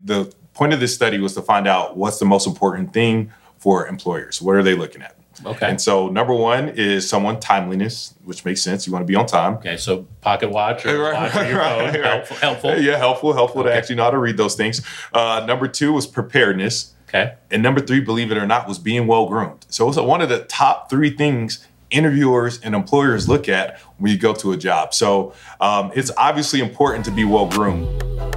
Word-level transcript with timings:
The 0.00 0.32
point 0.54 0.72
of 0.72 0.80
this 0.80 0.94
study 0.94 1.18
was 1.18 1.34
to 1.34 1.42
find 1.42 1.66
out 1.66 1.96
what's 1.96 2.18
the 2.18 2.24
most 2.24 2.46
important 2.46 2.92
thing 2.92 3.32
for 3.58 3.86
employers. 3.86 4.40
What 4.40 4.56
are 4.56 4.62
they 4.62 4.74
looking 4.74 5.02
at? 5.02 5.16
Okay. 5.44 5.68
And 5.68 5.80
so 5.80 6.08
number 6.08 6.32
one 6.34 6.70
is 6.70 7.08
someone 7.08 7.40
timeliness, 7.40 8.14
which 8.24 8.44
makes 8.44 8.62
sense. 8.62 8.86
You 8.86 8.92
want 8.92 9.02
to 9.02 9.06
be 9.06 9.16
on 9.16 9.26
time. 9.26 9.54
Okay, 9.54 9.76
so 9.76 10.06
pocket 10.22 10.50
watch 10.50 10.86
or 10.86 10.98
Right, 11.02 11.12
watch 11.14 11.34
on 11.36 11.48
your 11.48 11.58
phone, 11.58 11.78
right. 11.84 12.04
helpful. 12.04 12.36
helpful. 12.38 12.78
Yeah, 12.78 12.96
helpful, 12.96 13.32
helpful 13.34 13.62
to 13.64 13.72
actually 13.72 13.96
know 13.96 14.04
how 14.04 14.10
to 14.10 14.18
read 14.18 14.36
those 14.38 14.54
things. 14.54 14.80
Uh, 15.12 15.44
number 15.46 15.68
two 15.68 15.92
was 15.92 16.06
preparedness. 16.06 16.94
Okay. 17.08 17.34
And 17.50 17.62
number 17.62 17.80
three, 17.80 18.00
believe 18.00 18.30
it 18.32 18.38
or 18.38 18.46
not, 18.46 18.66
was 18.66 18.78
being 18.78 19.06
well 19.06 19.26
groomed. 19.26 19.66
So 19.68 19.88
it's 19.88 19.98
one 19.98 20.22
of 20.22 20.28
the 20.28 20.44
top 20.44 20.88
three 20.88 21.10
things 21.10 21.66
interviewers 21.90 22.58
and 22.60 22.74
employers 22.74 23.28
look 23.28 23.48
at 23.48 23.78
when 23.98 24.10
you 24.10 24.18
go 24.18 24.34
to 24.34 24.52
a 24.52 24.56
job. 24.56 24.92
So 24.92 25.32
um, 25.60 25.92
it's 25.94 26.10
obviously 26.16 26.60
important 26.60 27.04
to 27.04 27.10
be 27.10 27.24
well 27.24 27.46
groomed. 27.46 28.35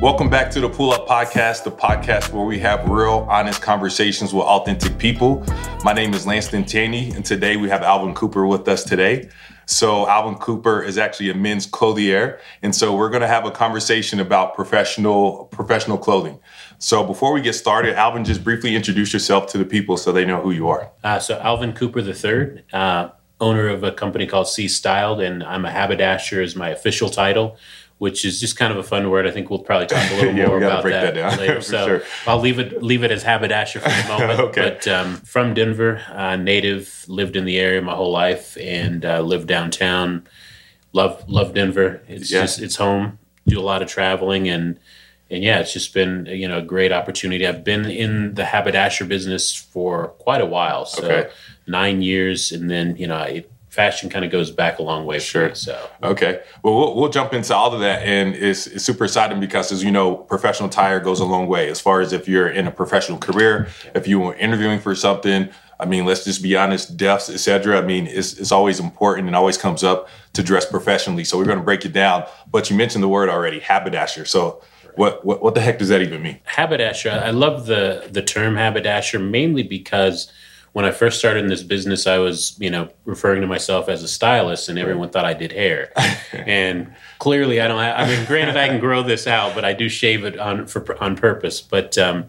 Welcome 0.00 0.28
back 0.28 0.50
to 0.50 0.60
the 0.60 0.68
Pull 0.68 0.92
Up 0.92 1.06
Podcast, 1.06 1.64
the 1.64 1.70
podcast 1.70 2.32
where 2.32 2.44
we 2.44 2.58
have 2.58 2.88
real, 2.88 3.26
honest 3.30 3.62
conversations 3.62 4.34
with 4.34 4.44
authentic 4.44 4.98
people. 4.98 5.44
My 5.82 5.92
name 5.92 6.12
is 6.12 6.26
Lanston 6.26 6.64
Tanyi, 6.64 7.14
and 7.16 7.24
today 7.24 7.56
we 7.56 7.68
have 7.70 7.82
Alvin 7.82 8.14
Cooper 8.14 8.46
with 8.46 8.68
us 8.68 8.84
today. 8.84 9.30
So 9.66 10.06
Alvin 10.06 10.34
Cooper 10.34 10.82
is 10.82 10.98
actually 10.98 11.30
a 11.30 11.34
men's 11.34 11.66
clothier, 11.66 12.38
and 12.62 12.74
so 12.74 12.94
we're 12.94 13.08
going 13.08 13.22
to 13.22 13.28
have 13.28 13.46
a 13.46 13.50
conversation 13.50 14.20
about 14.20 14.54
professional 14.54 15.46
professional 15.46 15.96
clothing. 15.96 16.38
So 16.78 17.02
before 17.02 17.32
we 17.32 17.40
get 17.40 17.54
started, 17.54 17.94
Alvin, 17.94 18.24
just 18.24 18.44
briefly 18.44 18.76
introduce 18.76 19.12
yourself 19.12 19.46
to 19.52 19.58
the 19.58 19.64
people 19.64 19.96
so 19.96 20.12
they 20.12 20.26
know 20.26 20.40
who 20.40 20.50
you 20.50 20.68
are. 20.68 20.90
Uh, 21.02 21.18
so 21.18 21.38
Alvin 21.38 21.72
Cooper 21.72 22.00
III, 22.00 22.62
uh, 22.74 23.08
owner 23.40 23.68
of 23.68 23.82
a 23.82 23.92
company 23.92 24.26
called 24.26 24.48
C 24.48 24.68
Styled, 24.68 25.20
and 25.20 25.42
I'm 25.42 25.64
a 25.64 25.70
haberdasher 25.70 26.42
is 26.42 26.54
my 26.54 26.68
official 26.70 27.08
title, 27.08 27.56
which 27.98 28.24
is 28.24 28.40
just 28.40 28.56
kind 28.56 28.72
of 28.72 28.78
a 28.78 28.82
fun 28.82 29.08
word. 29.10 29.26
I 29.26 29.30
think 29.30 29.50
we'll 29.50 29.60
probably 29.60 29.86
talk 29.86 30.10
a 30.10 30.14
little 30.16 30.34
Yeah, 30.36 30.46
more 30.48 30.58
about 30.58 30.82
break 30.82 30.94
that, 30.94 31.14
that 31.14 31.30
down, 31.30 31.38
later. 31.46 31.60
so 31.60 31.86
sure. 31.86 32.02
I'll 32.26 32.40
leave 32.40 32.58
it 32.58 32.82
leave 32.82 33.02
it 33.04 33.10
as 33.10 33.22
haberdasher 33.22 33.80
for 33.80 33.88
the 33.88 34.04
moment. 34.08 34.40
Okay. 34.40 34.62
But 34.70 34.88
um, 34.88 35.16
from 35.18 35.54
Denver, 35.54 36.02
uh, 36.12 36.36
native, 36.36 37.04
lived 37.08 37.36
in 37.36 37.44
the 37.44 37.58
area 37.58 37.80
my 37.82 37.94
whole 37.94 38.12
life, 38.12 38.56
and 38.60 39.04
uh, 39.04 39.20
lived 39.20 39.48
downtown. 39.48 40.26
Love 40.92 41.24
love 41.28 41.54
Denver. 41.54 42.02
It's 42.08 42.30
Yeah. 42.30 42.42
just 42.42 42.60
it's 42.60 42.76
home. 42.76 43.18
Do 43.46 43.58
a 43.60 43.62
lot 43.62 43.82
of 43.82 43.88
traveling 43.88 44.48
and. 44.48 44.78
And 45.30 45.42
yeah, 45.42 45.58
it's 45.60 45.72
just 45.72 45.94
been 45.94 46.26
you 46.26 46.46
know 46.46 46.58
a 46.58 46.62
great 46.62 46.92
opportunity. 46.92 47.46
I've 47.46 47.64
been 47.64 47.86
in 47.86 48.34
the 48.34 48.44
haberdasher 48.44 49.06
business 49.06 49.54
for 49.56 50.08
quite 50.18 50.42
a 50.42 50.46
while, 50.46 50.84
so 50.84 51.02
Okay. 51.02 51.30
nine 51.66 52.02
years, 52.02 52.52
and 52.52 52.70
then 52.70 52.94
you 52.98 53.06
know 53.06 53.20
it, 53.22 53.50
fashion 53.74 54.08
kind 54.08 54.24
of 54.24 54.30
goes 54.30 54.50
back 54.50 54.78
a 54.78 54.82
long 54.82 55.04
way. 55.04 55.18
Sure. 55.18 55.48
me, 55.48 55.54
so 55.54 55.90
Okay. 56.02 56.40
Well, 56.62 56.76
we'll, 56.76 56.96
we'll 56.96 57.08
jump 57.10 57.34
into 57.34 57.54
all 57.54 57.74
of 57.74 57.80
that. 57.80 58.02
And 58.02 58.34
it's, 58.34 58.66
it's 58.66 58.84
super 58.84 59.04
exciting 59.04 59.40
because, 59.40 59.72
as 59.72 59.82
you 59.82 59.90
know, 59.90 60.14
professional 60.16 60.68
attire 60.68 61.00
goes 61.00 61.20
a 61.20 61.24
long 61.24 61.46
way 61.48 61.68
as 61.68 61.80
far 61.80 62.00
as 62.00 62.12
if 62.12 62.28
you're 62.28 62.48
in 62.48 62.66
a 62.66 62.70
professional 62.70 63.18
career, 63.18 63.68
if 63.94 64.06
you 64.06 64.20
were 64.20 64.34
interviewing 64.36 64.78
for 64.78 64.94
something. 64.94 65.50
I 65.78 65.86
mean, 65.86 66.06
let's 66.06 66.24
just 66.24 66.42
be 66.42 66.56
honest, 66.56 66.96
deaths, 66.96 67.28
etc. 67.28 67.76
I 67.76 67.82
mean, 67.82 68.06
it's, 68.06 68.38
it's 68.38 68.52
always 68.52 68.78
important 68.78 69.26
and 69.26 69.34
always 69.34 69.58
comes 69.58 69.82
up 69.82 70.08
to 70.34 70.42
dress 70.42 70.64
professionally. 70.64 71.24
So 71.24 71.36
we're 71.36 71.44
going 71.44 71.58
to 71.58 71.64
break 71.64 71.84
it 71.84 71.92
down. 71.92 72.26
But 72.50 72.70
you 72.70 72.76
mentioned 72.76 73.02
the 73.02 73.08
word 73.08 73.28
already, 73.28 73.58
haberdasher. 73.58 74.24
So 74.24 74.62
what, 74.94 75.24
what, 75.24 75.42
what 75.42 75.54
the 75.54 75.60
heck 75.60 75.78
does 75.78 75.88
that 75.88 76.00
even 76.00 76.22
mean? 76.22 76.38
haberdasher, 76.44 77.10
I 77.10 77.30
love 77.30 77.66
the 77.66 78.08
the 78.10 78.22
term 78.22 78.54
haberdasher 78.56 79.18
mainly 79.18 79.64
because 79.64 80.30
when 80.74 80.84
I 80.84 80.90
first 80.90 81.20
started 81.20 81.44
in 81.44 81.48
this 81.48 81.62
business, 81.62 82.06
I 82.06 82.18
was 82.18 82.56
you 82.58 82.68
know 82.68 82.90
referring 83.04 83.40
to 83.40 83.46
myself 83.46 83.88
as 83.88 84.02
a 84.02 84.08
stylist, 84.08 84.68
and 84.68 84.78
everyone 84.78 85.08
thought 85.08 85.24
I 85.24 85.32
did 85.32 85.52
hair. 85.52 85.92
and 86.32 86.92
clearly, 87.20 87.60
I 87.60 87.68
don't. 87.68 87.78
Have, 87.78 87.96
I 87.96 88.06
mean, 88.12 88.26
granted, 88.26 88.56
I 88.56 88.68
can 88.68 88.80
grow 88.80 89.02
this 89.02 89.26
out, 89.26 89.54
but 89.54 89.64
I 89.64 89.72
do 89.72 89.88
shave 89.88 90.24
it 90.24 90.38
on 90.38 90.66
for 90.66 91.00
on 91.02 91.16
purpose. 91.16 91.60
But 91.60 91.96
um, 91.96 92.26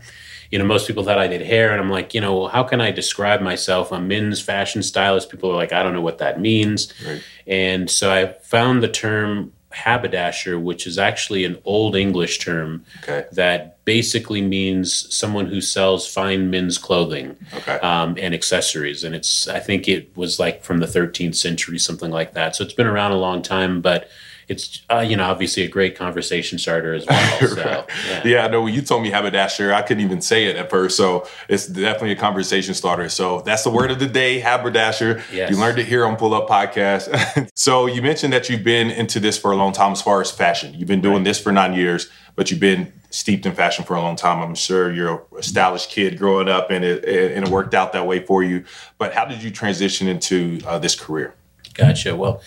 you 0.52 0.60
know, 0.60 0.66
most 0.66 0.86
people 0.86 1.04
thought 1.04 1.18
I 1.18 1.28
did 1.28 1.42
hair, 1.42 1.72
and 1.72 1.82
I'm 1.82 1.90
like, 1.90 2.14
you 2.14 2.22
know, 2.22 2.38
well, 2.38 2.48
how 2.48 2.64
can 2.64 2.82
I 2.82 2.92
describe 2.92 3.42
myself? 3.42 3.92
I'm 3.92 4.08
men's 4.08 4.40
fashion 4.40 4.84
stylist. 4.84 5.32
People 5.32 5.52
are 5.52 5.56
like, 5.56 5.74
I 5.74 5.82
don't 5.82 5.94
know 5.94 6.02
what 6.02 6.20
that 6.20 6.40
means. 6.40 6.94
Right. 7.06 7.24
And 7.48 7.90
so 7.90 8.14
I 8.14 8.34
found 8.44 8.84
the 8.84 8.88
term 8.88 9.54
haberdasher, 9.76 10.58
which 10.60 10.88
is 10.88 10.98
actually 10.98 11.46
an 11.46 11.58
old 11.66 11.96
English 11.96 12.40
term 12.40 12.86
Okay. 13.04 13.26
that 13.34 13.84
basically 13.86 14.42
means 14.42 15.14
someone 15.16 15.46
who 15.46 15.62
sells 15.62 16.08
fine 16.12 16.50
men's 16.50 16.78
clothing 16.78 17.36
Okay. 17.54 17.76
um, 17.80 18.18
and 18.20 18.34
accessories. 18.34 19.04
And 19.04 19.14
it's, 19.14 19.48
I 19.48 19.60
think 19.60 19.88
it 19.88 20.16
was 20.16 20.40
like 20.40 20.64
from 20.64 20.80
the 20.80 20.88
13th 20.88 21.36
century, 21.36 21.78
something 21.78 22.10
like 22.10 22.34
that. 22.34 22.56
So 22.56 22.64
it's 22.64 22.74
been 22.74 22.88
around 22.88 23.12
a 23.12 23.18
long 23.18 23.42
time, 23.42 23.82
but 23.82 24.10
it's, 24.48 24.82
uh, 24.92 25.00
you 25.00 25.16
know, 25.16 25.24
obviously 25.26 25.64
a 25.64 25.68
great 25.68 25.98
conversation 25.98 26.60
starter 26.60 26.94
as 26.94 27.06
well. 27.10 27.40
So, 27.40 27.56
Right. 27.56 27.90
yeah. 28.10 28.22
Yeah, 28.28 28.46
I 28.46 28.48
know 28.48 28.62
when 28.62 28.74
you 28.74 28.82
told 28.82 29.02
me 29.04 29.10
haberdasher, 29.10 29.74
I 29.74 29.82
couldn't 29.82 30.04
even 30.04 30.22
say 30.22 30.46
it 30.46 30.56
at 30.56 30.70
first. 30.70 30.98
So 30.98 31.28
it's 31.50 31.68
definitely 31.68 32.12
a 32.12 32.16
conversation 32.16 32.74
starter. 32.74 33.10
So 33.10 33.42
that's 33.42 33.64
the 33.64 33.70
word 33.72 33.92
of 33.92 34.00
the 34.00 34.08
day, 34.08 34.40
haberdasher. 34.40 35.24
Yes. 35.34 35.50
You 35.52 35.58
learned 35.58 35.80
it 35.80 35.88
here 35.88 36.06
on 36.06 36.16
Pull 36.16 36.34
Up 36.34 36.48
Podcast. 36.48 37.50
so 37.56 37.88
you 37.88 38.02
mentioned 38.02 38.34
that 38.34 38.50
you've 38.50 38.64
been 38.64 38.92
into 38.92 39.20
this 39.20 39.38
for 39.38 39.52
a 39.52 39.56
long 39.56 39.74
time 39.74 39.92
as 39.94 40.02
far 40.02 40.22
as 40.22 40.30
fashion. 40.32 40.74
You've 40.76 40.88
been 40.88 41.02
doing 41.02 41.24
this 41.24 41.40
for 41.40 41.52
nine 41.52 41.74
years, 41.74 42.10
but 42.36 42.52
you've 42.52 42.60
been 42.60 42.94
steeped 43.10 43.46
in 43.46 43.54
fashion 43.54 43.86
for 43.86 43.96
a 43.96 44.02
long 44.02 44.16
time. 44.16 44.42
I'm 44.42 44.56
sure 44.56 44.92
you're 44.92 45.26
a 45.38 45.42
stylish 45.42 45.88
kid 45.88 46.18
growing 46.18 46.50
up 46.50 46.70
and 46.70 46.84
it, 46.84 47.06
and 47.06 47.46
it 47.48 47.50
worked 47.50 47.74
out 47.74 47.94
that 47.94 48.06
way 48.06 48.20
for 48.26 48.44
you. 48.44 48.66
But 48.98 49.14
how 49.14 49.26
did 49.26 49.42
you 49.42 49.52
transition 49.52 50.08
into 50.08 50.60
uh, 50.68 50.78
this 50.80 50.96
career? 51.00 51.34
Gotcha. 51.74 52.16
Well, 52.16 52.42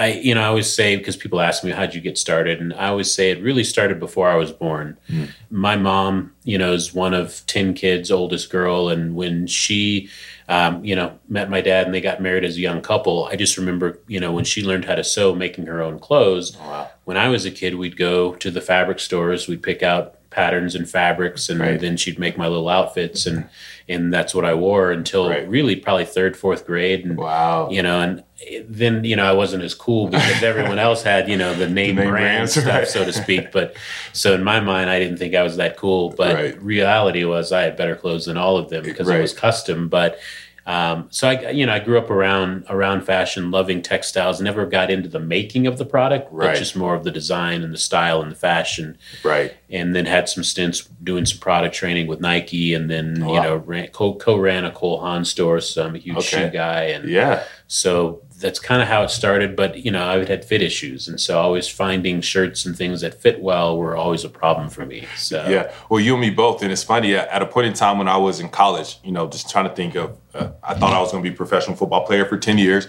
I, 0.00 0.12
you 0.12 0.34
know, 0.34 0.40
I 0.40 0.46
always 0.46 0.72
say 0.72 0.96
because 0.96 1.16
people 1.16 1.40
ask 1.40 1.62
me 1.62 1.70
how'd 1.72 1.94
you 1.94 2.00
get 2.00 2.16
started, 2.16 2.60
and 2.60 2.72
I 2.72 2.88
always 2.88 3.12
say 3.12 3.30
it 3.30 3.42
really 3.42 3.64
started 3.64 4.00
before 4.00 4.28
I 4.30 4.36
was 4.36 4.50
born. 4.50 4.96
My 5.50 5.76
mom, 5.76 6.32
you 6.44 6.56
know, 6.56 6.72
is 6.72 6.94
one 6.94 7.12
of 7.12 7.42
ten 7.46 7.74
kids, 7.74 8.10
oldest 8.10 8.50
girl, 8.50 8.88
and 8.88 9.14
when 9.14 9.46
she, 9.46 10.08
um, 10.48 10.82
you 10.84 10.96
know, 10.96 11.18
met 11.28 11.50
my 11.50 11.60
dad 11.60 11.84
and 11.86 11.94
they 11.94 12.00
got 12.00 12.22
married 12.22 12.44
as 12.44 12.56
a 12.56 12.60
young 12.60 12.80
couple, 12.80 13.26
I 13.26 13.36
just 13.36 13.58
remember, 13.58 13.98
you 14.08 14.20
know, 14.20 14.32
when 14.32 14.44
she 14.44 14.62
learned 14.64 14.86
how 14.86 14.94
to 14.94 15.04
sew, 15.04 15.34
making 15.34 15.66
her 15.66 15.82
own 15.82 15.98
clothes. 15.98 16.56
wow. 16.56 16.88
When 17.04 17.16
I 17.16 17.28
was 17.28 17.44
a 17.44 17.50
kid, 17.50 17.74
we'd 17.74 17.96
go 17.96 18.34
to 18.36 18.50
the 18.50 18.60
fabric 18.60 19.00
stores, 19.00 19.48
we'd 19.48 19.62
pick 19.62 19.82
out 19.82 20.14
patterns 20.30 20.74
and 20.76 20.88
fabrics, 20.88 21.48
and 21.48 21.58
Right. 21.60 21.80
then 21.80 21.96
she'd 21.96 22.18
make 22.20 22.38
my 22.38 22.46
little 22.46 22.68
outfits, 22.68 23.26
and 23.26 23.48
and 23.90 24.12
that's 24.12 24.34
what 24.34 24.44
I 24.44 24.54
wore 24.54 24.90
until 24.92 25.28
Right. 25.28 25.48
really 25.48 25.76
probably 25.76 26.04
third, 26.04 26.36
fourth 26.36 26.66
grade, 26.66 27.04
and 27.04 27.16
Wow. 27.18 27.68
you 27.70 27.82
know, 27.82 28.00
and 28.00 28.22
then 28.68 29.04
you 29.04 29.16
know 29.16 29.24
I 29.24 29.32
wasn't 29.32 29.62
as 29.64 29.74
cool 29.74 30.06
because 30.08 30.42
everyone 30.42 30.78
else 30.88 31.02
had 31.02 31.28
you 31.28 31.36
know 31.36 31.52
the 31.54 31.66
name, 31.68 31.96
name 31.96 32.08
brand 32.08 32.10
brands, 32.12 32.52
stuff, 32.60 32.66
right. 32.66 32.88
so 32.88 33.04
to 33.04 33.12
speak. 33.12 33.52
But 33.52 33.76
so 34.12 34.34
in 34.34 34.42
my 34.42 34.60
mind, 34.60 34.88
I 34.88 34.98
didn't 34.98 35.18
think 35.18 35.34
I 35.34 35.42
was 35.42 35.56
that 35.58 35.76
cool. 35.76 36.14
But 36.16 36.34
Right. 36.34 36.62
reality 36.62 37.24
was 37.24 37.52
I 37.52 37.62
had 37.62 37.76
better 37.76 37.96
clothes 37.96 38.26
than 38.26 38.36
all 38.38 38.56
of 38.56 38.70
them 38.70 38.82
because 38.84 39.08
it 39.08 39.20
was 39.20 39.32
custom. 39.34 39.88
But 39.88 40.18
um, 40.70 41.08
so 41.10 41.28
I, 41.28 41.50
you 41.50 41.66
know, 41.66 41.72
I 41.72 41.80
grew 41.80 41.98
up 41.98 42.10
around 42.10 42.64
around 42.68 43.00
fashion, 43.02 43.50
loving 43.50 43.82
textiles. 43.82 44.40
Never 44.40 44.66
got 44.66 44.90
into 44.90 45.08
the 45.08 45.18
making 45.18 45.66
of 45.66 45.78
the 45.78 45.84
product, 45.84 46.28
Right. 46.30 46.52
but 46.52 46.58
just 46.58 46.76
more 46.76 46.94
of 46.94 47.02
the 47.02 47.10
design 47.10 47.62
and 47.64 47.72
the 47.74 47.78
style 47.78 48.22
and 48.22 48.30
the 48.30 48.36
fashion 48.36 48.96
Right. 49.24 49.52
and 49.68 49.94
then 49.96 50.06
had 50.06 50.28
some 50.28 50.44
stints 50.44 50.80
doing 51.02 51.26
some 51.26 51.38
product 51.40 51.74
training 51.74 52.06
with 52.06 52.20
Nike, 52.20 52.72
and 52.74 52.88
then 52.88 53.22
Oh, 53.22 53.26
you 53.26 53.32
wow. 53.40 53.42
know 53.42 53.56
ran, 53.56 53.88
co 53.88 54.14
co 54.14 54.36
ran 54.36 54.64
a 54.64 54.70
Cole 54.70 55.00
Haan 55.00 55.24
store, 55.24 55.60
so 55.60 55.84
I'm 55.86 55.96
a 55.96 55.98
huge 55.98 56.18
Okay. 56.18 56.44
shoe 56.44 56.50
guy, 56.50 56.82
and 56.94 57.08
Yeah. 57.08 57.42
so 57.66 58.22
that's 58.40 58.58
kind 58.58 58.80
of 58.80 58.88
how 58.88 59.02
it 59.02 59.10
started. 59.10 59.54
But 59.54 59.84
you 59.84 59.90
know, 59.90 60.04
I 60.04 60.24
had 60.24 60.44
fit 60.44 60.62
issues, 60.62 61.06
and 61.06 61.20
so 61.20 61.38
always 61.38 61.68
finding 61.68 62.20
shirts 62.20 62.64
and 62.64 62.76
things 62.76 63.02
that 63.02 63.20
fit 63.20 63.40
well 63.40 63.76
were 63.76 63.96
always 63.96 64.24
a 64.24 64.28
problem 64.28 64.68
for 64.70 64.86
me. 64.86 65.06
So 65.16 65.46
Yeah. 65.48 65.72
Well, 65.88 66.00
you 66.00 66.14
and 66.14 66.20
me 66.20 66.30
both. 66.30 66.62
And 66.62 66.72
it's 66.72 66.82
funny, 66.82 67.14
at 67.14 67.42
a 67.42 67.46
point 67.46 67.66
in 67.66 67.74
time 67.74 67.98
when 67.98 68.08
I 68.08 68.16
was 68.16 68.40
in 68.40 68.48
college, 68.48 68.98
you 69.04 69.12
know, 69.12 69.28
just 69.28 69.50
trying 69.50 69.68
to 69.68 69.74
think 69.74 69.94
of, 69.94 70.18
uh, 70.34 70.50
I 70.62 70.74
thought 70.74 70.92
I 70.92 71.00
was 71.00 71.12
going 71.12 71.22
to 71.22 71.30
be 71.30 71.34
a 71.34 71.36
professional 71.36 71.76
football 71.76 72.04
player 72.06 72.24
for 72.24 72.38
10 72.38 72.58
years. 72.58 72.88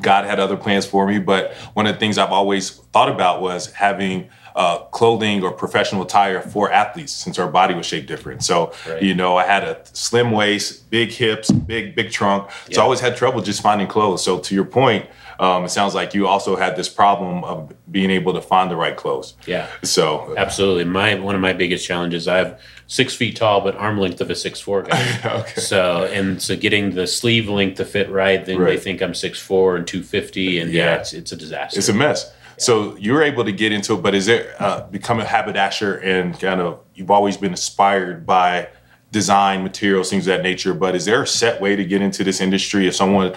God 0.00 0.26
had 0.26 0.38
other 0.38 0.56
plans 0.56 0.86
for 0.86 1.06
me. 1.06 1.18
But 1.18 1.52
one 1.74 1.86
of 1.86 1.94
the 1.94 1.98
things 1.98 2.18
I've 2.18 2.32
always 2.32 2.70
thought 2.70 3.08
about 3.08 3.40
was 3.40 3.72
having 3.72 4.28
uh, 4.58 4.78
clothing 4.90 5.42
or 5.44 5.52
professional 5.52 6.02
attire 6.02 6.40
for 6.42 6.70
athletes 6.72 7.12
since 7.12 7.38
our 7.38 7.46
body 7.48 7.74
was 7.74 7.86
shaped 7.86 8.08
different. 8.08 8.42
So, 8.42 8.72
Right. 8.88 9.00
you 9.02 9.14
know, 9.14 9.36
I 9.36 9.44
had 9.44 9.62
a 9.62 9.78
slim 9.92 10.32
waist, 10.32 10.90
big 10.90 11.10
hips, 11.12 11.48
big, 11.50 11.94
big 11.94 12.10
trunk. 12.10 12.50
So 12.72 12.80
I 12.80 12.84
always 12.84 12.98
had 13.00 13.16
trouble 13.16 13.40
just 13.40 13.62
finding 13.62 13.86
clothes. 13.86 14.22
So 14.24 14.38
to 14.40 14.54
your 14.56 14.64
point, 14.64 15.06
um, 15.38 15.64
it 15.64 15.68
sounds 15.68 15.94
like 15.94 16.12
you 16.12 16.26
also 16.26 16.56
had 16.56 16.74
this 16.74 16.88
problem 16.88 17.44
of 17.44 17.72
being 17.88 18.10
able 18.10 18.32
to 18.34 18.42
find 18.42 18.68
the 18.68 18.74
right 18.74 18.96
clothes. 18.96 19.34
yeah. 19.46 19.68
So, 19.84 20.34
Absolutely. 20.36 20.84
My 20.84 21.14
one 21.14 21.36
of 21.36 21.40
my 21.40 21.52
biggest 21.52 21.86
challenges. 21.86 22.26
I 22.26 22.38
have 22.38 22.60
six 22.88 23.14
feet 23.14 23.36
tall, 23.36 23.60
but 23.60 23.76
arm 23.76 23.98
length 24.00 24.20
of 24.20 24.28
a 24.30 24.34
six 24.34 24.58
four 24.58 24.82
guy. 24.82 25.20
okay. 25.40 25.60
So 25.60 26.04
and 26.12 26.42
so 26.42 26.56
getting 26.56 26.94
the 26.96 27.06
sleeve 27.06 27.48
length 27.48 27.76
to 27.76 27.84
fit 27.84 28.10
right, 28.10 28.44
then 28.44 28.58
they 28.64 28.76
think 28.76 29.00
I'm 29.02 29.14
six 29.14 29.38
four 29.38 29.76
and 29.76 29.86
two 29.86 30.02
fifty, 30.02 30.58
and 30.58 30.72
yeah, 30.72 30.84
Yeah. 30.86 30.94
it's, 30.96 31.12
it's 31.12 31.30
a 31.30 31.36
disaster. 31.36 31.78
It's 31.78 31.88
a 31.88 31.94
mess. 31.94 32.32
So 32.58 32.96
you're 32.96 33.22
able 33.22 33.44
to 33.44 33.52
get 33.52 33.72
into 33.72 33.94
it, 33.94 34.02
but 34.02 34.14
is 34.14 34.28
it 34.28 34.48
uh, 34.58 34.86
become 34.88 35.20
a 35.20 35.24
haberdasher 35.24 35.96
and 35.98 36.38
kind 36.38 36.60
of 36.60 36.80
you've 36.94 37.10
always 37.10 37.36
been 37.36 37.52
inspired 37.52 38.26
by 38.26 38.68
design, 39.10 39.62
materials, 39.62 40.10
things 40.10 40.26
of 40.26 40.36
that 40.36 40.42
nature. 40.42 40.74
But 40.74 40.94
is 40.94 41.04
there 41.04 41.22
a 41.22 41.26
set 41.26 41.60
way 41.60 41.76
to 41.76 41.84
get 41.84 42.02
into 42.02 42.24
this 42.24 42.40
industry? 42.40 42.86
If 42.86 42.96
someone, 42.96 43.34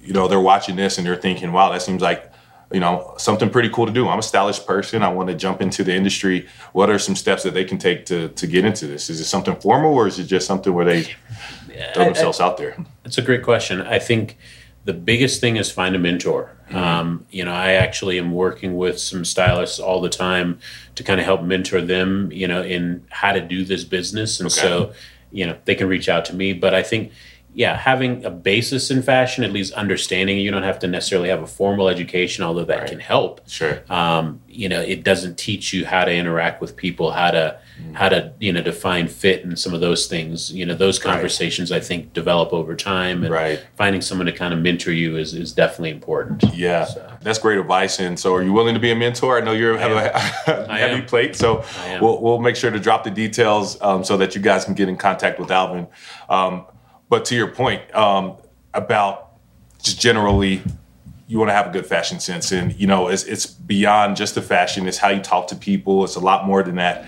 you 0.00 0.12
know, 0.12 0.28
they're 0.28 0.40
watching 0.40 0.76
this 0.76 0.98
and 0.98 1.06
they're 1.06 1.16
thinking, 1.16 1.52
"Wow, 1.52 1.72
that 1.72 1.82
seems 1.82 2.02
like 2.02 2.32
you 2.72 2.80
know, 2.80 3.12
something 3.18 3.50
pretty 3.50 3.68
cool 3.68 3.84
to 3.84 3.92
do. 3.92 4.08
I'm 4.08 4.18
a 4.18 4.22
stylish 4.22 4.64
person. 4.64 5.02
I 5.02 5.08
want 5.08 5.28
to 5.28 5.34
jump 5.34 5.60
into 5.60 5.84
the 5.84 5.94
industry. 5.94 6.48
What 6.72 6.88
are 6.88 6.98
some 6.98 7.14
steps 7.14 7.42
that 7.42 7.52
they 7.52 7.64
can 7.64 7.78
take 7.78 8.06
to 8.06 8.28
to 8.28 8.46
get 8.46 8.64
into 8.64 8.86
this? 8.86 9.10
Is 9.10 9.20
it 9.20 9.24
something 9.24 9.56
formal 9.56 9.94
or 9.94 10.06
is 10.06 10.18
it 10.18 10.24
just 10.24 10.46
something 10.46 10.72
where 10.72 10.86
they 10.86 11.02
throw 11.94 12.04
themselves 12.04 12.40
I, 12.40 12.44
I, 12.44 12.48
out 12.48 12.56
there? 12.56 12.76
It's 13.04 13.18
a 13.18 13.22
great 13.22 13.42
question. 13.42 13.82
I 13.82 13.98
think 13.98 14.38
the 14.84 14.92
biggest 14.92 15.40
thing 15.40 15.56
is 15.56 15.70
find 15.70 15.94
a 15.94 15.98
mentor. 15.98 16.56
Mm-hmm. 16.68 16.76
Um, 16.76 17.26
you 17.30 17.44
know, 17.44 17.52
I 17.52 17.72
actually 17.72 18.18
am 18.18 18.32
working 18.32 18.76
with 18.76 18.98
some 18.98 19.24
stylists 19.24 19.78
all 19.78 20.00
the 20.00 20.08
time 20.08 20.58
to 20.96 21.04
kind 21.04 21.20
of 21.20 21.26
help 21.26 21.42
mentor 21.42 21.80
them, 21.80 22.32
you 22.32 22.48
know, 22.48 22.62
in 22.62 23.04
how 23.10 23.32
to 23.32 23.40
do 23.40 23.64
this 23.64 23.84
business. 23.84 24.40
And 24.40 24.48
okay. 24.48 24.60
so, 24.60 24.92
you 25.30 25.46
know, 25.46 25.56
they 25.64 25.74
can 25.74 25.88
reach 25.88 26.08
out 26.08 26.24
to 26.26 26.34
me. 26.34 26.52
But 26.52 26.74
I 26.74 26.82
think 26.82 27.12
yeah, 27.54 27.76
having 27.76 28.24
a 28.24 28.30
basis 28.30 28.90
in 28.90 29.02
fashion, 29.02 29.44
at 29.44 29.52
least 29.52 29.74
understanding 29.74 30.38
you 30.38 30.50
don't 30.50 30.62
have 30.62 30.78
to 30.78 30.86
necessarily 30.86 31.28
have 31.28 31.42
a 31.42 31.46
formal 31.46 31.88
education, 31.88 32.44
although 32.44 32.64
that 32.64 32.80
right. 32.80 32.88
can 32.88 32.98
help. 32.98 33.46
Sure. 33.46 33.82
Um, 33.90 34.40
you 34.48 34.70
know, 34.70 34.80
it 34.80 35.04
doesn't 35.04 35.36
teach 35.36 35.72
you 35.72 35.84
how 35.84 36.06
to 36.06 36.12
interact 36.12 36.62
with 36.62 36.76
people, 36.76 37.10
how 37.10 37.30
to 37.30 37.58
mm. 37.78 37.94
how 37.94 38.08
to 38.08 38.32
you 38.40 38.54
know 38.54 38.62
define 38.62 39.06
fit 39.06 39.44
and 39.44 39.58
some 39.58 39.74
of 39.74 39.82
those 39.82 40.06
things. 40.06 40.50
You 40.50 40.64
know, 40.64 40.74
those 40.74 40.98
conversations 40.98 41.70
right. 41.70 41.82
I 41.82 41.84
think 41.84 42.14
develop 42.14 42.54
over 42.54 42.74
time, 42.74 43.22
and 43.22 43.32
right. 43.32 43.62
finding 43.76 44.00
someone 44.00 44.26
to 44.26 44.32
kind 44.32 44.54
of 44.54 44.60
mentor 44.60 44.92
you 44.92 45.18
is 45.18 45.34
is 45.34 45.52
definitely 45.52 45.90
important. 45.90 46.42
Yeah, 46.54 46.86
so. 46.86 47.18
that's 47.20 47.38
great 47.38 47.58
advice. 47.58 47.98
And 47.98 48.18
so, 48.18 48.34
are 48.34 48.42
you 48.42 48.54
willing 48.54 48.74
to 48.74 48.80
be 48.80 48.92
a 48.92 48.96
mentor? 48.96 49.36
I 49.36 49.44
know 49.44 49.52
you 49.52 49.76
have 49.76 49.92
a 49.92 50.66
heavy 50.74 51.02
plate, 51.02 51.36
so 51.36 51.64
we'll 52.00 52.22
we'll 52.22 52.40
make 52.40 52.56
sure 52.56 52.70
to 52.70 52.80
drop 52.80 53.04
the 53.04 53.10
details 53.10 53.80
um, 53.82 54.04
so 54.04 54.16
that 54.16 54.34
you 54.34 54.40
guys 54.40 54.64
can 54.64 54.72
get 54.72 54.88
in 54.88 54.96
contact 54.96 55.38
with 55.38 55.50
Alvin. 55.50 55.86
Um, 56.30 56.64
but 57.12 57.26
to 57.26 57.36
your 57.36 57.48
point 57.48 57.82
um, 57.94 58.38
about 58.72 59.32
just 59.82 60.00
generally, 60.00 60.62
you 61.28 61.38
want 61.38 61.50
to 61.50 61.52
have 61.52 61.66
a 61.66 61.70
good 61.70 61.84
fashion 61.84 62.18
sense, 62.18 62.52
and 62.52 62.74
you 62.80 62.86
know, 62.86 63.08
it's, 63.08 63.24
it's 63.24 63.44
beyond 63.44 64.16
just 64.16 64.34
the 64.34 64.40
fashion. 64.40 64.88
It's 64.88 64.96
how 64.96 65.10
you 65.10 65.20
talk 65.20 65.48
to 65.48 65.54
people. 65.54 66.04
It's 66.04 66.16
a 66.16 66.20
lot 66.20 66.46
more 66.46 66.62
than 66.62 66.76
that. 66.76 67.04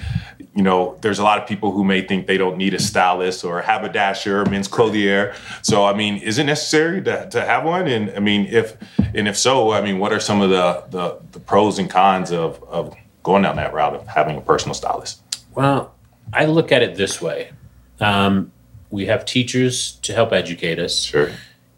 You 0.55 0.63
know, 0.63 0.99
there's 1.01 1.19
a 1.19 1.23
lot 1.23 1.41
of 1.41 1.49
people 1.49 1.73
who 1.73 1.85
may 1.85 2.03
think 2.03 2.27
they 2.27 2.37
don't 2.37 2.59
need 2.59 2.75
a 2.75 2.79
stylist 2.79 3.47
or 3.47 3.61
a 3.61 3.65
haberdasher 3.65 4.43
or 4.43 4.45
men's 4.45 4.69
clothier. 4.69 5.35
So, 5.63 5.87
I 5.87 5.95
mean, 5.95 6.19
is 6.19 6.37
it 6.37 6.45
necessary 6.45 7.01
to, 7.05 7.27
to 7.31 7.41
have 7.41 7.65
one? 7.65 7.89
And 7.89 8.11
I 8.11 8.21
mean, 8.21 8.45
if 8.51 8.77
and 9.15 9.27
if 9.27 9.39
so, 9.39 9.71
I 9.71 9.81
mean, 9.81 9.99
what 9.99 10.13
are 10.13 10.21
some 10.21 10.43
of 10.43 10.51
the 10.51 10.85
the, 10.91 11.19
the 11.33 11.41
pros 11.41 11.79
and 11.79 11.89
cons 11.89 12.31
of 12.31 12.63
of 12.65 12.95
going 13.23 13.43
down 13.45 13.57
that 13.57 13.73
route 13.73 13.95
of 13.95 14.07
having 14.07 14.37
a 14.37 14.43
personal 14.43 14.75
stylist? 14.75 15.23
Well, 15.55 15.95
I 16.31 16.45
look 16.45 16.73
at 16.73 16.83
it 16.83 16.95
this 16.95 17.23
way. 17.23 17.53
Um, 18.01 18.53
we 18.95 19.07
have 19.07 19.25
teachers 19.25 19.97
to 20.03 20.15
help 20.15 20.33
educate 20.33 20.79
us. 20.79 21.03
Sure. 21.03 21.31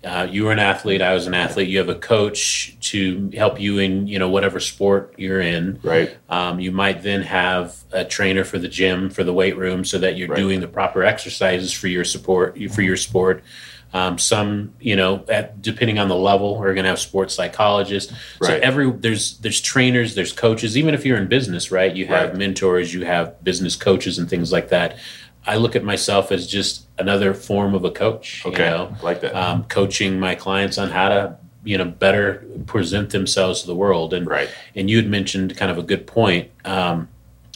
Uh, 0.04 0.28
you 0.30 0.44
were 0.44 0.52
an 0.52 0.58
athlete. 0.58 1.00
I 1.00 1.14
was 1.14 1.26
an 1.26 1.34
athlete. 1.34 1.68
You 1.68 1.78
have 1.78 1.88
a 1.88 1.96
coach 1.96 2.76
to 2.92 3.30
help 3.34 3.58
you 3.58 3.78
in 3.78 4.06
you 4.06 4.18
know 4.18 4.28
whatever 4.28 4.60
sport 4.60 5.14
you're 5.16 5.40
in. 5.40 5.80
Right. 5.82 6.16
Um, 6.28 6.60
you 6.60 6.70
might 6.70 7.02
then 7.02 7.22
have 7.22 7.82
a 7.90 8.04
trainer 8.04 8.44
for 8.44 8.58
the 8.58 8.68
gym 8.68 9.10
for 9.10 9.24
the 9.24 9.32
weight 9.32 9.56
room 9.56 9.84
so 9.84 9.98
that 9.98 10.16
you're 10.16 10.28
right. 10.28 10.36
doing 10.36 10.60
the 10.60 10.68
proper 10.68 11.02
exercises 11.02 11.72
for 11.72 11.88
your 11.88 12.04
support 12.04 12.56
for 12.70 12.82
your 12.82 12.96
sport. 12.96 13.42
Um, 13.94 14.18
some, 14.18 14.74
you 14.78 14.94
know, 14.94 15.24
at, 15.28 15.62
depending 15.62 15.98
on 15.98 16.08
the 16.08 16.16
level, 16.16 16.58
are 16.58 16.74
going 16.74 16.84
to 16.84 16.90
have 16.90 16.98
sports 16.98 17.34
psychologists. 17.34 18.12
Right. 18.40 18.48
So 18.48 18.54
every 18.62 18.90
there's 18.90 19.38
there's 19.38 19.60
trainers, 19.60 20.14
there's 20.14 20.32
coaches. 20.32 20.76
Even 20.76 20.92
if 20.92 21.06
you're 21.06 21.16
in 21.16 21.28
business, 21.28 21.72
right? 21.72 21.94
You 21.96 22.06
have 22.06 22.30
right. 22.30 22.38
mentors, 22.38 22.92
you 22.92 23.06
have 23.06 23.42
business 23.42 23.74
coaches, 23.74 24.18
and 24.18 24.28
things 24.28 24.52
like 24.52 24.68
that. 24.68 24.98
I 25.46 25.56
look 25.56 25.76
at 25.76 25.84
myself 25.84 26.32
as 26.32 26.46
just 26.46 26.86
another 26.98 27.32
form 27.32 27.74
of 27.74 27.84
a 27.84 27.90
coach. 27.90 28.44
Okay, 28.44 28.64
you 28.64 28.70
know? 28.70 28.96
like 29.02 29.20
that. 29.20 29.34
Um, 29.34 29.64
coaching 29.64 30.18
my 30.18 30.34
clients 30.34 30.78
on 30.78 30.90
how 30.90 31.08
to 31.08 31.36
you 31.64 31.78
know 31.78 31.84
better 31.84 32.46
present 32.66 33.10
themselves 33.10 33.60
to 33.62 33.66
the 33.66 33.76
world. 33.76 34.12
And 34.12 34.26
right. 34.26 34.48
and 34.74 34.90
you 34.90 34.96
had 34.96 35.08
mentioned 35.08 35.56
kind 35.56 35.70
of 35.70 35.78
a 35.78 35.82
good 35.82 36.06
point. 36.06 36.50
Um, 36.64 37.08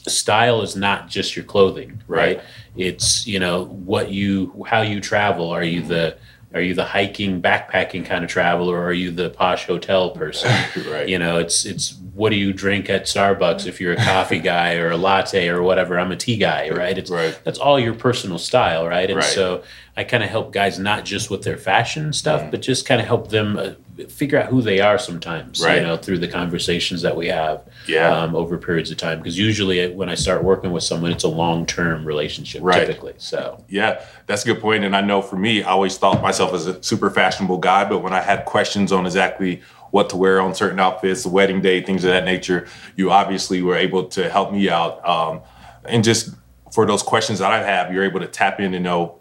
style 0.07 0.63
is 0.63 0.77
not 0.77 1.09
just 1.09 1.37
your 1.37 1.45
clothing, 1.45 2.03
right? 2.07 2.37
right? 2.37 2.47
It's 2.77 3.27
you 3.27 3.39
know 3.39 3.65
what 3.67 4.11
you 4.11 4.65
how 4.69 4.83
you 4.83 5.01
travel. 5.01 5.51
Are 5.51 5.65
you 5.65 5.83
the 5.83 6.17
are 6.53 6.61
you 6.61 6.75
the 6.75 6.85
hiking 6.85 7.41
backpacking 7.41 8.05
kind 8.05 8.25
of 8.25 8.31
traveler 8.31 8.77
or 8.77 8.85
are 8.85 8.93
you 8.93 9.11
the 9.11 9.31
posh 9.31 9.67
hotel 9.67 10.11
person? 10.11 10.51
Right. 10.91 11.09
You 11.09 11.19
know 11.19 11.39
it's 11.39 11.65
it's 11.65 11.95
what 12.15 12.31
do 12.31 12.37
you 12.37 12.53
drink 12.53 12.91
at 12.91 13.05
starbucks 13.05 13.67
if 13.67 13.81
you're 13.81 13.93
a 13.93 13.97
coffee 13.97 14.39
guy 14.53 14.75
or 14.75 14.91
a 14.91 14.97
latte 14.97 15.49
or 15.49 15.63
whatever? 15.63 15.99
I'm 15.99 16.11
a 16.11 16.17
tea 16.17 16.37
guy 16.37 16.71
right. 16.71 16.97
it's 16.97 17.11
right. 17.11 17.39
that's 17.45 17.59
all 17.59 17.79
your 17.79 17.95
personal 17.95 18.39
style 18.39 18.87
right? 18.87 19.09
And 19.09 19.19
right. 19.19 19.25
so 19.25 19.63
i 20.01 20.05
kind 20.05 20.25
of 20.25 20.31
help 20.31 20.53
guys 20.53 20.79
not 20.79 21.05
just 21.05 21.31
with 21.31 21.43
their 21.43 21.59
fashion 21.59 22.13
stuff 22.13 22.41
mm. 22.41 22.51
but 22.51 22.63
just 22.63 22.87
kind 22.87 23.01
of 23.01 23.07
help 23.07 23.29
them 23.29 23.59
uh, 23.59 23.73
figure 24.09 24.41
out 24.41 24.49
who 24.49 24.63
they 24.63 24.81
are 24.81 24.99
sometimes 24.99 25.63
right. 25.63 25.77
you 25.77 25.83
know 25.83 25.97
through 25.97 26.17
the 26.17 26.27
conversations 26.27 27.03
that 27.03 27.15
we 27.15 27.27
have 27.27 27.63
yeah. 27.87 28.09
um, 28.09 28.35
over 28.35 28.57
periods 28.57 28.91
of 28.91 28.97
time 28.97 29.19
because 29.19 29.39
usually 29.39 29.93
when 29.93 30.09
i 30.09 30.15
start 30.15 30.43
working 30.43 30.73
with 30.73 30.83
someone 30.83 31.13
it's 31.13 31.25
a 31.25 31.29
long-term 31.29 32.05
relationship 32.05 32.63
right. 32.63 32.87
typically 32.87 33.13
so 33.19 33.63
yeah 33.69 34.03
that's 34.27 34.43
a 34.43 34.47
good 34.47 34.55
point. 34.55 34.63
point 34.63 34.85
and 34.85 34.97
i 34.97 35.03
know 35.03 35.21
for 35.21 35.37
me 35.37 35.63
i 35.63 35.71
always 35.71 35.99
thought 35.99 36.23
myself 36.23 36.55
as 36.55 36.67
a 36.67 36.83
super 36.83 37.11
fashionable 37.11 37.59
guy 37.59 37.87
but 37.87 37.99
when 37.99 38.15
i 38.15 38.21
had 38.21 38.45
questions 38.47 38.93
on 38.93 39.05
exactly 39.05 39.61
what 39.91 40.09
to 40.09 40.17
wear 40.17 40.41
on 40.41 40.55
certain 40.55 40.81
outfits 40.81 41.25
the 41.25 41.29
wedding 41.29 41.61
day 41.61 41.83
things 41.83 42.05
of 42.05 42.11
that 42.11 42.25
nature 42.25 42.67
you 42.97 43.11
obviously 43.11 43.61
were 43.61 43.77
able 43.77 44.05
to 44.05 44.31
help 44.31 44.51
me 44.51 44.71
out 44.71 45.07
um, 45.07 45.41
and 45.85 46.05
just 46.05 46.35
for 46.73 46.87
those 46.87 47.03
questions 47.03 47.41
that 47.41 47.53
i 47.53 47.63
have 47.63 47.93
you're 47.93 48.05
able 48.05 48.21
to 48.21 48.29
tap 48.29 48.61
in 48.61 48.73
and 48.73 48.85
know 48.85 49.20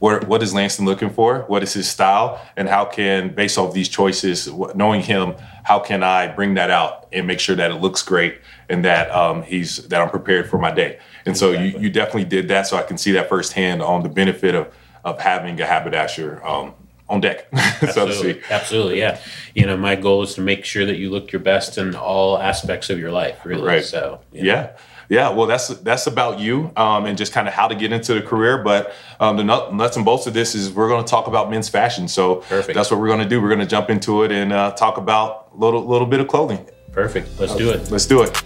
what, 0.00 0.26
what 0.26 0.42
is 0.42 0.54
Lanston 0.54 0.86
looking 0.86 1.10
for? 1.10 1.40
What 1.46 1.62
is 1.62 1.74
his 1.74 1.88
style? 1.88 2.40
And 2.56 2.68
how 2.68 2.86
can, 2.86 3.34
based 3.34 3.58
off 3.58 3.74
these 3.74 3.88
choices, 3.88 4.48
knowing 4.74 5.02
him, 5.02 5.34
how 5.62 5.78
can 5.78 6.02
I 6.02 6.26
bring 6.26 6.54
that 6.54 6.70
out 6.70 7.06
and 7.12 7.26
make 7.26 7.38
sure 7.38 7.54
that 7.54 7.70
it 7.70 7.76
looks 7.76 8.02
great 8.02 8.40
and 8.70 8.82
that 8.86 9.10
um, 9.10 9.42
he's 9.42 9.76
that 9.88 10.00
I'm 10.00 10.08
prepared 10.08 10.48
for 10.48 10.58
my 10.58 10.72
day? 10.72 10.98
And 11.26 11.36
so 11.36 11.52
you, 11.52 11.78
you 11.78 11.90
definitely 11.90 12.24
did 12.24 12.48
that, 12.48 12.66
so 12.66 12.78
I 12.78 12.82
can 12.82 12.96
see 12.96 13.12
that 13.12 13.28
firsthand 13.28 13.82
on 13.82 14.02
the 14.02 14.08
benefit 14.08 14.54
of 14.54 14.74
of 15.04 15.20
having 15.20 15.60
a 15.60 15.66
haberdasher 15.66 16.44
um, 16.46 16.74
on 17.08 17.20
deck, 17.20 17.46
so 17.92 18.06
to 18.06 18.14
speak. 18.14 18.50
Absolutely, 18.50 19.00
yeah. 19.00 19.20
You 19.54 19.66
know, 19.66 19.76
my 19.76 19.96
goal 19.96 20.22
is 20.22 20.34
to 20.34 20.40
make 20.40 20.64
sure 20.64 20.86
that 20.86 20.96
you 20.96 21.10
look 21.10 21.30
your 21.30 21.40
best 21.40 21.76
in 21.76 21.94
all 21.94 22.38
aspects 22.38 22.88
of 22.88 22.98
your 22.98 23.12
life, 23.12 23.44
really. 23.44 23.66
Right. 23.66 23.84
So 23.84 24.20
yeah. 24.32 24.42
Yeah, 24.42 24.76
well, 25.10 25.46
that's 25.48 25.66
that's 25.80 26.06
about 26.06 26.38
you 26.38 26.70
um, 26.76 27.04
and 27.04 27.18
just 27.18 27.32
kind 27.32 27.48
of 27.48 27.52
how 27.52 27.66
to 27.66 27.74
get 27.74 27.92
into 27.92 28.14
the 28.14 28.22
career. 28.22 28.62
But 28.62 28.94
um, 29.18 29.36
the 29.36 29.42
nuts 29.42 29.96
and 29.96 30.04
bolts 30.04 30.28
of 30.28 30.34
this 30.34 30.54
is 30.54 30.70
we're 30.72 30.88
going 30.88 31.04
to 31.04 31.10
talk 31.10 31.26
about 31.26 31.50
men's 31.50 31.68
fashion. 31.68 32.06
So 32.06 32.36
Perfect. 32.36 32.76
that's 32.76 32.92
what 32.92 33.00
we're 33.00 33.08
going 33.08 33.18
to 33.18 33.28
do. 33.28 33.42
We're 33.42 33.48
going 33.48 33.58
to 33.58 33.66
jump 33.66 33.90
into 33.90 34.22
it 34.22 34.30
and 34.30 34.52
uh, 34.52 34.70
talk 34.70 34.98
about 34.98 35.48
a 35.52 35.56
little 35.56 35.84
little 35.84 36.06
bit 36.06 36.20
of 36.20 36.28
clothing. 36.28 36.64
Perfect. 36.92 37.40
Let's 37.40 37.56
do 37.56 37.70
it. 37.70 37.90
Let's 37.90 38.06
do 38.06 38.22
it. 38.22 38.40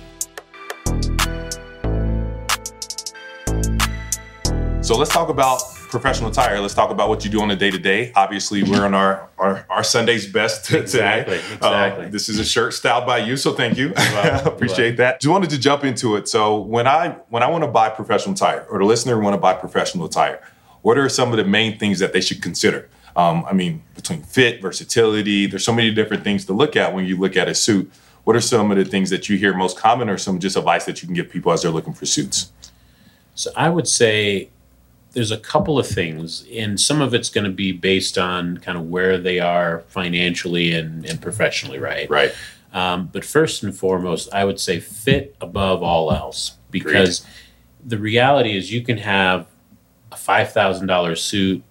So 4.82 4.96
let's 4.96 5.12
talk 5.12 5.28
about 5.28 5.60
professional 5.94 6.28
attire. 6.28 6.58
Let's 6.58 6.74
talk 6.74 6.90
about 6.90 7.08
what 7.08 7.24
you 7.24 7.30
do 7.30 7.40
on 7.40 7.52
a 7.52 7.56
day 7.56 7.70
to 7.70 7.78
day. 7.78 8.10
Obviously, 8.16 8.64
we're 8.64 8.84
on 8.84 8.94
our, 8.94 9.28
our, 9.38 9.64
our 9.70 9.84
Sunday's 9.84 10.26
best 10.26 10.64
today. 10.66 10.80
Exactly. 10.80 11.36
Exactly. 11.36 12.06
Um, 12.06 12.10
this 12.10 12.28
is 12.28 12.40
a 12.40 12.44
shirt 12.44 12.74
styled 12.74 13.06
by 13.06 13.18
you, 13.18 13.36
so 13.36 13.52
thank 13.52 13.78
you. 13.78 13.92
Appreciate 14.44 14.96
that. 14.96 15.20
Just 15.20 15.30
wanted 15.30 15.50
to 15.50 15.58
jump 15.58 15.84
into 15.84 16.16
it. 16.16 16.26
So 16.28 16.58
when 16.58 16.88
I 16.88 17.10
when 17.28 17.44
I 17.44 17.48
want 17.48 17.62
to 17.62 17.70
buy 17.70 17.90
professional 17.90 18.34
attire, 18.34 18.66
or 18.68 18.80
the 18.80 18.84
listener 18.84 19.20
want 19.20 19.34
to 19.34 19.40
buy 19.40 19.54
professional 19.54 20.06
attire, 20.06 20.42
what 20.82 20.98
are 20.98 21.08
some 21.08 21.30
of 21.30 21.36
the 21.36 21.44
main 21.44 21.78
things 21.78 22.00
that 22.00 22.12
they 22.12 22.20
should 22.20 22.42
consider? 22.42 22.88
Um, 23.14 23.44
I 23.48 23.52
mean, 23.52 23.84
between 23.94 24.22
fit, 24.22 24.60
versatility, 24.60 25.46
there's 25.46 25.64
so 25.64 25.72
many 25.72 25.92
different 25.92 26.24
things 26.24 26.44
to 26.46 26.52
look 26.52 26.74
at 26.74 26.92
when 26.92 27.04
you 27.04 27.16
look 27.16 27.36
at 27.36 27.46
a 27.46 27.54
suit. 27.54 27.92
What 28.24 28.34
are 28.34 28.40
some 28.40 28.72
of 28.72 28.78
the 28.78 28.84
things 28.84 29.10
that 29.10 29.28
you 29.28 29.38
hear 29.38 29.54
most 29.54 29.78
common, 29.78 30.08
or 30.08 30.18
some 30.18 30.40
just 30.40 30.56
advice 30.56 30.86
that 30.86 31.02
you 31.02 31.06
can 31.06 31.14
give 31.14 31.30
people 31.30 31.52
as 31.52 31.62
they're 31.62 31.70
looking 31.70 31.94
for 31.94 32.04
suits? 32.04 32.50
So 33.36 33.50
I 33.56 33.68
would 33.68 33.86
say 33.86 34.50
there's 35.14 35.30
a 35.30 35.38
couple 35.38 35.78
of 35.78 35.86
things, 35.86 36.44
and 36.52 36.78
some 36.78 37.00
of 37.00 37.14
it's 37.14 37.28
going 37.30 37.44
to 37.44 37.50
be 37.50 37.72
based 37.72 38.18
on 38.18 38.58
kind 38.58 38.76
of 38.76 38.88
where 38.88 39.16
they 39.16 39.38
are 39.38 39.80
financially 39.88 40.72
and, 40.72 41.06
and 41.06 41.22
professionally, 41.22 41.78
right? 41.78 42.10
Right. 42.10 42.34
Um, 42.72 43.08
but 43.12 43.24
first 43.24 43.62
and 43.62 43.74
foremost, 43.74 44.32
I 44.34 44.44
would 44.44 44.58
say 44.60 44.80
fit 44.80 45.36
above 45.40 45.82
all 45.82 46.12
else 46.12 46.56
because 46.72 47.20
Great. 47.20 47.88
the 47.90 47.98
reality 47.98 48.56
is 48.56 48.72
you 48.72 48.82
can 48.82 48.98
have 48.98 49.46
a 50.10 50.16
five 50.16 50.52
thousand 50.52 50.88
dollars 50.88 51.22
suit 51.22 51.62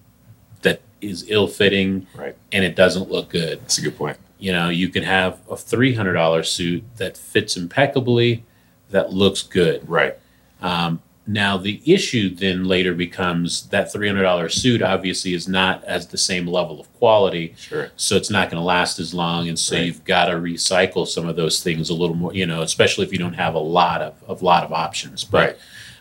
that 0.62 0.80
is 1.02 1.26
ill 1.28 1.46
fitting, 1.46 2.06
right. 2.16 2.34
and 2.52 2.64
it 2.64 2.74
doesn't 2.74 3.10
look 3.10 3.28
good. 3.28 3.60
That's 3.60 3.78
a 3.78 3.82
good 3.82 3.96
point. 3.98 4.16
You 4.38 4.52
know, 4.52 4.70
you 4.70 4.88
can 4.88 5.02
have 5.02 5.40
a 5.50 5.56
three 5.56 5.94
hundred 5.94 6.14
dollars 6.14 6.50
suit 6.50 6.82
that 6.96 7.18
fits 7.18 7.56
impeccably, 7.56 8.44
that 8.90 9.12
looks 9.12 9.42
good. 9.42 9.88
Right. 9.88 10.16
Um, 10.62 11.02
now 11.26 11.56
the 11.56 11.80
issue 11.86 12.28
then 12.34 12.64
later 12.64 12.92
becomes 12.94 13.66
that 13.68 13.90
three 13.92 14.06
hundred 14.08 14.22
dollar 14.22 14.48
suit 14.48 14.82
obviously 14.82 15.32
is 15.34 15.48
not 15.48 15.82
as 15.84 16.08
the 16.08 16.18
same 16.18 16.46
level 16.46 16.78
of 16.80 16.92
quality, 16.94 17.54
sure. 17.56 17.90
so 17.96 18.16
it's 18.16 18.30
not 18.30 18.50
going 18.50 18.60
to 18.60 18.64
last 18.64 18.98
as 18.98 19.14
long, 19.14 19.48
and 19.48 19.58
so 19.58 19.76
Right. 19.76 19.86
you've 19.86 20.04
got 20.04 20.26
to 20.26 20.34
recycle 20.34 21.06
some 21.06 21.26
of 21.26 21.36
those 21.36 21.62
things 21.62 21.88
a 21.90 21.94
little 21.94 22.16
more, 22.16 22.34
you 22.34 22.44
know, 22.46 22.60
especially 22.62 23.06
if 23.06 23.12
you 23.12 23.18
don't 23.18 23.34
have 23.34 23.54
a 23.54 23.58
lot 23.58 24.02
of 24.02 24.14
of 24.26 24.42
lot 24.42 24.64
of 24.64 24.72
options. 24.72 25.24
But 25.24 25.38
Right. 25.48 25.56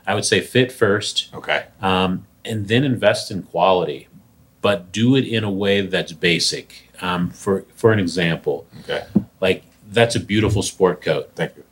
I 0.05 0.15
would 0.15 0.25
say 0.25 0.41
fit 0.41 0.71
first, 0.71 1.29
Okay. 1.33 1.63
um, 1.81 2.25
and 2.43 2.67
then 2.67 2.83
invest 2.83 3.31
in 3.31 3.43
quality, 3.43 4.09
but 4.61 4.91
do 4.91 5.15
it 5.15 5.25
in 5.25 5.45
a 5.45 5.51
way 5.51 5.79
that's 5.81 6.11
basic. 6.11 6.89
Um, 7.01 7.29
for 7.31 7.65
for 7.75 7.91
an 7.93 7.99
example, 7.99 8.65
Okay. 8.83 9.03
like 9.41 9.63
That's 9.89 10.15
a 10.15 10.19
beautiful 10.19 10.63
sport 10.63 11.01
coat. 11.03 11.29
Thank 11.35 11.55
you. 11.55 11.62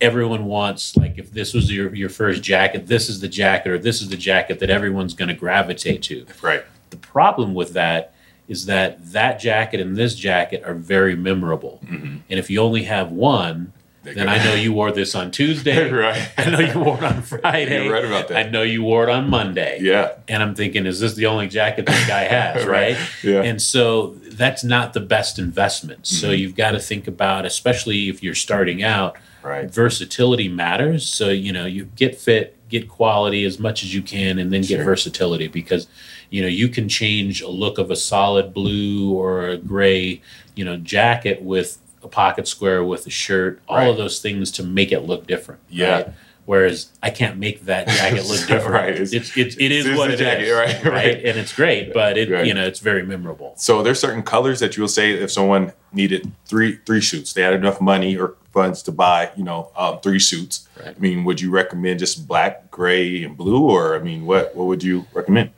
Everyone 0.00 0.44
wants 0.44 0.96
like 0.96 1.18
if 1.18 1.32
this 1.32 1.52
was 1.54 1.72
your 1.72 1.92
your 1.94 2.08
first 2.08 2.42
jacket, 2.42 2.86
this 2.86 3.08
is 3.08 3.20
the 3.20 3.28
jacket 3.28 3.70
or 3.72 3.78
this 3.78 4.00
is 4.00 4.08
the 4.08 4.16
jacket 4.16 4.60
that 4.60 4.70
everyone's 4.70 5.14
going 5.14 5.28
to 5.28 5.34
gravitate 5.34 6.02
to. 6.04 6.24
Right. 6.40 6.64
The 6.90 6.96
problem 6.98 7.52
with 7.54 7.72
that 7.72 8.12
is 8.46 8.66
that 8.66 9.12
that 9.12 9.40
jacket 9.40 9.80
and 9.80 9.96
this 9.96 10.14
jacket 10.14 10.62
are 10.64 10.72
very 10.74 11.16
memorable. 11.16 11.80
And 11.90 12.22
if 12.28 12.48
you 12.48 12.60
only 12.60 12.84
have 12.84 13.10
one, 13.12 13.72
They 14.04 14.14
then 14.14 14.26
go- 14.26 14.32
I 14.32 14.38
know 14.44 14.54
you 14.54 14.72
wore 14.72 14.90
this 14.92 15.14
on 15.16 15.30
Tuesday. 15.32 15.90
right. 16.06 16.30
I 16.38 16.48
know 16.48 16.60
you 16.60 16.78
wore 16.78 16.96
it 16.96 17.02
on 17.04 17.20
Friday. 17.34 17.84
You're 17.84 17.92
right 17.92 18.04
about 18.04 18.28
that. 18.28 18.46
I 18.46 18.48
know 18.48 18.62
you 18.62 18.82
wore 18.84 19.02
it 19.02 19.10
on 19.10 19.28
Monday. 19.28 19.80
Yeah. 19.82 20.12
And 20.28 20.42
I'm 20.42 20.54
thinking, 20.54 20.86
is 20.86 21.00
this 21.00 21.14
the 21.14 21.26
only 21.26 21.48
jacket 21.48 21.84
this 21.86 22.06
guy 22.06 22.22
has, 22.22 22.64
Right. 22.64 22.96
right? 22.96 23.08
Yeah. 23.22 23.42
And 23.42 23.60
so 23.60 24.14
that's 24.30 24.62
not 24.64 24.92
the 24.94 25.00
best 25.00 25.38
investment. 25.38 26.06
So 26.06 26.28
Mm-hmm. 26.28 26.34
you've 26.40 26.54
got 26.56 26.70
to 26.70 26.78
think 26.80 27.06
about, 27.08 27.44
especially 27.44 28.08
if 28.08 28.22
you're 28.22 28.34
starting 28.36 28.82
out, 28.82 29.16
Right. 29.48 29.70
versatility 29.70 30.48
matters. 30.48 31.06
So, 31.08 31.30
you 31.30 31.52
know, 31.52 31.66
you 31.66 31.84
get 31.96 32.16
fit, 32.16 32.56
get 32.68 32.88
quality 32.88 33.44
as 33.44 33.58
much 33.58 33.82
as 33.82 33.94
you 33.94 34.02
can, 34.02 34.38
and 34.38 34.52
then 34.52 34.62
get 34.62 34.84
versatility 34.84 35.48
because, 35.48 35.86
you 36.30 36.42
know, 36.42 36.48
you 36.48 36.68
can 36.68 36.88
change 36.88 37.40
a 37.40 37.48
look 37.48 37.78
of 37.78 37.90
a 37.90 37.96
solid 37.96 38.52
blue 38.52 39.12
or 39.14 39.48
a 39.48 39.56
gray, 39.56 40.20
you 40.54 40.64
know, 40.64 40.76
jacket 40.76 41.40
with 41.42 41.78
a 42.02 42.08
pocket 42.08 42.46
square 42.46 42.84
with 42.84 43.06
a 43.06 43.10
shirt, 43.10 43.60
all 43.68 43.76
Right. 43.78 43.88
of 43.88 43.96
those 43.96 44.20
things 44.20 44.50
to 44.52 44.62
make 44.62 44.92
it 44.92 45.00
look 45.00 45.26
different. 45.26 45.60
Yeah. 45.68 45.90
right? 45.92 46.08
Whereas 46.48 46.88
I 47.02 47.10
can't 47.10 47.36
make 47.36 47.66
that 47.66 47.86
jacket 47.88 48.24
look 48.26 48.40
different. 48.48 48.72
Right. 48.72 48.94
It's- 48.94 49.12
It's, 49.12 49.36
it's, 49.36 49.56
it 49.56 49.70
is 49.70 49.94
what 49.98 50.08
it 50.10 50.14
is, 50.14 50.20
jacket, 50.20 50.50
right, 50.50 50.82
right? 50.82 50.92
right. 50.92 51.16
And 51.26 51.38
it's 51.38 51.52
great, 51.54 51.92
but 51.92 52.16
it, 52.16 52.30
Right. 52.30 52.46
you 52.46 52.54
know, 52.54 52.64
it's 52.66 52.78
very 52.80 53.02
memorable. 53.02 53.52
So 53.58 53.82
there's 53.82 54.00
certain 54.00 54.22
colors 54.22 54.58
that 54.60 54.74
you'll 54.74 54.88
say 54.88 55.12
if 55.12 55.30
someone 55.30 55.72
needed 55.92 56.32
three 56.46 56.78
three 56.86 57.02
suits, 57.02 57.34
they 57.34 57.42
had 57.42 57.52
enough 57.52 57.82
money 57.82 58.16
or 58.16 58.34
funds 58.54 58.80
to 58.84 58.92
buy, 58.92 59.30
you 59.36 59.44
know, 59.44 59.70
um, 59.76 60.00
three 60.00 60.18
suits. 60.18 60.66
Right. 60.82 60.96
I 60.96 60.98
mean, 60.98 61.24
would 61.24 61.38
you 61.38 61.50
recommend 61.50 61.98
just 61.98 62.26
black, 62.26 62.70
gray, 62.70 63.22
and 63.24 63.36
blue, 63.36 63.62
or 63.68 63.94
I 63.94 63.98
mean, 63.98 64.24
what 64.24 64.56
what 64.56 64.68
would 64.68 64.82
you 64.82 65.04
recommend? 65.12 65.50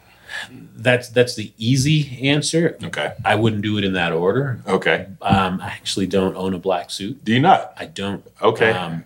That's 0.75 1.09
that's 1.09 1.37
the 1.37 1.53
easy 1.57 2.29
answer. 2.29 2.77
Okay. 2.83 3.13
I 3.25 3.37
wouldn't 3.37 3.63
do 3.63 3.79
it 3.79 3.85
in 3.85 3.93
that 3.93 4.13
order. 4.13 4.61
Okay. 4.67 5.07
Um, 5.23 5.61
I 5.61 5.69
actually 5.69 6.07
don't 6.09 6.35
own 6.37 6.53
a 6.55 6.59
black 6.59 6.91
suit. 6.91 7.25
Do 7.25 7.33
you 7.33 7.41
not? 7.41 7.75
I 7.77 7.85
don't. 7.87 8.25
Okay. 8.43 8.71
Um, 8.73 9.05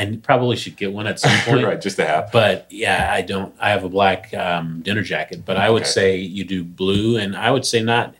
I 0.00 0.16
probably 0.22 0.56
should 0.56 0.76
get 0.76 0.92
one 0.92 1.06
at 1.06 1.20
some 1.20 1.38
point. 1.44 1.64
right. 1.64 1.80
Just 1.80 1.96
to 1.96 2.06
have. 2.06 2.30
But 2.32 2.66
yeah, 2.70 3.10
I 3.12 3.20
don't. 3.22 3.54
I 3.60 3.70
have 3.70 3.84
a 3.84 3.88
black 3.88 4.32
um, 4.34 4.80
dinner 4.82 5.02
jacket, 5.02 5.44
but 5.44 5.56
I 5.56 5.68
would 5.70 5.82
Okay. 5.82 5.90
say 5.90 6.16
you 6.16 6.44
do 6.44 6.64
blue, 6.64 7.16
and 7.16 7.36
I 7.36 7.50
would 7.50 7.66
say 7.66 7.82
not. 7.82 8.14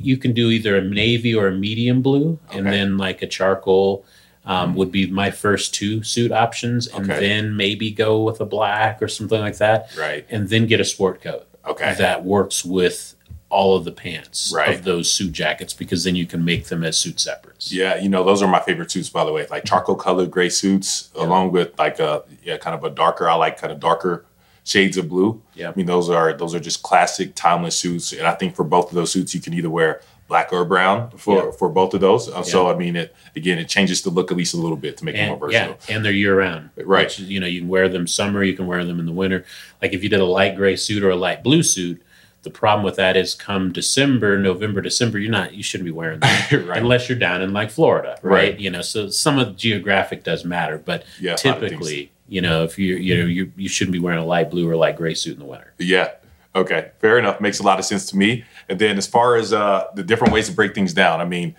You 0.00 0.16
can 0.16 0.32
do 0.32 0.50
either 0.50 0.76
a 0.76 0.80
navy 0.80 1.34
or 1.34 1.48
a 1.48 1.52
medium 1.52 2.02
blue, 2.02 2.38
and 2.52 2.66
then 2.66 2.98
like 2.98 3.20
a 3.22 3.26
charcoal 3.26 4.04
um, 4.46 4.74
would 4.76 4.92
be 4.92 5.06
my 5.08 5.30
first 5.30 5.74
two 5.74 6.02
suit 6.04 6.30
options, 6.30 6.86
and 6.86 7.10
Okay. 7.10 7.20
then 7.20 7.56
maybe 7.56 7.90
go 7.90 8.22
with 8.22 8.40
a 8.40 8.46
black 8.46 9.02
or 9.02 9.08
something 9.08 9.40
like 9.40 9.58
that, 9.58 9.90
Right. 9.98 10.24
and 10.30 10.48
then 10.48 10.66
get 10.66 10.80
a 10.80 10.84
sport 10.84 11.20
coat 11.20 11.46
Okay. 11.66 11.94
that 11.98 12.24
works 12.24 12.64
with 12.64 13.14
all 13.50 13.76
of 13.76 13.84
the 13.84 13.92
pants 13.92 14.52
Right. 14.54 14.74
of 14.74 14.84
those 14.84 15.10
suit 15.10 15.32
jackets 15.32 15.72
because 15.72 16.04
then 16.04 16.14
you 16.14 16.26
can 16.26 16.44
make 16.44 16.66
them 16.66 16.84
as 16.84 16.98
suit 16.98 17.18
separates. 17.18 17.72
Yeah, 17.72 17.98
you 17.98 18.08
know, 18.10 18.22
those 18.22 18.42
are 18.42 18.48
my 18.48 18.60
favorite 18.60 18.90
suits, 18.90 19.08
by 19.08 19.24
the 19.24 19.32
way. 19.32 19.46
Like 19.50 19.64
charcoal 19.64 19.94
colored 19.96 20.30
gray 20.30 20.50
suits, 20.50 21.08
along 21.14 21.52
with 21.52 21.70
like 21.78 21.98
a 21.98 22.24
yeah, 22.44 22.58
kind 22.58 22.74
of 22.76 22.84
a 22.84 22.90
darker. 22.90 23.28
I 23.28 23.34
like 23.34 23.58
kind 23.58 23.72
of 23.72 23.80
darker 23.80 24.26
shades 24.64 24.98
of 24.98 25.08
blue. 25.08 25.40
Yeah. 25.54 25.70
I 25.70 25.72
mean, 25.74 25.86
those 25.86 26.10
are 26.10 26.32
those 26.34 26.54
are 26.54 26.60
just 26.60 26.82
classic, 26.82 27.34
timeless 27.34 27.76
suits. 27.76 28.12
And 28.12 28.26
I 28.26 28.34
think 28.34 28.54
for 28.54 28.64
both 28.64 28.90
of 28.90 28.94
those 28.94 29.10
suits, 29.12 29.34
you 29.34 29.40
can 29.40 29.54
either 29.54 29.70
wear 29.70 30.02
black 30.28 30.52
or 30.52 30.62
brown 30.66 31.10
for 31.16 31.36
Yeah. 31.46 31.50
for 31.52 31.70
both 31.70 31.94
of 31.94 32.02
those. 32.02 32.28
Uh, 32.28 32.42
So 32.42 32.70
I 32.70 32.76
mean, 32.76 32.96
it 32.96 33.16
again, 33.34 33.58
it 33.58 33.66
changes 33.70 34.02
the 34.02 34.10
look 34.10 34.30
at 34.30 34.36
least 34.36 34.52
a 34.52 34.58
little 34.58 34.76
bit 34.76 34.98
to 34.98 35.06
make 35.06 35.14
it 35.14 35.26
more 35.26 35.42
And, 35.44 35.52
yeah, 35.54 35.66
versatile. 35.68 35.94
and 35.96 36.04
they're 36.04 36.12
year 36.12 36.38
round. 36.38 36.68
Right. 36.76 37.06
Which, 37.06 37.18
you 37.20 37.40
know, 37.40 37.46
you 37.46 37.60
can 37.62 37.68
wear 37.70 37.88
them 37.88 38.06
summer, 38.06 38.42
you 38.44 38.52
can 38.52 38.66
wear 38.66 38.84
them 38.84 39.00
in 39.00 39.06
the 39.06 39.12
winter. 39.12 39.46
Like 39.80 39.94
if 39.94 40.02
you 40.02 40.10
did 40.10 40.20
a 40.20 40.26
light 40.26 40.54
gray 40.54 40.76
suit 40.76 41.02
or 41.02 41.08
a 41.08 41.16
light 41.16 41.42
blue 41.42 41.62
suit, 41.62 42.02
the 42.42 42.50
problem 42.50 42.84
with 42.84 42.96
that 42.96 43.16
is 43.16 43.34
come 43.34 43.72
December, 43.72 44.38
November, 44.38 44.80
December, 44.80 45.18
you're 45.18 45.30
not 45.30 45.54
you 45.54 45.62
shouldn't 45.62 45.86
be 45.86 45.90
wearing 45.92 46.20
that 46.20 46.52
Right. 46.66 46.78
unless 46.78 47.08
you're 47.08 47.18
down 47.18 47.42
in 47.42 47.52
like 47.52 47.70
Florida, 47.70 48.18
right? 48.22 48.32
Right. 48.52 48.60
You 48.60 48.70
know, 48.70 48.80
so 48.82 49.08
some 49.10 49.38
of 49.38 49.46
the 49.48 49.52
geographic 49.54 50.24
does 50.24 50.44
matter, 50.44 50.78
but 50.78 51.04
Yeah, 51.20 51.30
a 51.30 51.32
lot 51.32 51.34
of 51.34 51.42
things. 51.42 51.70
typically, 51.70 52.12
you 52.28 52.40
know, 52.40 52.64
if 52.64 52.78
you 52.78 52.96
you 52.96 53.16
know 53.16 53.24
you 53.26 53.52
you 53.56 53.68
shouldn't 53.68 53.92
be 53.92 53.98
wearing 53.98 54.20
a 54.20 54.24
light 54.26 54.50
blue 54.50 54.68
or 54.68 54.76
light 54.76 54.96
gray 54.96 55.14
suit 55.14 55.34
in 55.34 55.38
the 55.40 55.44
winter. 55.46 55.72
Yeah. 55.78 56.12
Okay. 56.54 56.90
Fair 57.00 57.18
enough. 57.18 57.40
Makes 57.40 57.58
a 57.60 57.62
lot 57.62 57.78
of 57.78 57.84
sense 57.84 58.06
to 58.06 58.16
me. 58.16 58.44
And 58.68 58.78
then 58.78 58.98
as 58.98 59.06
far 59.06 59.36
as 59.36 59.52
uh, 59.52 59.84
the 59.94 60.02
different 60.02 60.32
ways 60.32 60.48
to 60.48 60.52
break 60.54 60.74
things 60.74 60.92
down, 60.94 61.20
I 61.20 61.24
mean, 61.24 61.54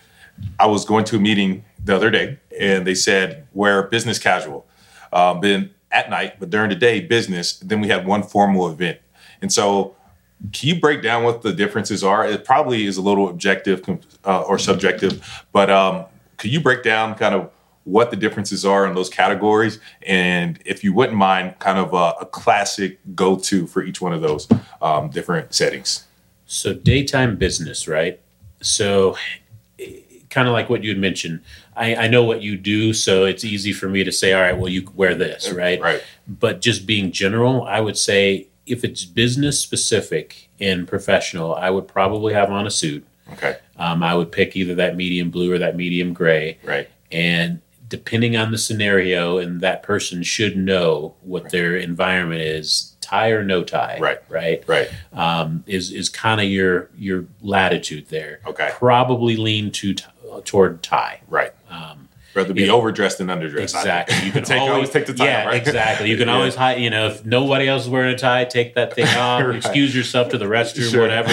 I 0.60 0.66
was 0.66 0.84
going 0.86 1.06
to 1.06 1.16
a 1.18 1.20
meeting 1.20 1.64
the 1.84 1.96
other 1.96 2.10
day 2.10 2.40
and 2.60 2.86
they 2.88 2.96
said 2.96 3.48
wear 3.54 3.84
business 3.84 4.20
casual. 4.20 4.66
Um, 5.14 5.42
then 5.42 5.72
at 5.92 6.10
night, 6.10 6.40
but 6.40 6.50
during 6.50 6.70
the 6.70 6.76
day, 6.76 7.00
business. 7.02 7.58
Then 7.60 7.82
we 7.82 7.88
had 7.88 8.06
one 8.06 8.22
formal 8.24 8.70
event. 8.70 9.00
And 9.42 9.52
so 9.52 9.96
can 10.54 10.70
you 10.70 10.80
break 10.80 11.02
down 11.02 11.24
what 11.24 11.42
the 11.42 11.52
differences 11.52 12.04
are? 12.04 12.26
It 12.26 12.46
probably 12.46 12.86
is 12.86 12.98
a 12.98 13.02
little 13.02 13.30
objective 13.30 13.84
uh, 14.26 14.42
or 14.42 14.58
subjective, 14.58 15.46
but 15.52 15.70
um, 15.70 16.06
could 16.38 16.52
you 16.52 16.62
break 16.62 16.84
down 16.84 17.16
kind 17.16 17.36
of 17.36 17.52
what 17.84 18.12
the 18.12 18.16
differences 18.16 18.66
are 18.66 18.86
in 18.86 18.94
those 18.94 19.10
categories? 19.10 19.80
And 20.04 20.60
if 20.66 20.84
you 20.84 20.94
wouldn't 20.94 21.18
mind, 21.18 21.60
kind 21.60 21.78
of 21.78 21.94
a, 21.94 22.14
a 22.22 22.26
classic 22.26 23.00
go 23.16 23.36
to 23.38 23.68
for 23.68 23.84
each 23.84 24.00
one 24.00 24.14
of 24.14 24.22
those 24.22 24.48
um, 24.82 25.10
different 25.10 25.54
settings. 25.54 26.06
So 26.46 26.74
daytime 26.74 27.36
business, 27.36 27.88
right? 27.88 28.20
So 28.62 29.18
kind 30.30 30.48
of 30.48 30.54
like 30.54 30.70
what 30.70 30.84
you 30.84 30.90
had 30.90 31.00
mentioned. 31.00 31.42
I, 31.76 31.96
I 31.96 32.08
know 32.08 32.24
what 32.24 32.42
you 32.42 32.58
do, 32.58 32.94
so 32.94 33.26
it's 33.26 33.44
easy 33.44 33.74
for 33.74 33.90
me 33.90 34.04
to 34.04 34.12
say, 34.12 34.34
all 34.34 34.42
right, 34.42 34.58
well, 34.58 34.70
you 34.70 34.90
wear 34.96 35.16
this, 35.16 35.52
right? 35.52 35.80
Right. 35.82 36.04
But 36.28 36.62
just 36.62 36.86
being 36.86 37.12
general, 37.12 37.64
I 37.64 37.80
would 37.80 37.98
say 37.98 38.49
if 38.70 38.84
it's 38.84 39.06
business 39.06 39.60
specific 39.60 40.50
and 40.60 40.88
professional, 40.88 41.56
I 41.56 41.70
would 41.70 41.88
probably 41.88 42.34
have 42.34 42.52
on 42.52 42.68
a 42.68 42.72
suit. 42.72 43.06
Okay. 43.34 43.58
Um, 43.78 44.04
I 44.04 44.16
would 44.16 44.32
pick 44.32 44.56
either 44.56 44.76
that 44.76 44.96
medium 44.96 45.30
blue 45.30 45.52
or 45.52 45.58
that 45.60 45.76
medium 45.76 46.14
gray. 46.14 46.58
Right. 46.64 46.90
And 47.12 47.62
depending 47.88 48.36
on 48.36 48.52
the 48.52 48.58
scenario, 48.58 49.38
and 49.40 49.62
that 49.62 49.82
person 49.84 50.22
should 50.24 50.58
know 50.58 51.16
what 51.22 51.50
their 51.50 51.76
environment 51.76 52.42
is, 52.42 52.96
tie 53.02 53.30
or 53.30 53.44
no 53.44 53.64
tie. 53.64 53.98
Right. 54.00 54.20
Right 54.30 54.64
Right. 54.68 54.90
um, 55.14 55.64
is 55.66 55.92
is 55.92 56.10
kind 56.10 56.40
of 56.42 56.48
your 56.48 56.90
your 56.98 57.26
latitude 57.42 58.08
there. 58.10 58.40
Okay. 58.46 58.70
Probably 58.74 59.36
lean 59.38 59.72
to 59.72 59.94
t- 59.96 60.04
toward 60.46 60.84
tie. 60.84 61.22
Right. 61.28 61.54
Um, 61.70 62.09
Rather 62.36 62.54
be 62.54 62.64
Yeah. 62.66 62.74
overdressed 62.74 63.18
than 63.18 63.28
underdressed. 63.28 63.62
exactly. 63.76 64.26
You 64.26 64.32
can 64.32 64.44
take, 64.44 64.62
always, 64.62 64.90
take 64.92 65.08
the 65.08 65.14
tie. 65.14 65.26
Yeah, 65.26 65.46
right? 65.48 65.56
exactly. 65.68 66.10
You 66.12 66.18
can 66.18 66.28
Yeah. 66.30 66.36
always 66.36 66.54
hide. 66.56 66.80
You 66.80 66.90
know, 66.92 67.08
if 67.08 67.26
nobody 67.26 67.68
else 67.68 67.84
is 67.84 67.90
wearing 67.90 68.14
a 68.14 68.18
tie, 68.18 68.46
take 68.46 68.76
that 68.76 68.94
thing 68.94 69.08
off. 69.18 69.44
Right. 69.44 69.56
Excuse 69.56 69.96
yourself 69.96 70.30
to 70.30 70.38
the 70.38 70.46
restroom, 70.46 70.92
Sure. 70.92 71.02
whatever. 71.02 71.30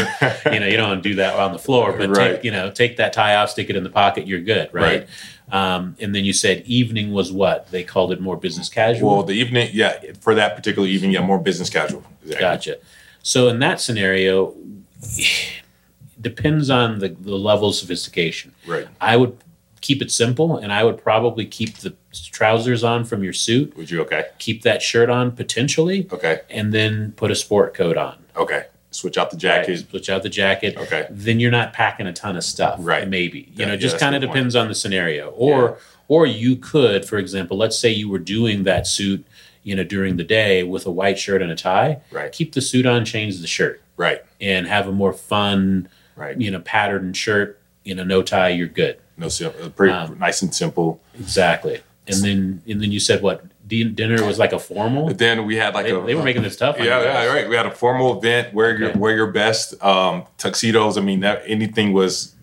You 0.53 0.61
know, 0.61 0.67
you 0.67 0.77
don't 0.79 0.89
want 0.89 1.03
to 1.03 1.09
do 1.09 1.17
that 1.17 1.35
on 1.35 1.53
the 1.53 1.59
floor, 1.59 1.93
but 1.93 2.09
Right. 2.11 2.37
take 2.37 2.45
you 2.45 2.51
know 2.51 2.71
take 2.71 2.97
that 2.97 3.13
tie 3.13 3.35
off, 3.37 3.51
stick 3.51 3.69
it 3.69 3.77
in 3.77 3.85
the 3.85 3.91
pocket. 3.91 4.27
You're 4.27 4.41
good, 4.41 4.71
right? 4.73 5.07
Um, 5.53 5.97
and 6.01 6.15
then 6.15 6.25
you 6.25 6.33
said 6.33 6.63
evening 6.67 7.13
was 7.13 7.31
what 7.31 7.71
they 7.71 7.85
called 7.85 8.11
it 8.13 8.21
more 8.21 8.37
business 8.37 8.69
casual. 8.69 9.15
Well, 9.17 9.23
the 9.23 9.35
evening, 9.35 9.71
yeah, 9.73 9.99
for 10.21 10.35
that 10.35 10.57
particular 10.57 10.89
evening, 10.89 11.13
yeah, 11.13 11.21
more 11.21 11.39
business 11.39 11.69
casual. 11.71 12.03
Exactly. 12.23 12.41
Gotcha. 12.41 12.77
So 13.23 13.49
in 13.49 13.59
that 13.61 13.81
scenario, 13.81 14.55
depends 16.21 16.71
on 16.71 16.99
the, 16.99 17.09
the 17.11 17.37
level 17.37 17.69
of 17.69 17.75
sophistication. 17.75 18.53
Right. 18.67 18.89
I 19.01 19.17
would 19.17 19.37
keep 19.81 20.03
it 20.03 20.11
simple, 20.11 20.57
and 20.57 20.73
I 20.73 20.85
would 20.85 20.99
probably 21.03 21.45
keep 21.47 21.79
the 21.79 21.95
trousers 22.33 22.83
on 22.83 23.05
from 23.05 23.23
your 23.23 23.33
suit, 23.33 23.77
Would 23.77 23.91
you? 23.91 24.01
Okay. 24.03 24.25
keep 24.39 24.63
that 24.63 24.83
shirt 24.83 25.11
on 25.11 25.33
potentially, 25.33 26.09
Okay. 26.13 26.41
and 26.51 26.73
then 26.73 27.13
put 27.17 27.31
a 27.31 27.35
sport 27.35 27.75
coat 27.75 27.97
on. 27.97 28.17
Okay. 28.37 28.65
Switch 28.91 29.19
out 29.19 29.31
the 29.31 29.35
Right? 29.37 29.67
jacket. 29.67 29.87
Switch 29.91 30.09
out 30.09 30.23
the 30.23 30.29
jacket. 30.31 30.77
Okay. 30.79 31.07
Then 31.11 31.39
you're 31.41 31.51
not 31.51 31.73
packing 31.75 32.07
a 32.07 32.13
ton 32.13 32.37
of 32.37 32.45
stuff. 32.45 32.77
Right. 32.81 33.07
Maybe. 33.07 33.41
You 33.41 33.47
Yeah, 33.57 33.67
know, 33.67 33.77
just 33.77 33.95
that's 33.95 34.03
kind 34.03 34.15
of 34.15 34.23
depends 34.23 34.57
on 34.57 34.69
the 34.69 34.75
scenario. 34.75 35.29
Or 35.31 35.79
or 36.09 36.25
you 36.25 36.55
could, 36.57 37.05
for 37.05 37.19
example, 37.19 37.57
let's 37.59 37.77
say 37.77 37.91
you 37.91 38.09
were 38.09 38.21
doing 38.21 38.63
that 38.63 38.87
suit, 38.87 39.27
you 39.65 39.75
know, 39.75 39.83
during 39.83 40.17
the 40.17 40.23
day 40.25 40.63
with 40.63 40.87
a 40.87 40.91
white 40.91 41.19
shirt 41.19 41.43
and 41.43 41.51
a 41.51 41.57
tie. 41.57 41.99
Right. 42.13 42.31
Keep 42.31 42.53
the 42.53 42.61
suit 42.61 42.87
on, 42.87 43.05
change 43.05 43.41
the 43.41 43.47
shirt. 43.49 43.83
Right. 43.99 44.23
and 44.41 44.67
have 44.67 44.87
a 44.87 44.93
more 44.93 45.13
fun, 45.15 45.89
Right. 46.17 46.39
you 46.41 46.51
know, 46.51 46.61
patterned 46.61 47.17
shirt, 47.17 47.59
you 47.83 47.95
know, 47.95 48.05
no 48.05 48.23
tie, 48.23 48.51
you're 48.51 48.67
good. 48.69 48.99
No, 49.19 49.27
uh, 49.27 49.69
pretty 49.71 49.93
Um, 49.93 50.19
nice 50.19 50.43
and 50.43 50.55
simple. 50.55 51.01
Exactly. 51.19 51.81
And 52.07 52.23
then 52.23 52.63
and 52.69 52.81
then 52.81 52.93
you 52.93 53.01
said 53.01 53.23
what? 53.23 53.45
Dinner 53.67 54.25
was 54.25 54.39
like 54.39 54.53
a 54.53 54.61
formal. 54.61 55.09
But 55.09 55.19
then 55.19 55.45
we 55.45 55.57
had 55.57 55.75
like 55.75 55.87
They, 55.87 55.91
a 55.93 56.01
they 56.01 56.15
were 56.15 56.23
making 56.23 56.43
this 56.43 56.57
tough. 56.57 56.77
yeah, 56.79 57.03
yeah, 57.03 57.27
right. 57.27 57.49
We 57.49 57.57
had 57.57 57.67
a 57.67 57.71
formal 57.73 58.17
event. 58.17 58.55
Wear 58.55 58.79
your 58.79 58.93
wear 58.97 59.17
your 59.17 59.33
best 59.33 59.83
um, 59.83 60.25
tuxedos. 60.39 60.97
I 60.97 61.01
mean, 61.01 61.21
that, 61.21 61.43
anything 61.47 61.93
was 61.93 62.35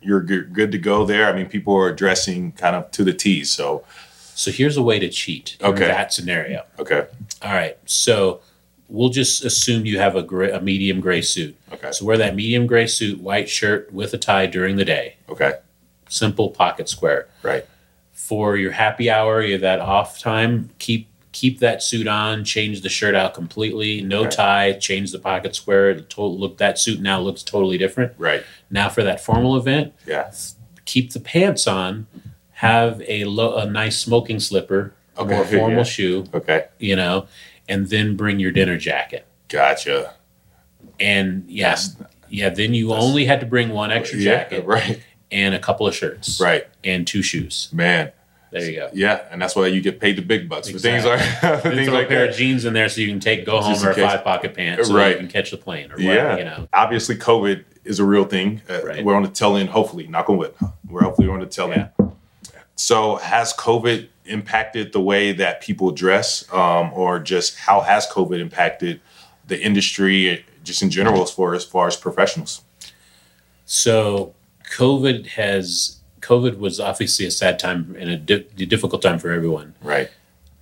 you're 0.00 0.22
good, 0.22 0.54
good 0.54 0.72
to 0.72 0.78
go 0.78 1.04
there. 1.04 1.26
I 1.28 1.32
mean, 1.36 1.46
people 1.46 1.76
are 1.76 1.92
dressing 1.92 2.52
kind 2.52 2.74
of 2.74 2.90
to 2.92 3.04
the 3.04 3.12
T. 3.12 3.44
So 3.44 3.84
So 4.34 4.50
here's 4.50 4.78
a 4.78 4.82
way 4.82 4.98
to 4.98 5.10
cheat 5.10 5.58
in 5.60 5.66
Okay. 5.66 5.86
that 5.88 6.14
scenario. 6.14 6.64
okay, 6.78 7.06
All 7.42 7.52
right. 7.52 7.76
So 7.84 8.40
we'll 8.88 9.10
just 9.10 9.44
assume 9.44 9.84
you 9.84 9.98
have 9.98 10.16
a 10.16 10.22
gray, 10.22 10.50
a 10.50 10.60
medium 10.62 11.00
gray 11.02 11.20
suit. 11.20 11.54
okay, 11.74 11.92
So 11.92 12.06
wear 12.06 12.16
that 12.16 12.34
medium 12.34 12.66
gray 12.66 12.86
suit, 12.86 13.20
white 13.20 13.50
shirt 13.50 13.92
with 13.92 14.14
a 14.14 14.18
tie 14.18 14.46
during 14.46 14.76
the 14.76 14.84
day. 14.86 15.16
okay, 15.28 15.52
simple 16.10 16.50
pocket 16.50 16.88
square. 16.90 17.26
Right. 17.42 17.64
For 18.12 18.56
your 18.58 18.72
happy 18.72 19.08
hour, 19.10 19.40
you 19.42 19.56
that 19.58 19.80
off 19.80 20.18
time, 20.18 20.68
keep 20.78 21.08
keep 21.32 21.60
that 21.60 21.80
suit 21.82 22.06
on, 22.08 22.44
change 22.44 22.82
the 22.82 22.88
shirt 22.88 23.14
out 23.14 23.32
completely, 23.34 24.00
no 24.02 24.22
Okay. 24.22 24.30
tie, 24.30 24.72
change 24.72 25.12
the 25.12 25.18
pocket 25.18 25.54
square. 25.54 25.94
Total 25.94 26.36
look 26.36 26.58
that 26.58 26.76
suit 26.78 27.00
now 27.00 27.20
looks 27.20 27.42
totally 27.44 27.78
different. 27.78 28.12
Right. 28.18 28.42
Now 28.68 28.88
for 28.88 29.04
that 29.04 29.20
formal 29.20 29.56
event, 29.56 29.94
Yeah. 30.06 30.32
keep 30.86 31.12
the 31.12 31.20
pants 31.20 31.68
on, 31.68 32.08
have 32.54 33.00
a 33.06 33.24
low, 33.24 33.56
a 33.56 33.64
nice 33.70 33.96
smoking 33.96 34.40
slipper, 34.40 34.92
a 35.16 35.20
Okay, 35.20 35.34
more 35.36 35.44
formal 35.58 35.76
yeah. 35.78 35.82
shoe, 35.84 36.24
Okay. 36.34 36.64
you 36.80 36.96
know, 36.96 37.26
and 37.68 37.86
then 37.90 38.16
bring 38.16 38.40
your 38.40 38.50
dinner 38.50 38.76
jacket. 38.76 39.24
Gotcha. 39.48 40.14
And 40.98 41.44
yeah, 41.48 41.70
That's- 41.76 41.96
yeah, 42.28 42.48
then 42.50 42.74
you 42.74 42.92
only 42.92 43.24
had 43.24 43.38
to 43.40 43.46
bring 43.46 43.68
one 43.70 43.92
extra 43.92 44.18
jacket 44.20 44.64
Right. 44.66 45.00
And 45.32 45.54
a 45.54 45.58
couple 45.58 45.86
of 45.86 45.94
shirts. 45.94 46.40
Right. 46.40 46.66
And 46.84 47.06
two 47.06 47.22
shoes. 47.22 47.68
Man. 47.72 48.12
There 48.52 48.68
you 48.68 48.76
go. 48.76 48.90
Yeah, 48.92 49.20
and 49.30 49.40
that's 49.40 49.54
why 49.54 49.68
you 49.68 49.80
get 49.80 50.00
paid 50.00 50.16
the 50.16 50.22
big 50.22 50.48
bucks 50.48 50.68
for 50.68 50.76
things 50.80 51.04
Exactly. 51.04 51.48
like 51.50 51.62
things 51.62 51.88
like 51.88 52.06
a 52.06 52.08
pair 52.08 52.20
that. 52.26 52.30
of 52.30 52.36
jeans 52.36 52.64
in 52.64 52.72
there 52.72 52.88
so 52.88 53.00
you 53.00 53.06
can 53.06 53.20
take 53.20 53.46
go 53.46 53.60
home 53.60 53.72
Just 53.74 53.84
or 53.84 53.94
five 53.94 54.24
pocket 54.24 54.54
pants 54.54 54.88
so 54.88 54.94
Right. 54.96 55.12
you 55.12 55.18
can 55.18 55.28
catch 55.28 55.52
the 55.52 55.56
plane 55.56 55.92
or 55.92 56.00
Yeah. 56.00 56.36
you 56.36 56.44
know. 56.44 56.68
Obviously, 56.72 57.14
COVID 57.14 57.62
is 57.84 58.00
a 58.00 58.04
real 58.04 58.24
thing. 58.24 58.60
Uh, 58.68 58.80
Right. 58.84 59.04
We're 59.04 59.14
on 59.14 59.22
the 59.22 59.28
tail 59.28 59.54
end. 59.54 59.68
Hopefully, 59.68 60.08
knock 60.08 60.28
on 60.28 60.36
wood. 60.38 60.52
We're 60.88 61.02
hopefully 61.04 61.28
on 61.28 61.38
the 61.38 61.46
tail 61.46 61.70
end. 61.72 61.90
So, 62.74 63.16
has 63.16 63.52
COVID 63.52 64.08
impacted 64.24 64.92
the 64.92 65.00
way 65.00 65.30
that 65.30 65.60
people 65.60 65.92
dress, 65.92 66.44
um, 66.52 66.90
or 66.92 67.20
just 67.20 67.56
how 67.56 67.82
has 67.82 68.08
COVID 68.08 68.40
impacted 68.40 69.00
the 69.46 69.60
industry, 69.62 70.44
just 70.64 70.82
in 70.82 70.90
general, 70.90 71.22
as 71.22 71.30
far 71.30 71.54
as 71.54 71.64
far 71.64 71.86
as 71.86 71.94
professionals? 71.94 72.62
So 73.64 74.34
COVID 74.70 75.26
has 75.28 76.00
COVID 76.20 76.58
was 76.58 76.78
obviously 76.80 77.26
a 77.26 77.30
sad 77.30 77.58
time 77.58 77.96
and 77.98 78.10
a 78.10 78.16
di- 78.16 78.66
difficult 78.66 79.02
time 79.02 79.18
for 79.18 79.30
everyone. 79.30 79.74
Right. 79.82 80.10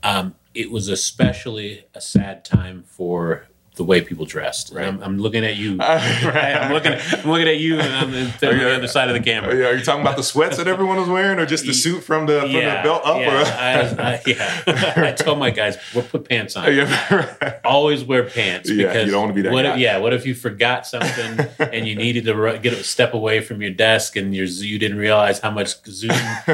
Um, 0.03 0.35
it 0.55 0.71
was 0.71 0.89
especially 0.89 1.85
a 1.95 2.01
sad 2.01 2.45
time 2.45 2.85
for 2.87 3.47
the 3.79 3.85
way 3.85 4.03
people 4.03 4.27
dressed. 4.27 4.73
Right. 4.75 4.87
I'm, 4.87 5.03
I'm 5.03 5.19
looking 5.19 5.45
at 5.45 5.57
you. 5.57 5.77
right? 5.79 6.55
I'm 6.55 6.73
looking. 6.73 6.93
I'm 6.93 7.31
looking 7.31 7.49
at 7.49 7.57
you, 7.57 7.81
and 7.81 7.95
I'm 7.95 8.09
on 8.09 8.13
the, 8.13 8.33
the 8.41 8.77
other 8.77 8.89
side 8.89 9.09
of 9.09 9.15
the 9.15 9.21
camera. 9.21 9.57
Yeah, 9.57 9.69
are 9.69 9.75
you 9.75 9.83
talking 9.83 10.03
about 10.03 10.17
the 10.17 10.23
sweats 10.23 10.59
that 10.59 10.69
everyone 10.69 10.99
was 10.99 11.09
wearing, 11.09 11.39
or 11.39 11.47
just 11.47 11.65
the 11.65 11.73
suit 11.73 12.03
from 12.05 12.27
the 12.27 12.41
from 12.41 12.53
the 12.53 12.61
belt 12.61 13.03
up? 13.05 13.19
Yeah, 13.19 13.97
I, 13.99 14.13
I, 14.13 14.23
yeah. 14.27 15.09
I 15.09 15.13
told 15.13 15.39
my 15.39 15.51
guys, 15.51 15.79
we'll 15.95 16.05
put 16.05 16.29
pants 16.29 16.57
on. 16.57 16.75
Yeah. 16.75 17.61
Always 17.65 18.05
wear 18.05 18.25
pants 18.25 18.71
Yeah, 18.71 18.89
because 18.89 19.07
you 19.07 19.13
don't 19.13 19.23
wanna 19.23 19.33
be 19.35 19.43
that 19.43 19.53
what 19.53 19.63
guy. 19.63 19.75
If, 19.75 19.79
yeah, 19.79 19.99
what 19.99 20.13
if 20.13 20.27
you 20.27 20.35
forgot 20.35 20.87
something 20.87 21.47
and 21.59 21.87
you 21.87 21.95
needed 21.95 22.25
to 22.25 22.59
get 22.61 22.73
a 22.73 22.85
step 22.85 23.15
away 23.15 23.41
from 23.41 23.63
your 23.63 23.71
desk 23.71 24.17
and 24.17 24.35
your 24.35 24.47
you 24.47 24.79
didn't 24.79 24.99
realize 24.99 25.39
how 25.39 25.51
much 25.51 25.83
Zoom, 25.87 26.11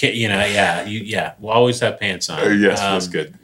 you 0.00 0.28
know, 0.28 0.44
yeah, 0.44 0.84
you 0.84 1.00
yeah, 1.00 1.34
we'll 1.38 1.52
always 1.52 1.80
have 1.80 2.00
pants 2.00 2.30
on. 2.30 2.40
Uh, 2.40 2.48
yes, 2.48 2.80
Um, 2.80 2.92
that's 2.94 3.08
good. 3.08 3.34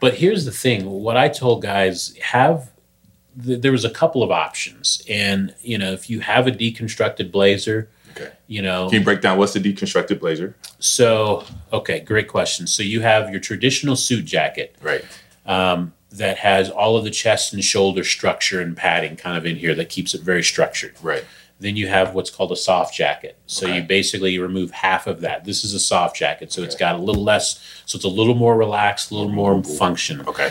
But 0.00 0.14
here's 0.14 0.44
the 0.44 0.52
thing: 0.52 0.88
what 0.88 1.16
I 1.16 1.28
told 1.28 1.62
guys 1.62 2.14
have. 2.22 2.49
Th- 3.44 3.60
There 3.60 3.72
was 3.72 3.84
a 3.84 3.90
couple 3.90 4.22
of 4.22 4.30
options, 4.30 5.02
and 5.08 5.54
you 5.62 5.78
know, 5.78 5.92
if 5.92 6.08
you 6.10 6.20
have 6.20 6.46
a 6.46 6.50
deconstructed 6.52 7.30
blazer, 7.30 7.88
okay. 8.12 8.30
you 8.46 8.62
know, 8.62 8.88
Can 8.88 8.98
you 9.00 9.04
break 9.04 9.20
down 9.20 9.38
what's 9.38 9.52
the 9.52 9.60
deconstructed 9.60 10.18
blazer? 10.20 10.56
so, 10.78 11.44
okay, 11.72 12.00
great 12.00 12.28
question. 12.28 12.66
So 12.66 12.82
you 12.82 13.00
have 13.02 13.30
your 13.30 13.40
traditional 13.40 13.96
suit 13.96 14.24
jacket 14.24 14.76
Right. 14.82 15.04
um, 15.46 15.92
that 16.12 16.38
has 16.38 16.68
all 16.70 16.96
of 16.96 17.04
the 17.04 17.10
chest 17.10 17.52
and 17.52 17.62
shoulder 17.62 18.02
structure 18.02 18.60
and 18.60 18.76
padding 18.76 19.14
kind 19.16 19.36
of 19.38 19.46
in 19.46 19.56
here 19.56 19.74
that 19.76 19.88
keeps 19.88 20.12
it 20.14 20.22
very 20.22 20.42
structured. 20.42 20.94
Right. 21.02 21.24
Then 21.60 21.76
you 21.76 21.86
have 21.88 22.14
what's 22.14 22.30
called 22.30 22.50
a 22.52 22.56
soft 22.56 22.94
jacket. 22.94 23.36
So 23.46 23.66
Okay. 23.66 23.76
you 23.76 23.82
basically 23.82 24.38
remove 24.38 24.70
half 24.72 25.06
of 25.06 25.20
that. 25.20 25.44
This 25.44 25.62
is 25.62 25.72
a 25.74 25.78
soft 25.78 26.16
jacket, 26.16 26.50
so 26.52 26.62
it's 26.62 26.74
got 26.74 26.94
a 26.96 26.98
little 26.98 27.22
less, 27.22 27.60
so 27.86 27.94
it's 27.96 28.04
a 28.04 28.08
little 28.08 28.34
more 28.34 28.56
relaxed, 28.56 29.10
a 29.10 29.14
little 29.14 29.30
more 29.30 29.62
function. 29.62 30.22
Okay. 30.26 30.50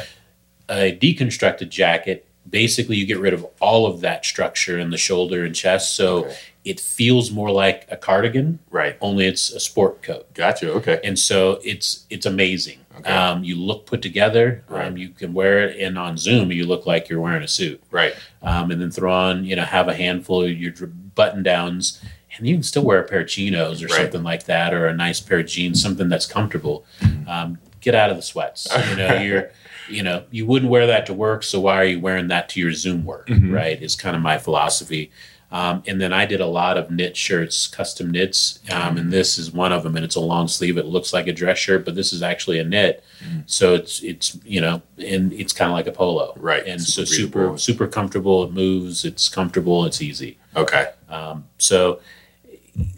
A 0.70 0.96
deconstructed 0.98 1.70
jacket, 1.70 2.26
basically 2.50 2.96
you 2.96 3.06
get 3.06 3.20
rid 3.20 3.34
of 3.34 3.46
all 3.60 3.86
of 3.88 4.02
that 4.02 4.26
structure 4.26 4.78
in 4.80 4.90
the 4.92 4.98
shoulder 4.98 5.44
and 5.44 5.56
chest, 5.56 5.96
so 5.96 6.26
Okay. 6.26 6.36
it 6.66 6.80
feels 6.80 7.32
more 7.32 7.52
like 7.52 7.88
a 7.90 7.98
cardigan, 7.98 8.60
Right. 8.70 8.96
only 9.02 9.26
it's 9.26 9.52
a 9.52 9.60
sport 9.60 10.02
coat 10.04 10.32
Gotcha. 10.34 10.72
Okay. 10.74 11.00
and 11.04 11.18
so 11.18 11.60
it's 11.64 12.06
it's 12.10 12.26
amazing. 12.26 12.80
Okay. 13.00 13.10
Um, 13.12 13.44
you 13.46 13.56
look 13.56 13.86
put 13.86 14.02
together. 14.02 14.64
Right. 14.68 14.86
Um, 14.88 14.98
you 14.98 15.10
can 15.10 15.34
wear 15.34 15.64
it, 15.70 15.80
and 15.80 15.98
on 15.98 16.18
Zoom, 16.18 16.52
you 16.52 16.66
look 16.66 16.86
like 16.86 17.08
you're 17.08 17.22
wearing 17.22 17.44
a 17.44 17.48
suit. 17.48 17.82
Right. 17.92 18.14
Um, 18.44 18.72
and 18.72 18.82
then 18.82 18.92
throw 18.92 19.14
on, 19.14 19.46
you 19.46 19.56
know, 19.56 19.64
have 19.64 19.88
a 19.88 19.94
handful 19.96 20.44
of 20.44 20.52
your 20.52 20.74
button 21.16 21.42
downs, 21.42 22.02
and 22.38 22.46
you 22.46 22.56
can 22.56 22.64
still 22.64 22.84
wear 22.84 23.00
a 23.00 23.08
pair 23.08 23.22
of 23.22 23.28
chinos 23.30 23.82
or 23.82 23.86
Right. 23.88 23.96
something 24.02 24.24
like 24.24 24.44
that, 24.46 24.74
or 24.74 24.86
a 24.88 24.94
nice 24.94 25.20
pair 25.22 25.40
of 25.40 25.46
jeans, 25.48 25.82
something 25.82 26.10
that's 26.10 26.26
comfortable. 26.26 26.86
Mm-hmm. 27.02 27.30
Um, 27.30 27.58
get 27.80 27.96
out 27.96 28.10
of 28.10 28.18
the 28.18 28.22
sweats. 28.22 28.68
You 28.90 28.96
know, 28.98 29.14
you're. 29.22 29.52
You 29.90 30.04
know, 30.04 30.24
you 30.32 30.46
wouldn't 30.46 30.72
wear 30.72 30.88
that 30.88 31.06
to 31.08 31.14
work, 31.14 31.44
so 31.44 31.60
why 31.60 31.76
are 31.78 31.86
you 31.86 32.00
wearing 32.00 32.28
that 32.28 32.50
to 32.50 32.60
your 32.60 32.72
Zoom 32.74 33.06
work? 33.06 33.28
Mhm. 33.28 33.54
Right? 33.54 33.82
Is 33.82 33.96
kind 33.96 34.16
of 34.16 34.22
my 34.22 34.38
philosophy. 34.38 35.12
Um, 35.52 35.82
and 35.88 36.00
then 36.00 36.14
I 36.14 36.26
did 36.28 36.42
a 36.42 36.46
lot 36.46 36.78
of 36.78 36.92
knit 36.92 37.18
shirts, 37.18 37.66
custom 37.66 38.12
knits, 38.12 38.60
um, 38.72 38.98
and 38.98 39.12
this 39.12 39.40
is 39.40 39.52
one 39.52 39.72
of 39.72 39.82
them. 39.82 39.96
And 39.96 40.06
it's 40.06 40.14
a 40.16 40.20
long 40.20 40.48
sleeve. 40.48 40.78
It 40.78 40.86
looks 40.86 41.12
like 41.12 41.26
a 41.26 41.34
dress 41.34 41.58
shirt, 41.58 41.86
but 41.86 41.96
this 41.96 42.14
is 42.14 42.22
actually 42.22 42.60
a 42.60 42.64
knit. 42.64 43.04
Mhm. 43.24 43.44
So 43.48 43.74
it's 43.74 44.00
it's 44.04 44.38
you 44.46 44.62
know, 44.62 44.84
and 45.04 45.34
it's 45.34 45.52
kind 45.52 45.72
of 45.72 45.76
like 45.76 45.88
a 45.88 45.92
polo, 45.92 46.34
Right. 46.38 46.64
And 46.68 46.80
Super 46.80 47.06
so 47.08 47.12
super 47.16 47.32
breathable. 47.40 47.58
super 47.58 47.88
comfortable. 47.88 48.44
It 48.44 48.52
moves. 48.54 49.04
It's 49.06 49.28
comfortable. 49.28 49.86
It's 49.86 50.04
easy. 50.04 50.38
Okay. 50.56 50.90
Um, 51.10 51.46
so 51.58 52.00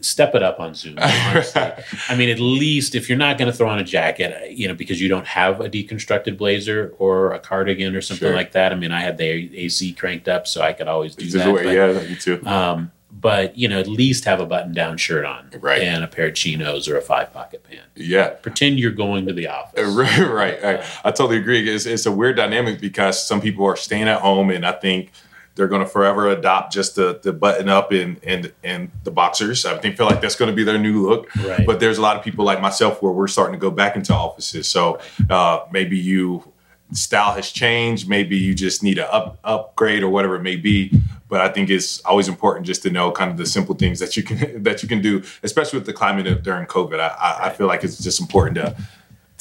step 0.02 0.36
it 0.36 0.44
up 0.44 0.60
on 0.60 0.74
Zoom. 0.74 0.96
I 1.00 2.16
mean, 2.18 2.30
at 2.30 2.40
least 2.40 2.96
if 2.96 3.10
you're 3.10 3.18
not 3.18 3.38
going 3.38 3.52
to 3.52 3.58
throw 3.58 3.70
on 3.70 3.80
a 3.80 3.84
jacket, 3.84 4.52
you 4.52 4.68
know, 4.68 4.74
because 4.74 5.02
you 5.02 5.08
don't 5.10 5.28
have 5.28 5.62
a 5.62 5.70
deconstructed 5.70 6.38
blazer 6.38 6.94
or 7.00 7.32
a 7.34 7.40
cardigan 7.40 7.96
or 7.96 8.02
something 8.02 8.28
Sure. 8.28 8.36
like 8.36 8.52
that. 8.54 8.72
I 8.72 8.76
mean, 8.76 8.92
I 8.92 9.02
had 9.02 9.18
the 9.18 9.26
AC 9.58 9.94
cranked 9.94 10.28
up, 10.28 10.48
so 10.48 10.62
I 10.62 10.74
could 10.74 10.88
always 10.88 11.16
do 11.16 11.26
that. 11.32 11.48
what- 11.52 11.64
but- 11.64 11.72
yeah, 11.74 11.94
me 11.94 12.16
too. 12.16 12.46
um, 12.46 12.92
but 13.14 13.58
you 13.58 13.68
know, 13.68 13.80
at 13.80 13.88
least 13.88 14.26
have 14.26 14.40
a 14.40 14.46
button-down 14.46 14.98
shirt 14.98 15.26
on, 15.26 15.50
Right. 15.60 15.82
and 15.82 16.04
a 16.04 16.08
pair 16.08 16.28
of 16.28 16.34
chinos 16.34 16.88
or 16.88 16.98
a 16.98 17.02
five-pocket 17.02 17.64
pant. 17.70 17.82
Yeah. 17.96 18.30
Pretend 18.30 18.80
you're 18.80 18.92
going 18.92 19.28
to 19.28 19.34
the 19.34 19.48
office. 19.48 19.80
Uh, 19.80 19.92
Right, 19.96 20.20
right. 20.20 20.64
I, 20.64 20.84
I 21.04 21.12
totally 21.12 21.38
agree. 21.38 21.70
It's, 21.70 21.86
it's 21.86 22.06
a 22.06 22.12
weird 22.12 22.38
dynamic 22.38 22.80
because 22.80 23.26
some 23.28 23.42
people 23.42 23.66
are 23.66 23.76
staying 23.76 24.08
at 24.08 24.22
home, 24.22 24.50
and 24.50 24.66
I 24.66 24.72
think 24.72 25.12
they're 25.56 25.68
going 25.68 25.82
to 25.82 25.88
forever 25.88 26.30
adopt 26.30 26.74
just 26.74 26.96
the, 26.96 27.20
the 27.22 27.34
button 27.34 27.70
up 27.70 27.92
and 27.92 28.20
and 28.24 28.54
and 28.64 28.92
the 29.04 29.12
boxers. 29.12 29.66
I 29.66 29.78
think 29.78 29.98
feel 29.98 30.06
like 30.06 30.22
that's 30.22 30.36
going 30.36 30.50
to 30.50 30.56
be 30.56 30.64
their 30.64 30.78
new 30.78 31.08
look. 31.08 31.34
Right. 31.36 31.66
But 31.66 31.80
there's 31.80 31.98
a 31.98 32.02
lot 32.02 32.18
of 32.18 32.24
people 32.24 32.46
like 32.46 32.62
myself 32.62 33.02
where 33.02 33.12
we're 33.12 33.28
starting 33.28 33.54
to 33.54 33.60
go 33.60 33.72
back 33.72 33.96
into 33.96 34.14
offices. 34.14 34.68
So 34.70 35.00
uh, 35.30 35.66
maybe 35.72 35.98
you 35.98 36.52
style 36.94 37.34
has 37.34 37.52
changed. 37.52 38.08
Maybe 38.08 38.38
you 38.38 38.54
just 38.54 38.84
need 38.84 38.98
a 38.98 39.12
up 39.14 39.40
upgrade 39.44 40.04
or 40.04 40.10
whatever 40.10 40.36
it 40.36 40.44
may 40.44 40.56
be. 40.56 40.92
But 41.28 41.42
I 41.42 41.50
think 41.50 41.70
it's 41.70 42.02
always 42.02 42.28
important 42.28 42.66
just 42.66 42.84
to 42.84 42.90
know 42.90 43.12
kind 43.12 43.32
of 43.32 43.38
the 43.38 43.46
simple 43.46 43.76
things 43.76 44.00
that 44.00 44.18
you 44.18 44.24
can 44.24 44.64
that 44.64 44.84
you 44.84 44.90
can 44.90 45.02
do, 45.02 45.24
especially 45.44 45.80
with 45.80 45.86
the 45.86 45.94
climate 45.94 46.28
of, 46.28 46.44
during 46.44 46.66
COVID. 46.66 47.00
I, 47.00 47.08
I, 47.08 47.48
I 47.48 47.50
feel 47.50 47.68
like 47.68 47.84
it's 47.84 47.98
just 47.98 48.20
important 48.20 48.56
to 48.56 48.76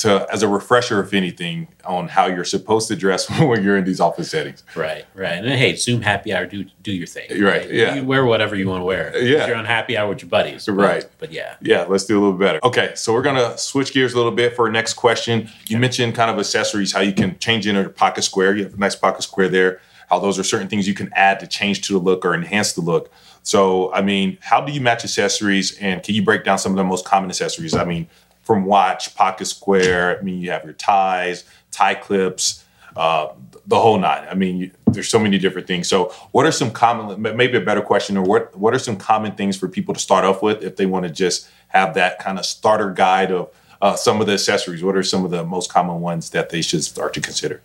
to 0.01 0.27
as 0.33 0.43
a 0.43 0.49
refresher, 0.49 1.01
if 1.01 1.13
anything, 1.13 1.69
on 1.85 2.09
how 2.09 2.27
you're 2.27 2.45
supposed 2.45 2.89
to 2.89 2.97
dress 2.97 3.29
when 3.41 3.63
you're 3.63 3.77
in 3.77 3.85
these 3.85 4.01
office 4.01 4.31
settings. 4.31 4.65
Right, 4.75 5.05
right. 5.15 5.45
And 5.45 5.49
hey, 5.49 5.77
Zoom 5.77 6.03
happy 6.03 6.33
hour, 6.33 6.47
do 6.47 6.65
do 6.83 6.93
your 6.93 7.07
thing. 7.07 7.43
Right, 7.43 7.71
yeah. 7.71 7.95
You 7.95 8.05
wear 8.05 8.25
whatever 8.25 8.57
you 8.57 8.69
want 8.69 8.81
to 8.81 8.85
wear. 8.85 9.17
Yeah. 9.17 9.43
If 9.43 9.49
you're 9.49 9.57
on 9.57 9.65
happy 9.67 9.97
hour 9.97 10.09
with 10.09 10.23
your 10.23 10.31
buddies. 10.31 10.69
Right. 10.69 11.07
But 11.19 11.33
yeah. 11.33 11.57
Yeah, 11.61 11.85
let's 11.85 12.05
do 12.05 12.19
a 12.19 12.21
little 12.21 12.39
better. 12.39 12.61
Okay, 12.63 12.93
so 12.95 13.13
we're 13.13 13.23
gonna 13.23 13.57
switch 13.59 13.93
gears 13.93 14.15
a 14.15 14.17
little 14.17 14.33
bit 14.33 14.57
for 14.57 14.67
our 14.67 14.73
next 14.73 14.95
question. 14.95 15.49
You 15.67 15.79
mentioned 15.79 16.15
kind 16.15 16.31
of 16.31 16.39
accessories, 16.39 16.93
how 16.93 17.01
you 17.01 17.13
can 17.13 17.39
change 17.39 17.67
in 17.67 17.77
a 17.77 17.89
pocket 17.89 18.23
square. 18.23 18.57
You 18.57 18.65
have 18.65 18.75
a 18.75 18.79
nice 18.79 18.97
pocket 18.97 19.23
square 19.23 19.49
there. 19.49 19.81
How 20.09 20.19
those 20.19 20.39
are 20.39 20.43
certain 20.43 20.69
things 20.69 20.89
you 20.89 20.95
can 20.95 21.11
add 21.15 21.39
to 21.41 21.47
change 21.47 21.83
to 21.83 21.93
the 21.93 22.01
look 22.01 22.25
or 22.25 22.35
enhance 22.35 22.73
the 22.73 22.81
look. 22.81 23.13
So, 23.43 23.93
I 23.93 24.03
mean, 24.03 24.39
how 24.41 24.61
do 24.61 24.73
you 24.73 24.81
match 24.81 25.05
accessories? 25.05 25.79
And 25.79 26.03
can 26.03 26.15
you 26.15 26.23
break 26.23 26.45
down 26.45 26.59
some 26.59 26.73
of 26.73 26.77
the 26.77 26.85
most 26.85 27.05
common 27.05 27.31
accessories? 27.31 27.75
I 27.75 27.85
mean, 27.85 28.09
from 28.51 28.65
watch, 28.65 29.15
pocket 29.15 29.45
square. 29.45 30.19
I 30.19 30.23
mean, 30.23 30.41
you 30.41 30.51
have 30.51 30.65
your 30.65 30.73
ties, 30.73 31.45
tie 31.71 31.95
clips, 31.95 32.65
uh, 32.97 33.29
the 33.65 33.79
whole 33.79 33.97
nine. 33.97 34.27
I 34.29 34.35
mean, 34.35 34.57
you, 34.57 34.71
there's 34.89 35.09
so 35.09 35.21
many 35.21 35.39
different 35.39 35.69
things. 35.69 35.87
So, 35.87 36.13
what 36.33 36.45
are 36.47 36.51
some 36.51 36.73
common? 36.73 37.23
Maybe 37.23 37.57
a 37.57 37.61
better 37.61 37.81
question, 37.81 38.17
or 38.17 38.25
what 38.25 38.59
what 38.59 38.75
are 38.75 38.81
some 38.81 38.97
common 38.97 39.37
things 39.37 39.57
for 39.57 39.69
people 39.69 39.95
to 39.95 40.01
start 40.01 40.25
off 40.25 40.43
with 40.43 40.65
if 40.65 40.75
they 40.75 40.85
want 40.85 41.05
to 41.05 41.13
just 41.13 41.49
have 41.69 41.95
that 41.95 42.19
kind 42.19 42.41
of 42.41 42.45
starter 42.45 42.91
guide 42.91 43.31
of 43.31 43.51
uh, 43.81 43.95
some 43.95 44.21
of 44.21 44.27
the 44.27 44.33
accessories? 44.33 44.83
What 44.83 44.97
are 44.97 45.05
some 45.05 45.25
of 45.25 45.31
the 45.31 45.45
most 45.45 45.73
common 45.73 46.01
ones 46.01 46.31
that 46.31 46.51
they 46.51 46.61
should 46.61 46.83
start 46.83 47.15
to 47.15 47.21
consider? 47.21 47.63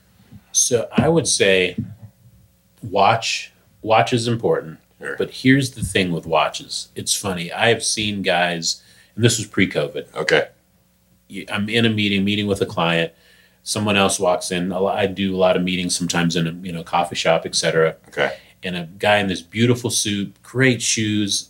So 0.51 0.87
I 0.95 1.09
would 1.09 1.27
say 1.27 1.77
watch 2.83 3.51
watch 3.81 4.13
is 4.13 4.27
important. 4.27 4.77
Sure. 4.99 5.15
But 5.17 5.31
here's 5.31 5.71
the 5.71 5.83
thing 5.83 6.11
with 6.11 6.27
watches. 6.27 6.89
It's 6.93 7.15
funny. 7.15 7.51
I 7.51 7.69
have 7.69 7.83
seen 7.83 8.21
guys, 8.21 8.83
and 9.15 9.25
this 9.25 9.39
was 9.39 9.47
pre-COVID. 9.47 10.13
Okay. 10.13 10.49
You- 11.27 11.45
I'm 11.51 11.69
in 11.69 11.85
a 11.85 11.89
meeting, 11.89 12.23
meeting 12.23 12.47
with 12.47 12.61
a 12.61 12.65
client. 12.65 13.13
Someone 13.63 13.97
else 13.97 14.19
walks 14.19 14.51
in. 14.51 14.71
I 14.71 15.07
do 15.07 15.35
a 15.35 15.37
lot 15.37 15.55
of 15.55 15.63
meetings, 15.63 15.95
sometimes 15.95 16.35
in 16.35 16.45
a 16.47 16.51
you 16.65 16.71
know 16.71 16.83
coffee 16.83 17.15
shop, 17.15 17.45
etc. 17.45 17.95
Okay. 18.09 18.37
And 18.63 18.75
a 18.75 18.83
guy 18.99 19.17
in 19.17 19.27
this 19.27 19.41
beautiful 19.41 19.89
suit, 19.89 20.35
great 20.43 20.81
shoes. 20.81 21.49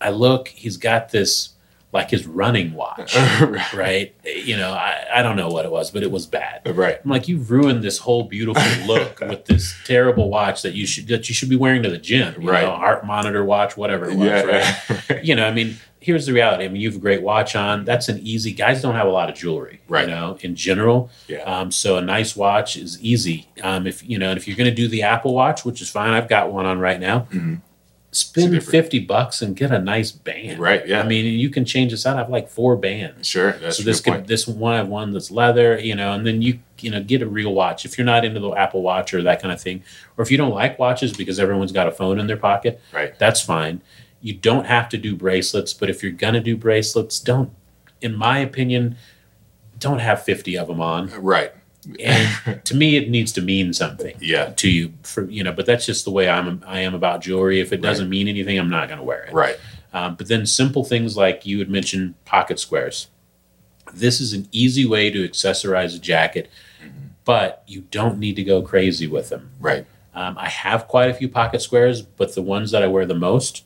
I 0.00 0.10
look, 0.10 0.48
he's 0.48 0.76
got 0.76 1.10
this 1.10 1.50
like 1.90 2.10
his 2.10 2.26
running 2.26 2.74
watch, 2.74 3.16
right. 3.40 3.72
right? 3.72 4.14
You 4.24 4.56
know, 4.58 4.70
I, 4.72 5.04
I 5.14 5.22
don't 5.22 5.36
know 5.36 5.48
what 5.48 5.64
it 5.64 5.70
was, 5.70 5.90
but 5.90 6.02
it 6.02 6.10
was 6.10 6.26
bad. 6.26 6.60
Uh, 6.66 6.74
right. 6.74 6.98
I'm 7.02 7.10
like, 7.10 7.28
you've 7.28 7.50
ruined 7.50 7.82
this 7.82 7.96
whole 7.98 8.24
beautiful 8.24 8.62
look 8.86 9.18
with 9.20 9.46
this 9.46 9.74
terrible 9.86 10.28
watch 10.28 10.62
that 10.62 10.74
you 10.74 10.86
should 10.86 11.08
that 11.08 11.28
you 11.28 11.34
should 11.34 11.48
be 11.48 11.56
wearing 11.56 11.82
to 11.84 11.90
the 11.90 11.98
gym. 11.98 12.40
You 12.42 12.50
Right. 12.50 12.62
know, 12.64 12.76
heart 12.76 13.04
monitor 13.06 13.44
watch, 13.44 13.76
whatever 13.76 14.08
it 14.10 14.14
was, 14.16 14.26
Yeah. 14.28 14.42
right? 15.10 15.24
you 15.24 15.34
know, 15.34 15.46
I 15.46 15.52
mean, 15.52 15.76
here's 16.00 16.26
the 16.26 16.32
reality. 16.32 16.64
I 16.64 16.68
mean, 16.68 16.80
you 16.80 16.88
have 16.88 16.96
a 16.96 17.00
great 17.00 17.22
watch 17.22 17.56
on. 17.56 17.84
That's 17.84 18.08
an 18.08 18.18
easy. 18.22 18.52
Guys 18.52 18.80
don't 18.82 18.94
have 18.94 19.06
a 19.06 19.10
lot 19.10 19.28
of 19.28 19.34
jewelry, 19.36 19.80
Right. 19.88 20.08
You 20.08 20.14
know, 20.14 20.38
in 20.42 20.54
general. 20.54 21.10
Yeah. 21.26 21.38
Um, 21.38 21.70
so 21.72 21.96
a 21.96 22.00
nice 22.00 22.36
watch 22.36 22.76
is 22.76 23.00
easy. 23.02 23.48
Um, 23.62 23.86
if 23.86 24.08
you 24.08 24.18
know, 24.18 24.30
and 24.30 24.38
if 24.38 24.46
you're 24.46 24.56
going 24.56 24.70
to 24.70 24.74
do 24.76 24.88
the 24.88 25.02
Apple 25.02 25.34
Watch, 25.34 25.64
which 25.64 25.82
is 25.82 25.90
fine, 25.90 26.12
I've 26.12 26.28
got 26.28 26.52
one 26.52 26.66
on 26.66 26.78
right 26.78 27.00
now. 27.00 27.26
Mhm. 27.32 27.60
Spend 28.10 28.64
fifty 28.64 29.00
bucks 29.00 29.42
and 29.42 29.54
get 29.54 29.70
a 29.70 29.78
nice 29.78 30.12
band. 30.12 30.58
Right, 30.58 30.86
yeah. 30.88 31.02
I 31.02 31.06
mean, 31.06 31.26
you 31.38 31.50
can 31.50 31.66
change 31.66 31.90
this 31.90 32.06
out. 32.06 32.16
I 32.16 32.20
have 32.20 32.30
like 32.30 32.48
four 32.48 32.74
bands. 32.74 33.28
Sure. 33.28 33.52
That's 33.52 33.76
so 33.76 33.82
this 33.82 34.00
could 34.00 34.12
point. 34.14 34.26
this 34.26 34.48
one 34.48 34.72
I 34.72 34.76
have 34.78 34.88
one 34.88 35.12
that's 35.12 35.30
leather, 35.30 35.78
you 35.78 35.94
know, 35.94 36.12
and 36.12 36.26
then 36.26 36.40
you 36.40 36.58
you 36.80 36.90
know 36.90 37.02
get 37.02 37.20
a 37.20 37.26
real 37.26 37.52
watch 37.52 37.84
if 37.84 37.98
you're 37.98 38.06
not 38.06 38.24
into 38.24 38.40
the 38.40 38.50
Apple 38.52 38.80
Watch 38.80 39.12
or 39.12 39.22
that 39.24 39.42
kind 39.42 39.52
of 39.52 39.60
thing, 39.60 39.82
or 40.16 40.22
if 40.22 40.30
you 40.30 40.38
don't 40.38 40.54
like 40.54 40.78
watches 40.78 41.12
because 41.12 41.38
everyone's 41.38 41.70
got 41.70 41.86
a 41.86 41.90
phone 41.90 42.18
in 42.18 42.26
their 42.28 42.38
pocket, 42.38 42.80
Right. 42.94 43.16
That's 43.18 43.42
fine. 43.42 43.82
You 44.20 44.34
don't 44.34 44.66
have 44.66 44.88
to 44.90 44.96
do 44.98 45.14
bracelets, 45.14 45.72
but 45.72 45.88
if 45.90 46.02
you're 46.02 46.12
gonna 46.12 46.40
do 46.40 46.56
bracelets, 46.56 47.20
don't. 47.20 47.50
In 48.00 48.14
my 48.16 48.38
opinion, 48.38 48.96
don't 49.78 50.00
have 50.00 50.22
fifty 50.24 50.56
of 50.56 50.66
them 50.68 50.80
on. 50.80 51.08
Right. 51.22 51.52
And 52.00 52.60
to 52.64 52.74
me, 52.74 52.96
it 52.96 53.08
needs 53.10 53.32
to 53.32 53.40
mean 53.40 53.72
something 53.72 54.16
Yeah. 54.20 54.46
to 54.56 54.68
you 54.68 54.92
for 55.02 55.24
you 55.30 55.44
know. 55.44 55.52
But 55.52 55.66
that's 55.66 55.86
just 55.86 56.04
the 56.04 56.10
way 56.10 56.28
I'm 56.28 56.62
I 56.66 56.80
am 56.80 56.94
about 56.94 57.20
jewelry. 57.20 57.60
If 57.60 57.72
it 57.72 57.80
doesn't 57.80 58.08
mean 58.08 58.28
anything, 58.28 58.58
I'm 58.58 58.70
not 58.70 58.88
gonna 58.88 59.04
wear 59.04 59.22
it. 59.24 59.32
Right. 59.32 59.56
Um, 59.92 60.16
but 60.16 60.28
then 60.28 60.44
simple 60.46 60.84
things 60.84 61.16
like 61.16 61.46
you 61.46 61.58
had 61.60 61.70
mentioned 61.70 62.14
pocket 62.24 62.58
squares. 62.60 63.08
This 63.94 64.20
is 64.20 64.34
an 64.34 64.46
easy 64.52 64.84
way 64.84 65.10
to 65.10 65.26
accessorize 65.26 65.96
a 65.96 65.98
jacket, 65.98 66.50
but 67.24 67.62
you 67.66 67.82
don't 67.90 68.18
need 68.18 68.36
to 68.36 68.44
go 68.44 68.60
crazy 68.60 69.06
with 69.06 69.30
them. 69.30 69.50
Right. 69.58 69.86
Um, 70.14 70.36
I 70.36 70.48
have 70.48 70.88
quite 70.88 71.08
a 71.08 71.14
few 71.14 71.28
pocket 71.28 71.62
squares, 71.62 72.02
but 72.02 72.34
the 72.34 72.42
ones 72.42 72.70
that 72.72 72.82
I 72.82 72.86
wear 72.86 73.06
the 73.06 73.14
most, 73.14 73.64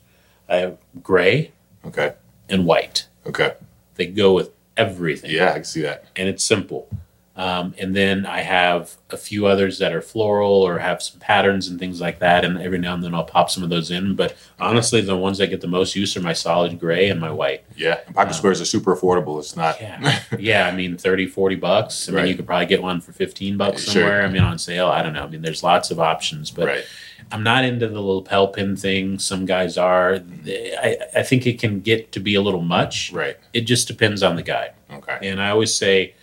I 0.53 0.57
have 0.57 0.77
gray 1.01 1.51
Okay. 1.85 2.13
and 2.47 2.65
white. 2.65 3.07
Okay. 3.25 3.53
They 3.95 4.05
go 4.05 4.33
with 4.33 4.51
everything, 4.77 5.31
Yeah, 5.31 5.49
I 5.49 5.53
can 5.55 5.63
see 5.63 5.81
that. 5.81 6.05
and 6.15 6.27
it's 6.29 6.43
simple. 6.43 6.87
Um, 7.35 7.73
and 7.79 7.95
then 7.95 8.27
I 8.27 8.41
have 8.41 8.91
a 9.09 9.17
few 9.17 9.47
others 9.47 9.79
that 9.79 9.91
are 9.91 10.03
floral 10.03 10.61
or 10.61 10.77
have 10.77 11.01
some 11.01 11.19
patterns 11.19 11.67
and 11.67 11.79
things 11.79 11.99
like 11.99 12.19
that. 12.19 12.45
And 12.45 12.59
every 12.61 12.77
now 12.77 12.93
and 12.93 13.03
then 13.03 13.15
I'll 13.15 13.23
pop 13.23 13.49
some 13.49 13.63
of 13.63 13.71
those 13.71 13.89
in. 13.89 14.15
But 14.15 14.35
honestly, 14.59 15.01
the 15.01 15.17
ones 15.17 15.39
that 15.39 15.47
get 15.47 15.59
the 15.61 15.67
most 15.67 15.95
use 15.95 16.15
are 16.15 16.21
my 16.21 16.33
solid 16.33 16.79
gray 16.79 17.09
and 17.09 17.19
my 17.19 17.31
white. 17.31 17.63
Yeah. 17.75 18.01
And 18.05 18.13
pocket 18.15 18.35
squares 18.35 18.61
are 18.61 18.65
super 18.65 18.95
affordable. 18.95 19.39
It's 19.39 19.55
not. 19.55 19.81
Yeah. 19.81 20.19
yeah. 20.39 20.67
I 20.67 20.75
mean, 20.75 20.95
30, 20.95 21.25
40 21.25 21.55
bucks. 21.55 22.07
I 22.07 22.11
mean, 22.11 22.27
you 22.27 22.35
could 22.35 22.45
probably 22.45 22.67
get 22.67 22.83
one 22.83 23.01
for 23.01 23.13
15 23.13 23.57
bucks 23.57 23.81
Sure. 23.83 23.93
somewhere. 23.93 24.21
I 24.23 24.27
mean, 24.29 24.43
on 24.43 24.59
sale. 24.59 24.89
I 24.89 25.01
don't 25.01 25.13
know. 25.13 25.23
I 25.23 25.27
mean, 25.27 25.41
there's 25.41 25.63
lots 25.63 25.89
of 25.89 25.99
options, 25.99 26.51
but 26.51 26.67
right. 26.67 26.85
I'm 27.31 27.43
not 27.43 27.63
into 27.65 27.87
the 27.87 28.01
lapel 28.01 28.47
pin 28.49 28.75
thing. 28.75 29.19
Some 29.19 29.45
guys 29.45 29.77
are. 29.77 30.15
I, 30.45 30.97
I 31.15 31.23
think 31.23 31.45
it 31.47 31.59
can 31.59 31.79
get 31.81 32.11
to 32.13 32.19
be 32.19 32.35
a 32.35 32.41
little 32.41 32.61
much. 32.61 33.11
Right. 33.13 33.37
It 33.53 33.61
just 33.61 33.87
depends 33.87 34.23
on 34.23 34.35
the 34.35 34.43
guy. 34.43 34.71
Okay. 34.91 35.17
And 35.29 35.41
I 35.41 35.49
always 35.49 35.75
say 35.75 36.13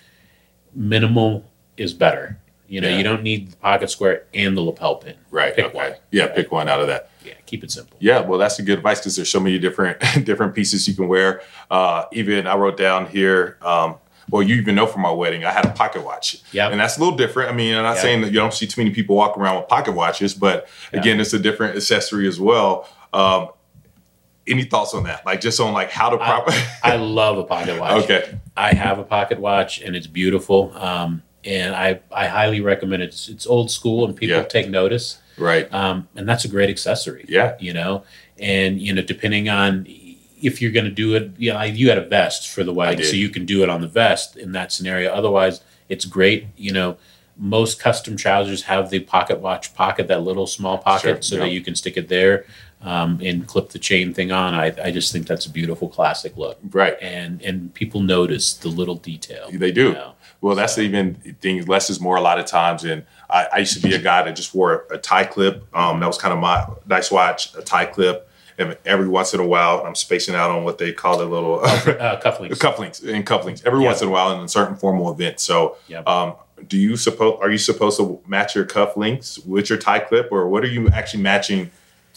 minimal 0.74 1.44
is 1.76 1.92
better. 1.92 2.38
You 2.68 2.80
know, 2.80 2.88
Yeah. 2.88 2.98
you 2.98 3.02
don't 3.02 3.22
need 3.22 3.50
the 3.52 3.56
pocket 3.56 3.90
square 3.90 4.24
and 4.32 4.56
the 4.56 4.60
lapel 4.60 4.96
pin. 4.96 5.16
Right. 5.30 5.54
Pick 5.56 5.66
okay. 5.66 5.76
one. 5.76 5.94
Yeah. 6.10 6.28
Pick 6.28 6.52
one 6.52 6.68
out 6.68 6.80
of 6.80 6.86
that. 6.86 7.10
Yeah, 7.24 7.34
keep 7.44 7.62
it 7.64 7.70
simple. 7.70 7.98
Yeah, 8.00 8.20
well, 8.20 8.38
that's 8.38 8.58
a 8.58 8.62
good 8.62 8.78
advice 8.78 8.98
because 9.00 9.14
there's 9.16 9.28
so 9.28 9.40
many 9.40 9.58
different 9.58 10.00
different 10.24 10.54
pieces 10.54 10.88
you 10.88 10.94
can 10.94 11.06
wear. 11.06 11.42
Uh, 11.70 12.04
even 12.12 12.46
I 12.46 12.54
wrote 12.56 12.78
down 12.78 13.06
here. 13.06 13.58
Um, 13.60 13.96
well, 14.30 14.42
you 14.42 14.54
even 14.56 14.74
know 14.74 14.86
from 14.86 15.02
my 15.02 15.10
wedding, 15.10 15.44
I 15.44 15.50
had 15.50 15.66
a 15.66 15.70
pocket 15.72 16.04
watch. 16.04 16.38
Yep. 16.52 16.72
and 16.72 16.80
that's 16.80 16.96
a 16.96 17.00
little 17.00 17.16
different. 17.16 17.50
I 17.50 17.52
mean, 17.54 17.74
I'm 17.76 17.82
not 17.82 17.94
Yep. 17.96 18.02
saying 18.02 18.20
that 18.22 18.28
you 18.28 18.38
don't 18.38 18.54
see 18.54 18.66
too 18.66 18.80
many 18.80 18.90
people 18.94 19.16
walk 19.16 19.36
around 19.36 19.56
with 19.56 19.68
pocket 19.68 19.92
watches, 19.92 20.32
but 20.34 20.68
again, 20.92 21.20
it's 21.20 21.32
a 21.32 21.38
different 21.38 21.76
accessory 21.76 22.26
as 22.28 22.38
well. 22.40 22.88
Um, 23.12 23.48
any 24.46 24.64
thoughts 24.64 24.94
on 24.94 25.04
that? 25.04 25.24
Like 25.26 25.40
just 25.40 25.60
on 25.60 25.72
like 25.72 25.90
how 25.90 26.10
to 26.10 26.16
proper? 26.16 26.52
I 26.82 26.96
love 26.96 27.38
a 27.38 27.44
pocket 27.44 27.78
watch. 27.78 28.04
okay, 28.04 28.38
I 28.56 28.72
have 28.74 28.98
a 28.98 29.04
pocket 29.04 29.38
watch 29.38 29.80
and 29.80 29.94
it's 29.94 30.06
beautiful. 30.06 30.72
Um, 30.76 31.22
and 31.44 31.74
I, 31.74 32.00
I 32.12 32.26
highly 32.26 32.60
recommend 32.60 33.02
it. 33.02 33.06
It's, 33.10 33.28
it's 33.28 33.46
old 33.46 33.70
school 33.70 34.04
and 34.04 34.16
people 34.16 34.36
Yeah. 34.36 34.42
take 34.44 34.68
notice. 34.68 35.18
right. 35.38 35.72
Um, 35.72 36.08
and 36.16 36.28
that's 36.28 36.44
a 36.44 36.48
great 36.48 36.68
accessory. 36.68 37.24
Yeah. 37.28 37.56
You 37.60 37.72
know, 37.72 38.04
and, 38.38 38.80
you 38.80 38.92
know, 38.92 39.02
depending 39.02 39.48
on 39.48 39.86
if 40.42 40.60
you're 40.60 40.72
going 40.72 40.84
to 40.86 40.90
do 40.90 41.14
it, 41.14 41.32
you 41.38 41.52
know, 41.52 41.62
you 41.62 41.88
had 41.88 41.98
a 41.98 42.06
vest 42.06 42.48
for 42.48 42.64
the 42.64 42.72
wedding, 42.72 43.04
so 43.04 43.14
you 43.14 43.28
can 43.28 43.44
do 43.46 43.62
it 43.62 43.68
on 43.68 43.80
the 43.80 43.88
vest 43.88 44.36
in 44.36 44.52
that 44.52 44.72
scenario. 44.72 45.10
Otherwise, 45.12 45.60
it's 45.88 46.04
great. 46.04 46.46
You 46.56 46.72
know, 46.72 46.96
most 47.36 47.80
custom 47.80 48.16
trousers 48.16 48.62
have 48.64 48.90
the 48.90 49.00
pocket 49.00 49.40
watch 49.40 49.74
pocket, 49.74 50.08
that 50.08 50.22
little 50.22 50.46
small 50.46 50.78
pocket, 50.78 51.02
Sure, 51.02 51.22
so 51.22 51.34
yeah. 51.36 51.42
that 51.42 51.50
you 51.50 51.60
can 51.60 51.74
stick 51.74 51.96
it 51.96 52.08
there 52.08 52.44
um, 52.82 53.20
and 53.22 53.46
clip 53.46 53.70
the 53.70 53.78
chain 53.78 54.14
thing 54.14 54.32
on. 54.32 54.54
I, 54.54 54.74
I 54.82 54.90
just 54.90 55.12
think 55.12 55.26
that's 55.26 55.46
a 55.46 55.50
beautiful 55.50 55.88
classic 55.88 56.36
look. 56.36 56.58
Right. 56.70 56.96
And 57.00 57.42
and 57.42 57.72
people 57.74 58.00
notice 58.00 58.54
the 58.54 58.68
little 58.68 58.96
detail. 58.96 59.48
They 59.52 59.72
do. 59.72 59.88
you 59.88 59.92
know. 59.92 60.14
Well, 60.40 60.54
that's 60.54 60.74
the 60.76 60.82
even 60.82 61.14
thing. 61.40 61.64
Less 61.66 61.90
is 61.90 62.00
more 62.00 62.16
a 62.16 62.20
lot 62.22 62.38
of 62.38 62.46
times. 62.46 62.84
And 62.84 63.04
I, 63.28 63.46
I 63.52 63.58
used 63.58 63.74
to 63.74 63.86
be 63.86 63.94
a 63.94 63.98
guy 63.98 64.22
that 64.22 64.34
just 64.34 64.54
wore 64.54 64.86
a 64.90 64.96
tie 64.96 65.24
clip. 65.24 65.66
Um, 65.76 66.00
that 66.00 66.06
was 66.06 66.16
kind 66.16 66.32
of 66.32 66.40
my 66.40 66.66
nice 66.86 67.10
watch, 67.10 67.54
a 67.54 67.62
tie 67.62 67.84
clip. 67.84 68.29
Every 68.84 69.08
once 69.08 69.32
in 69.34 69.40
a 69.40 69.46
while, 69.46 69.82
I'm 69.86 69.94
spacing 69.94 70.34
out 70.34 70.50
on 70.50 70.64
what 70.64 70.78
they 70.78 70.92
call 70.92 71.18
the 71.18 71.24
little 71.24 71.60
Uh, 71.60 72.20
cufflinks. 72.22 72.58
cufflinks 72.58 73.02
and 73.14 73.26
cufflinks 73.26 73.64
every 73.66 73.80
Yeah. 73.80 73.86
once 73.86 74.02
in 74.02 74.08
a 74.08 74.10
while 74.10 74.32
in 74.32 74.40
a 74.40 74.48
certain 74.48 74.76
formal 74.76 75.10
event. 75.12 75.40
So, 75.40 75.76
um, 76.06 76.34
do 76.68 76.76
you 76.76 76.96
suppose 76.96 77.38
are 77.40 77.50
you 77.50 77.58
supposed 77.58 77.96
to 77.98 78.20
match 78.26 78.54
your 78.54 78.64
cufflinks 78.66 79.44
with 79.46 79.70
your 79.70 79.78
tie 79.78 79.98
clip, 80.00 80.28
or 80.30 80.48
what 80.48 80.62
are 80.64 80.68
you 80.68 80.88
actually 80.90 81.22
matching 81.22 81.70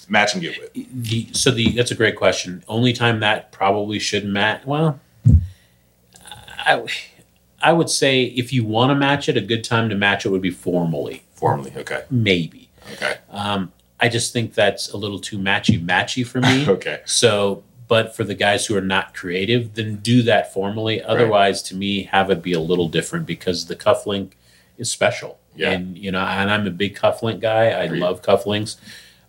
matching 0.10 0.44
it 0.44 0.60
with? 0.60 0.74
the 1.10 1.28
so 1.32 1.50
the 1.50 1.70
that's 1.72 1.92
a 1.92 1.96
great 1.96 2.18
question. 2.18 2.62
Only 2.68 2.92
time 2.92 3.22
that 3.22 3.52
probably 3.54 4.00
should 4.00 4.26
match. 4.26 4.66
Well, 4.66 5.00
I 6.66 6.84
I 7.62 7.72
would 7.72 7.90
say 7.90 8.24
if 8.24 8.52
you 8.52 8.66
want 8.66 8.90
to 8.92 8.96
match 8.96 9.30
it, 9.30 9.38
a 9.38 9.42
good 9.42 9.64
time 9.64 9.88
to 9.90 9.96
match 9.96 10.26
it 10.26 10.30
would 10.30 10.42
be 10.42 10.50
formally, 10.52 11.24
Formally, 11.36 11.72
okay, 11.78 12.04
maybe. 12.12 12.68
okay, 12.94 13.16
Um, 13.30 13.72
I 14.04 14.10
just 14.10 14.34
think 14.34 14.54
that's 14.54 14.92
a 14.92 14.98
little 14.98 15.18
too 15.18 15.38
matchy 15.38 15.82
matchy 15.82 16.28
for 16.28 16.42
me. 16.42 16.68
okay, 16.76 17.00
So, 17.06 17.64
but 17.88 18.14
for 18.14 18.26
the 18.26 18.36
guys 18.36 18.66
who 18.66 18.76
are 18.76 18.82
not 18.82 19.14
creative, 19.14 19.76
then 19.76 19.96
do 19.96 20.22
that 20.24 20.54
formally. 20.54 21.02
Otherwise, 21.02 21.62
to 21.64 21.76
me, 21.76 22.04
have 22.04 22.30
it 22.30 22.42
be 22.42 22.52
a 22.52 22.60
little 22.60 22.90
different 22.90 23.26
because 23.26 23.68
the 23.68 23.78
cufflink 23.78 24.32
is 24.78 24.92
special. 24.92 25.40
Yeah. 25.56 25.72
And 25.72 25.98
you 25.98 26.12
know, 26.12 26.20
and 26.20 26.52
I'm 26.52 26.68
a 26.68 26.72
big 26.72 26.98
cufflink 26.98 27.40
guy. 27.40 27.68
I 27.68 27.84
Agreed. 27.84 28.02
love 28.02 28.22
cufflinks. 28.22 28.76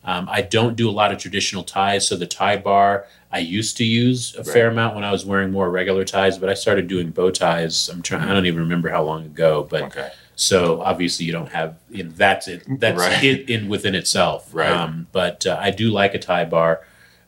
Um, 0.03 0.29
I 0.29 0.43
don't 0.43 0.75
do 0.75 0.91
a 0.91 0.93
lot 1.01 1.13
of 1.13 1.19
traditional 1.19 1.63
ties, 1.63 2.09
so 2.09 2.17
the 2.17 2.27
tie 2.27 2.57
bar 2.57 3.07
I 3.31 3.39
used 3.39 3.77
to 3.77 3.85
use 3.85 4.35
a 4.35 4.43
fair 4.43 4.69
amount 4.69 4.97
when 4.97 5.05
I 5.05 5.13
was 5.13 5.25
wearing 5.25 5.53
more 5.53 5.71
regular 5.71 6.05
ties, 6.05 6.37
but 6.37 6.49
I 6.49 6.55
started 6.55 6.89
doing 6.89 7.11
bow 7.11 7.31
ties. 7.31 7.89
I'm 7.89 8.03
trying. 8.03 8.29
I 8.29 8.35
don't 8.35 8.47
even 8.47 8.61
remember 8.61 8.89
how 8.89 9.05
long 9.05 9.25
ago, 9.25 9.67
but 9.71 9.83
okay, 9.85 10.11
so 10.37 10.81
obviously 10.83 11.27
you 11.27 11.33
don't 11.33 11.53
have 11.53 11.77
you 11.91 12.05
know, 12.05 12.11
that's 12.15 12.49
it. 12.49 12.63
That's 12.81 12.99
Right. 12.99 13.23
it 13.25 13.49
in 13.51 13.69
within 13.69 13.95
itself. 13.95 14.49
Right. 14.53 14.71
Um, 14.71 15.07
but 15.13 15.47
uh, 15.47 15.59
I 15.61 15.71
do 15.71 15.91
like 15.91 16.15
a 16.15 16.19
tie 16.19 16.45
bar 16.45 16.81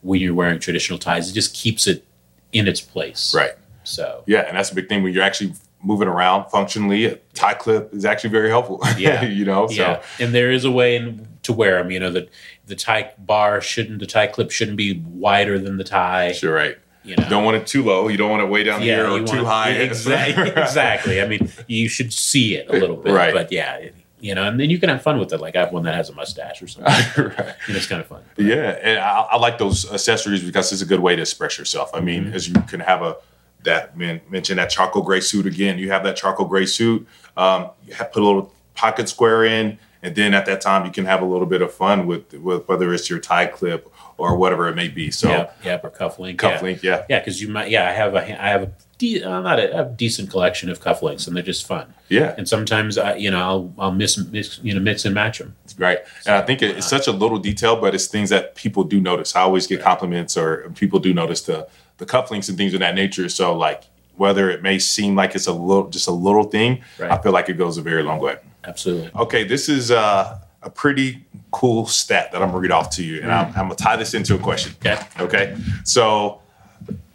when 0.02 0.20
you're 0.20 0.34
wearing 0.34 0.58
traditional 0.58 0.98
ties. 0.98 1.30
It 1.30 1.34
just 1.34 1.54
keeps 1.54 1.86
it 1.86 2.04
in 2.52 2.68
its 2.68 2.80
place. 2.80 3.34
right, 3.34 3.52
So 3.84 4.22
yeah, 4.26 4.40
and 4.42 4.56
that's 4.56 4.70
a 4.70 4.74
big 4.74 4.88
thing 4.88 5.02
when 5.02 5.12
you're 5.12 5.22
actually 5.22 5.52
moving 5.82 6.08
around 6.08 6.48
functionally. 6.50 7.04
A 7.06 7.16
tie 7.34 7.54
clip 7.54 7.92
is 7.94 8.04
actually 8.04 8.30
very 8.30 8.48
helpful. 8.48 8.80
Yeah. 8.98 9.24
you 9.24 9.44
know, 9.44 9.66
so 9.66 9.74
yeah, 9.74 10.02
and 10.18 10.34
there 10.34 10.50
is 10.50 10.64
a 10.64 10.70
way 10.70 10.96
in, 10.96 11.26
to 11.42 11.52
wear 11.52 11.78
them. 11.82 11.90
You 11.90 12.00
know 12.00 12.10
that 12.12 12.28
the 12.66 12.74
tie 12.76 13.12
bar 13.18 13.60
shouldn't 13.60 13.98
the 14.00 14.06
tie 14.06 14.26
clip 14.26 14.50
shouldn't 14.50 14.76
be 14.76 15.02
wider 15.06 15.58
than 15.58 15.76
the 15.76 15.84
tie. 15.84 16.32
sure, 16.32 16.54
right. 16.54 16.78
You 17.06 17.16
know. 17.16 17.22
You 17.24 17.30
don't 17.30 17.44
want 17.44 17.56
it 17.56 17.66
too 17.66 17.84
low. 17.84 18.08
You 18.08 18.16
don't 18.16 18.30
want 18.30 18.42
it 18.42 18.48
way 18.48 18.64
down 18.64 18.80
here 18.82 19.08
or 19.08 19.22
too 19.22 19.44
high. 19.44 19.70
exactly. 19.70 20.48
exactly. 20.62 21.22
I 21.22 21.26
mean, 21.28 21.48
you 21.68 21.88
should 21.88 22.12
see 22.12 22.56
it 22.56 22.68
a 22.68 22.72
little 22.72 22.96
bit, 22.96 23.12
Right. 23.12 23.32
but 23.32 23.52
yeah, 23.52 23.76
it- 23.76 23.94
you 24.18 24.34
know, 24.34 24.44
and 24.48 24.58
then 24.58 24.70
you 24.70 24.78
can 24.78 24.88
have 24.88 25.02
fun 25.02 25.18
with 25.18 25.30
it. 25.34 25.40
Like 25.40 25.56
I 25.56 25.60
have 25.60 25.72
one 25.72 25.82
that 25.84 25.94
has 25.94 26.08
a 26.08 26.14
mustache 26.14 26.62
or 26.62 26.66
something. 26.66 26.92
right. 27.24 27.54
and 27.68 27.76
it's 27.76 27.86
kind 27.86 28.00
of 28.00 28.06
fun. 28.08 28.22
Yeah, 28.38 28.70
and 28.82 28.98
I, 28.98 29.20
I 29.32 29.36
like 29.36 29.58
those 29.58 29.92
accessories 29.92 30.42
because 30.42 30.72
it's 30.72 30.80
a 30.82 30.86
good 30.86 31.00
way 31.00 31.14
to 31.14 31.20
express 31.22 31.58
yourself. 31.58 31.90
I 31.92 32.00
mean, 32.00 32.32
as 32.32 32.48
you 32.48 32.54
can 32.62 32.80
have 32.80 33.02
a 33.02 33.16
that 33.64 33.96
men, 33.96 34.22
mention 34.30 34.56
that 34.56 34.70
charcoal 34.70 35.02
gray 35.02 35.20
suit 35.20 35.44
again. 35.46 35.78
You 35.78 35.90
have 35.90 36.02
that 36.04 36.16
charcoal 36.16 36.46
gray 36.46 36.64
suit. 36.66 37.06
Um, 37.36 37.70
you 37.86 37.92
have 37.94 38.10
put 38.10 38.22
a 38.22 38.26
little 38.26 38.52
pocket 38.74 39.08
square 39.10 39.44
in, 39.44 39.78
and 40.02 40.14
then 40.16 40.32
at 40.34 40.46
that 40.46 40.60
time 40.62 40.86
you 40.86 40.92
can 40.92 41.04
have 41.04 41.20
a 41.20 41.26
little 41.26 41.46
bit 41.46 41.60
of 41.60 41.72
fun 41.72 42.06
with 42.06 42.32
with 42.34 42.66
whether 42.68 42.92
it's 42.94 43.10
your 43.10 43.18
tie 43.18 43.46
clip 43.46 43.92
or 44.18 44.36
whatever 44.36 44.68
it 44.68 44.74
may 44.76 44.88
be. 44.88 45.10
So 45.10 45.28
Yep, 45.28 45.58
yep, 45.64 45.84
or 45.84 45.90
cufflink. 45.90 46.40
yeah. 46.42 46.58
cufflink, 46.58 46.82
yeah. 46.82 47.04
Yeah, 47.08 47.18
because 47.20 47.40
you 47.40 47.48
might. 47.48 47.70
Yeah, 47.70 47.88
I 47.88 47.92
have 47.92 48.14
a. 48.14 48.18
I 48.20 48.48
have 48.48 48.62
a. 48.62 48.72
De- 48.98 49.22
uh, 49.22 49.40
not 49.42 49.58
a, 49.58 49.80
a 49.80 49.84
decent 49.84 50.30
collection 50.30 50.70
of 50.70 50.80
cufflinks, 50.80 51.26
and 51.26 51.36
they're 51.36 51.42
just 51.42 51.66
fun. 51.66 51.92
yeah, 52.08 52.34
And 52.38 52.48
sometimes, 52.48 52.96
I, 52.96 53.16
you 53.16 53.30
know, 53.30 53.38
I'll 53.38 53.74
I'll 53.78 53.92
miss, 53.92 54.16
mix, 54.16 54.58
you 54.62 54.72
know, 54.72 54.80
mix 54.80 55.04
and 55.04 55.14
match 55.14 55.38
them. 55.38 55.54
Right. 55.76 55.98
And 56.24 56.34
I 56.34 56.40
think 56.40 56.62
it- 56.62 56.78
it's 56.78 56.88
such 56.88 57.06
a 57.06 57.12
little 57.12 57.38
detail, 57.38 57.76
but 57.78 57.94
it's 57.94 58.06
things 58.06 58.30
that 58.30 58.54
people 58.54 58.84
do 58.84 58.98
notice. 58.98 59.36
I 59.36 59.40
always 59.42 59.66
get 59.66 59.82
compliments 59.82 60.34
or 60.38 60.72
people 60.76 60.98
do 60.98 61.12
notice 61.12 61.42
the 61.42 61.68
the 61.98 62.06
cufflinks 62.06 62.48
and 62.48 62.56
things 62.56 62.72
of 62.72 62.80
that 62.80 62.94
nature. 62.94 63.28
So 63.28 63.54
like 63.54 63.84
whether 64.16 64.48
it 64.48 64.62
may 64.62 64.78
seem 64.78 65.14
like 65.14 65.34
it's 65.34 65.46
a 65.46 65.52
little 65.52 65.88
just 65.90 66.08
a 66.08 66.10
little 66.12 66.44
thing, 66.44 66.80
Right. 66.98 67.10
I 67.10 67.20
feel 67.20 67.32
like 67.32 67.50
it 67.50 67.58
goes 67.58 67.76
a 67.76 67.82
very 67.82 68.02
long 68.02 68.18
way. 68.18 68.36
Absolutely. 68.64 69.10
Okay, 69.14 69.44
this 69.44 69.68
is 69.68 69.90
uh, 69.90 70.38
a 70.66 70.70
pretty 70.70 71.24
cool 71.52 71.86
stat 71.86 72.32
that 72.32 72.42
I'm 72.42 72.48
gonna 72.48 72.58
read 72.60 72.72
off 72.72 72.90
to 72.96 73.04
you, 73.04 73.22
and 73.22 73.30
I'm, 73.32 73.46
I'm 73.48 73.52
gonna 73.68 73.76
tie 73.76 73.96
this 73.96 74.12
into 74.14 74.34
a 74.34 74.38
question. 74.38 74.74
Okay. 74.84 74.98
Okay. 75.20 75.56
So 75.84 76.42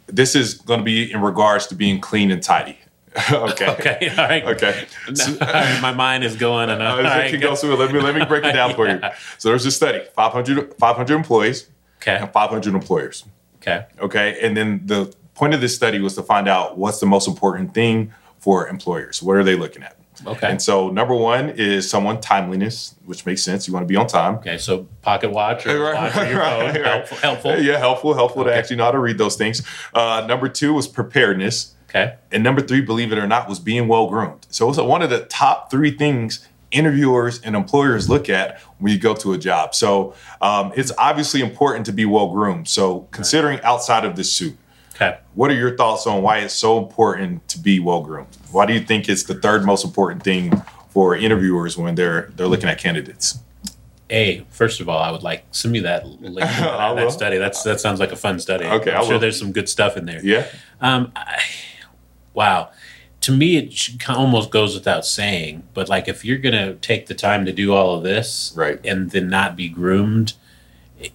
this 0.06 0.34
is 0.34 0.54
gonna 0.54 0.82
be 0.82 1.12
in 1.12 1.20
regards 1.20 1.66
to 1.68 1.74
being 1.74 2.00
clean 2.00 2.30
and 2.32 2.42
tidy. 2.42 2.78
okay. 3.32 3.66
Okay. 3.78 4.08
All 4.10 4.24
right. 4.24 4.44
Okay. 4.44 4.86
All 5.08 5.46
right, 5.46 5.80
my 5.82 5.92
mind 5.92 6.24
is 6.24 6.34
going 6.34 6.70
and 6.70 6.82
Uh, 6.82 6.96
it 6.98 7.02
right, 7.04 7.30
can 7.30 7.40
go- 7.40 7.52
it. 7.52 7.62
Let 7.62 7.92
me 7.92 8.00
let 8.00 8.14
me 8.14 8.24
break 8.24 8.44
it 8.44 8.52
down 8.52 8.74
for 8.74 8.88
you. 8.88 8.98
So 9.38 9.50
there's 9.50 9.66
a 9.66 9.70
study: 9.70 10.00
500, 10.16 10.74
500 10.78 11.14
employees 11.14 11.68
Okay. 11.98 12.16
and 12.16 12.32
500 12.32 12.74
employers. 12.74 13.24
Okay. 13.56 13.84
Okay, 14.00 14.38
and 14.42 14.56
then 14.56 14.80
the 14.86 15.14
point 15.34 15.52
of 15.54 15.60
this 15.60 15.74
study 15.74 16.00
was 16.00 16.14
to 16.14 16.22
find 16.22 16.48
out 16.48 16.78
what's 16.78 17.00
the 17.00 17.06
most 17.06 17.28
important 17.28 17.74
thing 17.74 18.12
for 18.40 18.66
employers. 18.66 19.22
What 19.22 19.36
are 19.36 19.44
they 19.44 19.54
looking 19.56 19.82
at? 19.82 19.96
Okay. 20.26 20.48
And 20.50 20.60
so 20.62 20.90
number 20.90 21.14
one 21.14 21.50
is 21.50 21.88
someone 21.88 22.20
timeliness, 22.20 22.94
which 23.04 23.24
makes 23.26 23.42
sense. 23.42 23.66
You 23.66 23.74
want 23.74 23.84
to 23.84 23.88
be 23.88 23.96
on 23.96 24.06
time. 24.06 24.36
Okay. 24.36 24.58
So 24.58 24.86
pocket 25.00 25.30
watch 25.32 25.66
or 25.66 25.80
Right, 25.80 25.94
watch 25.94 26.16
on 26.16 26.28
your 26.28 26.38
right, 26.38 26.72
phone. 26.74 26.82
right. 26.82 26.84
Helpful. 26.86 27.16
helpful. 27.18 27.58
Yeah, 27.58 27.78
helpful, 27.78 28.14
helpful 28.14 28.44
to 28.44 28.54
actually 28.54 28.76
know 28.76 28.84
how 28.84 28.90
to 28.92 28.98
read 28.98 29.18
those 29.18 29.36
things. 29.36 29.62
Uh, 29.94 30.24
number 30.28 30.48
two 30.48 30.74
was 30.74 30.86
preparedness. 30.86 31.74
Okay. 31.88 32.14
And 32.30 32.42
number 32.44 32.60
three, 32.62 32.80
believe 32.80 33.10
it 33.12 33.18
or 33.18 33.26
not, 33.26 33.48
was 33.48 33.58
being 33.58 33.88
well 33.88 34.08
groomed. 34.08 34.46
So 34.50 34.68
it's 34.68 34.78
one 34.78 35.02
of 35.02 35.10
the 35.10 35.24
top 35.24 35.70
three 35.70 35.90
things 35.90 36.46
interviewers 36.70 37.38
and 37.42 37.54
employers 37.54 38.08
look 38.08 38.30
at 38.30 38.58
when 38.78 38.92
you 38.92 38.98
go 38.98 39.14
to 39.14 39.32
a 39.34 39.38
job. 39.38 39.74
So 39.74 40.14
um, 40.40 40.72
it's 40.74 40.90
obviously 40.96 41.42
important 41.42 41.84
to 41.86 41.92
be 41.92 42.04
well 42.06 42.30
groomed. 42.32 42.66
So 42.68 43.08
considering 43.10 43.60
outside 43.62 44.04
of 44.06 44.16
the 44.16 44.24
suit, 44.24 44.56
What 45.34 45.50
are 45.50 45.54
your 45.54 45.76
thoughts 45.76 46.06
on 46.06 46.22
why 46.22 46.38
it's 46.38 46.54
so 46.54 46.78
important 46.78 47.48
to 47.48 47.58
be 47.58 47.80
well 47.80 48.02
groomed? 48.02 48.36
Why 48.50 48.66
do 48.66 48.72
you 48.74 48.80
think 48.80 49.08
it's 49.08 49.22
the 49.24 49.34
third 49.34 49.64
most 49.64 49.84
important 49.84 50.22
thing 50.22 50.52
for 50.90 51.16
interviewers 51.16 51.76
when 51.78 51.94
they're 51.94 52.30
they're 52.36 52.46
looking 52.48 52.68
at 52.68 52.78
candidates? 52.78 53.38
A, 54.10 54.44
first 54.50 54.80
of 54.82 54.88
all, 54.90 54.98
I 54.98 55.10
would 55.10 55.22
like 55.22 55.44
send 55.52 55.72
me 55.72 55.80
that 55.80 56.06
link 56.20 56.36
that, 56.38 56.94
that 56.96 57.12
study. 57.12 57.38
That's 57.38 57.62
that 57.62 57.80
sounds 57.80 57.98
like 58.00 58.12
a 58.12 58.16
fun 58.16 58.38
study. 58.38 58.64
Okay, 58.66 58.92
I'm 58.92 59.06
sure 59.06 59.18
there's 59.18 59.38
some 59.38 59.52
good 59.52 59.68
stuff 59.68 59.96
in 59.96 60.04
there. 60.04 60.20
Yeah. 60.22 60.46
Um, 60.80 61.12
I, 61.16 61.40
wow. 62.34 62.70
To 63.22 63.32
me, 63.32 63.56
it 63.56 63.72
should, 63.72 64.00
kind 64.00 64.16
of 64.18 64.24
almost 64.24 64.50
goes 64.50 64.74
without 64.74 65.06
saying, 65.06 65.62
but 65.74 65.88
like 65.88 66.08
if 66.08 66.24
you're 66.24 66.38
gonna 66.38 66.74
take 66.74 67.06
the 67.06 67.14
time 67.14 67.44
to 67.46 67.52
do 67.52 67.72
all 67.72 67.94
of 67.94 68.02
this, 68.02 68.52
Right. 68.56 68.80
and 68.84 69.10
then 69.12 69.28
not 69.30 69.56
be 69.56 69.68
groomed, 69.68 70.34
it- 71.00 71.12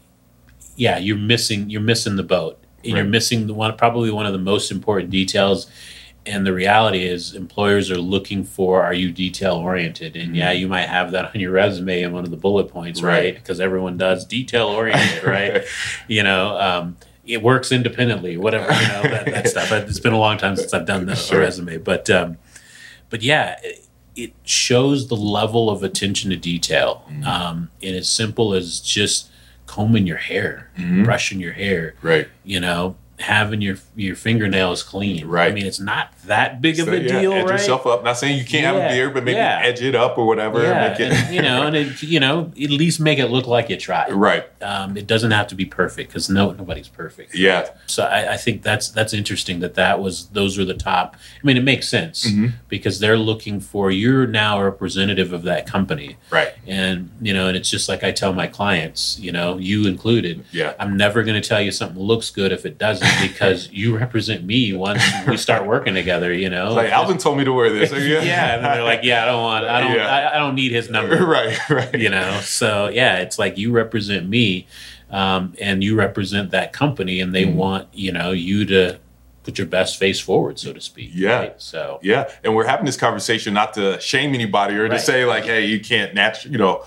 yeah, 0.76 0.98
you're 0.98 1.18
missing 1.18 1.70
you're 1.70 1.82
missing 1.82 2.16
the 2.16 2.24
boat. 2.24 2.58
And 2.84 2.94
You're 2.96 3.06
missing 3.06 3.48
the 3.48 3.54
one 3.54 3.76
probably 3.76 4.12
one 4.12 4.26
of 4.26 4.34
the 4.34 4.40
most 4.40 4.72
important 4.72 5.10
details. 5.10 5.68
And 6.26 6.46
the 6.46 6.54
reality 6.54 7.06
is, 7.06 7.34
employers 7.34 7.90
are 7.90 7.98
looking 7.98 8.44
for 8.44 8.84
are 8.84 8.94
you 8.94 9.12
detail 9.12 9.56
oriented? 9.56 10.16
And 10.18 10.36
yeah, 10.36 10.52
you 10.52 10.68
might 10.68 10.88
have 10.90 11.12
that 11.12 11.34
on 11.34 11.40
your 11.40 11.52
resume 11.52 12.02
in 12.02 12.12
one 12.14 12.26
of 12.26 12.32
the 12.32 12.38
bullet 12.38 12.66
points, 12.70 13.00
Mm-hmm. 13.00 13.08
Right. 13.08 13.24
right? 13.24 13.36
Because 13.36 13.60
everyone 13.62 13.98
does 13.98 14.26
detail 14.26 14.68
oriented, 14.68 15.24
right? 15.24 15.64
you 16.10 16.24
know, 16.24 16.58
um, 16.60 16.98
it 17.26 17.42
works 17.42 17.72
independently, 17.72 18.36
whatever, 18.38 18.66
you 18.66 18.88
know, 18.90 19.02
that, 19.04 19.26
that 19.26 19.48
stuff. 19.48 19.72
It's 19.72 20.00
been 20.00 20.14
a 20.14 20.20
long 20.20 20.38
time 20.38 20.56
since 20.58 20.74
I've 20.74 20.86
done 20.86 21.06
the 21.06 21.16
Sure. 21.28 21.40
resume, 21.40 21.78
but, 21.78 22.10
um, 22.10 22.38
but 23.10 23.22
yeah, 23.22 23.58
it, 23.64 23.86
it 24.16 24.34
shows 24.44 25.08
the 25.08 25.16
level 25.16 25.70
of 25.70 25.82
attention 25.84 26.30
to 26.32 26.36
detail. 26.38 27.06
Mm-hmm. 27.10 27.24
Um, 27.24 27.70
and 27.82 27.96
as 27.96 28.10
simple 28.10 28.54
as 28.54 28.80
just 28.82 29.30
combing 29.68 30.08
your 30.08 30.18
hair, 30.18 30.70
Mhm. 30.80 31.04
brushing 31.06 31.40
your 31.40 31.54
hair, 31.54 31.94
Right. 32.02 32.28
you 32.44 32.60
know, 32.60 32.96
having 33.20 33.62
your 33.62 33.78
your 33.96 34.16
fingernails 34.16 34.82
clean. 34.84 35.28
Right. 35.28 35.52
I 35.52 35.54
mean, 35.54 35.66
it's 35.66 35.80
not 35.80 36.14
that 36.28 36.62
big 36.62 36.80
of 36.80 36.88
a 36.88 37.00
yeah, 37.02 37.20
deal, 37.22 37.34
edge 37.34 37.46
right? 37.46 37.52
yourself 37.54 37.86
up. 37.86 38.04
Not 38.04 38.18
saying 38.18 38.38
you 38.38 38.46
can't 38.46 38.66
have 38.66 38.76
a 38.76 38.88
beard, 38.94 39.14
but 39.14 39.24
maybe 39.24 39.38
yeah. 39.38 39.60
edge 39.64 39.82
it 39.82 39.96
up 39.96 40.18
or 40.18 40.26
whatever. 40.26 40.62
yeah, 40.62 40.90
Make 40.90 41.00
it, 41.00 41.12
and, 41.12 41.36
you 41.36 41.42
know, 41.42 41.64
and 41.68 41.76
it, 41.76 42.02
you 42.04 42.20
know, 42.20 42.52
at 42.62 42.70
least 42.70 43.00
make 43.00 43.20
it 43.20 43.28
look 43.28 43.48
like 43.48 43.70
you 43.70 43.78
tried. 43.78 44.12
right. 44.14 44.46
Um, 44.62 44.96
it 44.98 45.08
doesn't 45.08 45.32
have 45.32 45.48
to 45.48 45.56
be 45.56 45.66
perfect 45.66 46.10
because 46.10 46.30
no 46.30 46.52
nobody's 46.52 46.88
perfect. 46.88 47.36
Yeah. 47.36 47.70
So 47.88 48.04
I, 48.04 48.34
I 48.34 48.38
think 48.38 48.62
that's 48.64 48.90
that's 48.90 49.14
interesting 49.14 49.60
that 49.60 49.76
that 49.76 50.00
was 50.00 50.28
those 50.30 50.58
were 50.58 50.66
the 50.66 50.74
top. 50.74 51.16
I 51.16 51.46
mean, 51.46 51.58
it 51.58 51.64
makes 51.64 51.88
sense 51.88 52.26
Mhm. 52.30 52.54
because 52.68 53.00
they're 53.00 53.18
looking 53.18 53.60
for 53.60 53.92
you're 53.92 54.26
now 54.28 54.60
a 54.60 54.64
representative 54.64 55.34
of 55.34 55.44
that 55.44 55.68
company, 55.68 56.18
Right. 56.32 56.54
and 56.66 57.10
you 57.22 57.34
know, 57.34 57.48
and 57.48 57.56
it's 57.56 57.70
just 57.70 57.88
like 57.90 58.04
I 58.04 58.12
tell 58.12 58.34
my 58.34 58.48
clients, 58.48 59.20
you 59.20 59.32
know, 59.32 59.58
you 59.58 59.86
included. 59.88 60.44
Yeah. 60.52 60.74
I'm 60.80 60.98
never 60.98 61.24
going 61.24 61.40
to 61.42 61.48
tell 61.48 61.62
you 61.62 61.72
something 61.72 62.02
looks 62.02 62.30
good 62.32 62.52
if 62.52 62.66
it 62.66 62.78
doesn't 62.78 63.08
because 63.22 63.70
you 63.72 63.96
represent 63.98 64.44
me 64.44 64.74
once 64.74 65.04
we 65.28 65.38
start 65.38 65.66
working 65.66 65.94
together. 65.94 66.17
You 66.26 66.50
know, 66.50 66.74
Like 66.74 66.92
Alvin 66.92 67.18
told 67.18 67.38
me 67.38 67.44
to 67.46 67.54
wear 67.54 67.70
this. 67.70 67.92
yeah, 68.26 68.56
and 68.56 68.66
they're 68.66 68.84
like, 68.84 69.02
yeah, 69.04 69.24
I 69.24 69.26
don't 69.26 69.42
want, 69.44 69.66
I 69.66 69.82
don't, 69.82 69.96
Yeah. 69.96 70.08
I, 70.08 70.36
I 70.36 70.40
don't 70.40 70.56
need 70.56 70.72
his 70.72 70.90
number 70.90 71.26
right. 71.26 71.58
Right. 71.70 71.94
you 71.96 72.10
know 72.10 72.40
so 72.42 72.90
yeah 72.90 73.18
it's 73.18 73.38
like 73.40 73.58
you 73.58 73.72
represent 73.72 74.28
me 74.28 74.68
um, 75.10 75.54
and 75.62 75.84
you 75.84 75.96
represent 75.96 76.52
that 76.52 76.74
company 76.74 77.22
and 77.22 77.34
they 77.34 77.46
Mm-hmm. 77.46 77.58
want 77.58 77.88
you 77.94 78.12
know 78.12 78.32
you 78.32 78.66
to 78.66 79.00
put 79.44 79.58
your 79.58 79.68
best 79.68 79.98
face 79.98 80.20
forward 80.20 80.60
so 80.60 80.74
to 80.74 80.82
speak 80.82 81.12
Yeah. 81.14 81.40
right? 81.40 81.62
so 81.62 82.00
Yeah, 82.02 82.30
and 82.44 82.54
we're 82.56 82.68
having 82.68 82.86
this 82.86 82.98
conversation 82.98 83.54
not 83.54 83.74
to 83.76 84.00
shame 84.02 84.34
anybody 84.34 84.76
or 84.76 84.90
to 84.90 85.00
say 85.00 85.24
like, 85.26 85.46
hey, 85.46 85.66
you 85.66 85.80
can't 85.80 86.14
naturally, 86.14 86.52
you 86.54 86.58
know. 86.60 86.84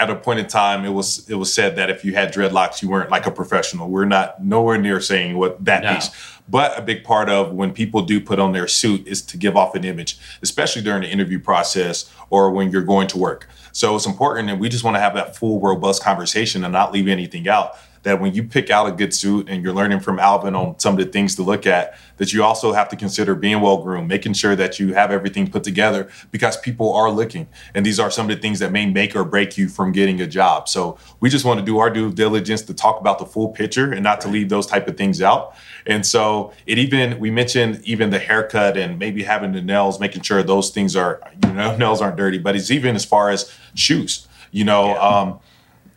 At 0.00 0.08
a 0.08 0.16
point 0.16 0.38
in 0.40 0.46
time, 0.46 0.86
it 0.86 0.88
was 0.90 1.28
it 1.28 1.34
was 1.34 1.52
said 1.52 1.76
that 1.76 1.90
if 1.90 2.04
you 2.06 2.14
had 2.14 2.32
dreadlocks, 2.32 2.80
you 2.80 2.88
weren't 2.88 3.10
like 3.10 3.26
a 3.26 3.30
professional. 3.30 3.90
We're 3.90 4.06
not 4.06 4.42
nowhere 4.42 4.78
near 4.78 4.98
saying 5.00 5.36
what 5.36 5.62
that 5.66 5.82
No. 5.82 5.94
piece. 5.94 6.10
But 6.48 6.76
a 6.76 6.82
big 6.82 7.04
part 7.04 7.28
of 7.28 7.52
when 7.52 7.72
people 7.72 8.02
do 8.02 8.18
put 8.20 8.38
on 8.40 8.52
their 8.52 8.66
suit 8.66 9.06
is 9.06 9.22
to 9.22 9.36
give 9.36 9.56
off 9.56 9.74
an 9.76 9.84
image, 9.84 10.18
especially 10.42 10.82
during 10.82 11.02
the 11.02 11.08
interview 11.08 11.38
process 11.38 12.10
or 12.30 12.50
when 12.50 12.72
you're 12.72 12.82
going 12.82 13.06
to 13.08 13.18
work. 13.18 13.46
So 13.72 13.94
it's 13.94 14.06
important, 14.06 14.50
and 14.50 14.58
we 14.58 14.68
just 14.68 14.82
want 14.82 14.96
to 14.96 15.00
have 15.00 15.14
that 15.14 15.36
full, 15.36 15.60
robust 15.60 16.02
conversation 16.02 16.64
and 16.64 16.72
not 16.72 16.92
leave 16.92 17.06
anything 17.06 17.46
out. 17.46 17.76
That 18.02 18.18
when 18.18 18.32
you 18.34 18.42
pick 18.44 18.70
out 18.70 18.86
a 18.88 18.92
good 18.92 19.12
suit 19.12 19.50
and 19.50 19.62
you're 19.62 19.74
learning 19.74 20.00
from 20.00 20.18
Alvin 20.18 20.54
on 20.54 20.78
some 20.78 20.98
of 20.98 21.04
the 21.04 21.12
things 21.12 21.34
to 21.36 21.42
look 21.42 21.66
at, 21.66 21.94
that 22.16 22.32
you 22.32 22.42
also 22.42 22.72
have 22.72 22.88
to 22.88 22.96
consider 22.96 23.34
being 23.34 23.60
well 23.60 23.82
groomed, 23.82 24.08
making 24.08 24.32
sure 24.32 24.56
that 24.56 24.78
you 24.80 24.94
have 24.94 25.10
everything 25.10 25.50
put 25.50 25.64
together 25.64 26.08
because 26.30 26.56
people 26.56 26.94
are 26.94 27.10
looking. 27.10 27.46
And 27.74 27.84
these 27.84 28.00
are 28.00 28.10
some 28.10 28.30
of 28.30 28.34
the 28.34 28.40
things 28.40 28.58
that 28.60 28.72
may 28.72 28.86
make 28.86 29.14
or 29.14 29.24
break 29.24 29.58
you 29.58 29.68
from 29.68 29.92
getting 29.92 30.18
a 30.22 30.26
job. 30.26 30.66
So 30.66 30.96
we 31.20 31.28
just 31.28 31.44
want 31.44 31.60
to 31.60 31.66
do 31.66 31.78
our 31.78 31.90
due 31.90 32.10
diligence 32.10 32.62
to 32.62 32.74
talk 32.74 33.00
about 33.00 33.18
the 33.18 33.26
full 33.26 33.48
picture 33.48 33.92
and 33.92 34.02
not 34.02 34.22
to 34.22 34.28
leave 34.28 34.48
those 34.48 34.66
type 34.66 34.88
of 34.88 34.96
things 34.96 35.20
out. 35.20 35.54
And 35.86 36.04
so 36.06 36.52
it 36.66 36.78
even 36.78 37.18
we 37.18 37.30
mentioned 37.30 37.82
even 37.84 38.08
the 38.08 38.18
haircut 38.18 38.78
and 38.78 38.98
maybe 38.98 39.22
having 39.24 39.52
the 39.52 39.60
nails, 39.60 40.00
making 40.00 40.22
sure 40.22 40.42
those 40.42 40.70
things 40.70 40.96
are 40.96 41.20
you 41.44 41.52
know 41.52 41.76
nails 41.84 42.00
aren't 42.00 42.16
dirty. 42.16 42.38
But 42.38 42.56
it's 42.56 42.70
even 42.70 42.96
as 42.96 43.04
far 43.04 43.28
as 43.28 43.54
shoes. 43.74 44.26
You 44.52 44.64
know, 44.64 44.86
Yeah. 44.88 44.98
um, 45.00 45.40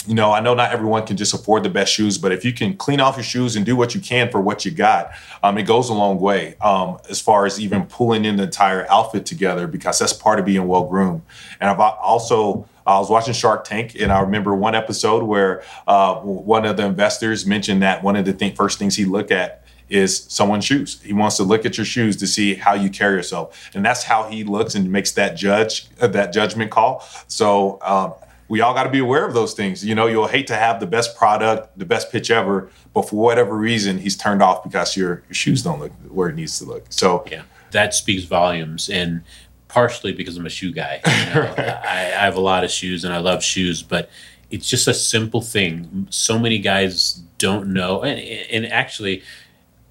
you 0.07 0.15
know, 0.15 0.31
I 0.31 0.39
know 0.39 0.53
not 0.53 0.71
everyone 0.71 1.05
can 1.05 1.17
just 1.17 1.33
afford 1.33 1.63
the 1.63 1.69
best 1.69 1.93
shoes, 1.93 2.17
but 2.17 2.31
if 2.31 2.43
you 2.43 2.53
can 2.53 2.75
clean 2.75 2.99
off 2.99 3.15
your 3.15 3.23
shoes 3.23 3.55
and 3.55 3.65
do 3.65 3.75
what 3.75 3.95
you 3.95 4.01
can 4.01 4.29
for 4.29 4.41
what 4.41 4.65
you 4.65 4.71
got, 4.71 5.11
um, 5.41 5.57
it 5.57 5.63
goes 5.63 5.89
a 5.89 5.93
long 5.93 6.19
way 6.19 6.55
um, 6.61 6.97
as 7.09 7.21
far 7.21 7.45
as 7.45 7.59
even 7.59 7.85
pulling 7.85 8.25
in 8.25 8.35
the 8.35 8.43
entire 8.43 8.89
outfit 8.89 9.25
together 9.25 9.67
because 9.67 9.99
that's 9.99 10.13
part 10.13 10.39
of 10.39 10.45
being 10.45 10.67
well 10.67 10.85
groomed. 10.85 11.21
And 11.59 11.69
I've 11.69 11.79
also 11.79 12.67
I 12.85 12.99
was 12.99 13.09
watching 13.09 13.33
Shark 13.33 13.63
Tank, 13.63 13.95
and 13.99 14.11
I 14.11 14.19
remember 14.19 14.53
one 14.53 14.75
episode 14.75 15.23
where 15.23 15.63
uh, 15.87 16.15
one 16.15 16.65
of 16.65 16.77
the 16.77 16.85
investors 16.85 17.45
mentioned 17.45 17.81
that 17.81 18.03
one 18.03 18.15
of 18.15 18.25
the 18.25 18.33
th- 18.33 18.55
first 18.55 18.77
things 18.77 18.95
he 18.95 19.05
looked 19.05 19.31
at 19.31 19.63
is 19.89 20.25
someone's 20.27 20.65
shoes. 20.65 21.01
He 21.01 21.13
wants 21.13 21.37
to 21.37 21.43
look 21.43 21.65
at 21.65 21.77
your 21.77 21.85
shoes 21.85 22.17
to 22.17 22.27
see 22.27 22.55
how 22.55 22.73
you 22.73 22.89
carry 22.89 23.15
yourself, 23.15 23.69
and 23.73 23.85
that's 23.85 24.03
how 24.03 24.23
he 24.23 24.43
looks 24.43 24.75
and 24.75 24.91
makes 24.91 25.11
that 25.13 25.35
judge 25.37 25.87
uh, 26.01 26.07
that 26.07 26.33
judgment 26.33 26.71
call. 26.71 27.07
So 27.27 27.79
um, 27.81 28.13
we 28.53 28.61
all 28.61 28.73
got 28.73 28.83
to 28.83 28.89
be 28.97 28.99
aware 29.07 29.25
of 29.25 29.33
those 29.33 29.53
things. 29.59 29.83
You 29.89 29.95
know, 29.95 30.07
you'll 30.11 30.27
hate 30.37 30.47
to 30.47 30.55
have 30.55 30.79
the 30.79 30.85
best 30.97 31.09
product, 31.21 31.61
the 31.77 31.85
best 31.93 32.11
pitch 32.11 32.29
ever, 32.29 32.69
but 32.93 33.03
for 33.09 33.15
whatever 33.15 33.53
reason, 33.57 33.97
he's 33.97 34.15
turned 34.15 34.41
off 34.47 34.63
because 34.63 34.95
your 34.95 35.23
your 35.29 35.33
shoes 35.43 35.63
don't 35.63 35.79
look 35.79 35.91
where 36.17 36.29
it 36.29 36.35
needs 36.35 36.59
to 36.59 36.65
look. 36.65 36.85
So 36.89 37.07
yeah 37.31 37.43
that 37.73 37.93
speaks 37.93 38.23
volumes 38.23 38.89
and 38.89 39.21
partially 39.67 40.13
because 40.13 40.37
i'm 40.37 40.45
a 40.45 40.49
shoe 40.59 40.71
guy 40.71 41.01
you 41.05 41.33
know? 41.33 41.53
I, 41.57 42.13
I 42.21 42.23
have 42.27 42.35
a 42.37 42.39
lot 42.51 42.63
of 42.63 42.71
shoes 42.71 43.03
and 43.03 43.13
i 43.13 43.17
love 43.17 43.43
shoes 43.43 43.83
but 43.83 44.09
it's 44.51 44.69
just 44.69 44.87
a 44.87 44.93
simple 44.93 45.41
thing 45.41 46.07
so 46.09 46.39
many 46.39 46.59
guys 46.59 47.21
don't 47.39 47.73
know 47.73 48.03
and, 48.03 48.19
and 48.19 48.65
actually 48.67 49.23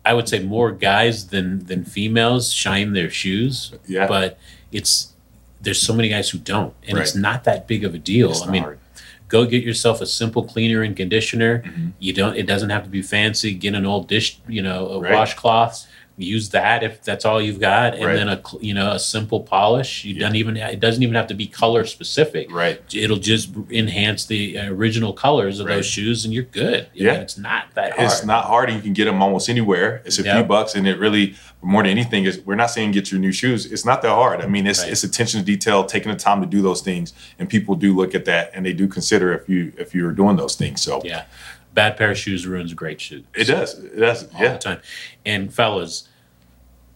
i 0.04 0.14
would 0.14 0.28
say 0.28 0.38
more 0.38 0.70
guys 0.72 1.26
than 1.28 1.66
than 1.66 1.84
females 1.84 2.52
shine 2.52 2.92
their 2.92 3.10
shoes 3.10 3.74
Yeah. 3.86 4.06
but 4.06 4.38
it's 4.70 5.11
there's 5.62 5.80
so 5.80 5.92
many 5.94 6.08
guys 6.08 6.28
who 6.30 6.38
don't 6.38 6.74
and 6.88 6.98
it's 6.98 7.14
not 7.14 7.44
that 7.44 7.66
big 7.66 7.84
of 7.84 7.94
a 7.94 7.98
deal 7.98 8.30
It's 8.30 8.42
i 8.42 8.50
mean 8.50 8.62
hard. 8.62 8.78
go 9.28 9.44
get 9.46 9.62
yourself 9.64 10.00
a 10.00 10.06
simple 10.06 10.42
cleaner 10.44 10.82
and 10.82 10.96
conditioner 10.96 11.62
Mm-hmm. 11.64 11.88
you 11.98 12.12
don't 12.12 12.36
it 12.36 12.46
doesn't 12.46 12.70
have 12.70 12.84
to 12.84 12.90
be 12.90 13.02
fancy 13.02 13.54
get 13.54 13.74
an 13.74 13.86
old 13.86 14.08
dish 14.08 14.38
you 14.48 14.62
know 14.62 14.88
a 14.88 15.00
Right. 15.00 15.12
washcloth 15.12 15.86
use 16.18 16.50
that 16.50 16.82
if 16.82 17.02
that's 17.02 17.24
all 17.24 17.40
you've 17.40 17.58
got, 17.60 17.94
and 17.94 18.04
Right. 18.04 18.14
then 18.14 18.28
a 18.28 18.40
you 18.60 18.74
know 18.74 18.92
a 18.92 18.98
simple 18.98 19.40
polish. 19.40 20.04
You 20.04 20.14
Yeah. 20.14 20.26
don't 20.26 20.36
even 20.36 20.56
it 20.56 20.78
doesn't 20.80 21.02
even 21.02 21.14
have 21.14 21.26
to 21.28 21.34
be 21.34 21.46
color 21.46 21.84
specific. 21.86 22.52
Right. 22.52 22.80
It'll 22.94 23.16
just 23.16 23.50
enhance 23.70 24.26
the 24.26 24.58
uh, 24.58 24.70
original 24.70 25.12
colors 25.12 25.58
of 25.60 25.66
Right. 25.66 25.76
those 25.76 25.86
shoes, 25.86 26.24
and 26.24 26.32
you're 26.34 26.42
good. 26.44 26.86
You 26.94 27.06
Yeah. 27.06 27.14
know, 27.14 27.20
it's 27.20 27.38
not 27.38 27.74
that 27.74 27.92
hard. 27.92 28.04
It's 28.10 28.24
not 28.24 28.44
hard 28.44 28.68
and 28.68 28.76
you 28.76 28.82
can 28.82 28.92
get 28.92 29.06
them 29.06 29.22
almost 29.22 29.48
anywhere. 29.48 30.02
It's 30.04 30.18
a 30.18 30.22
few 30.22 30.42
bucks 30.44 30.74
and 30.74 30.86
it 30.86 30.98
really 30.98 31.34
more 31.62 31.82
than 31.82 31.90
anything 31.92 32.24
is 32.24 32.40
we're 32.44 32.56
not 32.56 32.70
saying 32.70 32.90
get 32.92 33.10
your 33.12 33.20
new 33.20 33.32
shoes. 33.32 33.66
It's 33.66 33.84
not 33.84 34.02
that 34.02 34.08
hard. 34.10 34.40
I 34.40 34.46
mean 34.46 34.66
it's 34.66 34.80
Right. 34.82 34.90
it's 34.92 35.04
attention 35.04 35.40
to 35.40 35.46
detail, 35.46 35.84
taking 35.84 36.10
the 36.10 36.18
time 36.18 36.40
to 36.40 36.46
do 36.46 36.60
those 36.60 36.80
things 36.82 37.12
and 37.38 37.48
people 37.48 37.74
do 37.76 37.94
look 37.94 38.14
at 38.14 38.24
that 38.26 38.50
and 38.54 38.66
they 38.66 38.72
do 38.72 38.86
consider 38.88 39.32
if 39.32 39.48
you 39.48 39.72
if 39.78 39.94
you're 39.94 40.12
doing 40.12 40.36
those 40.36 40.56
things. 40.56 40.82
So 40.82 41.00
Yeah, 41.04 41.22
bad 41.74 41.96
pair 41.96 42.10
of 42.10 42.18
shoes 42.18 42.46
ruins 42.46 42.72
a 42.72 42.74
great 42.74 43.00
shoe. 43.00 43.24
it 43.34 43.44
does. 43.44 43.78
It 43.78 43.96
does. 43.98 44.24
all 44.34 44.42
Yeah. 44.42 44.52
the 44.52 44.58
time. 44.58 44.80
And 45.24 45.52
fellas, 45.52 46.08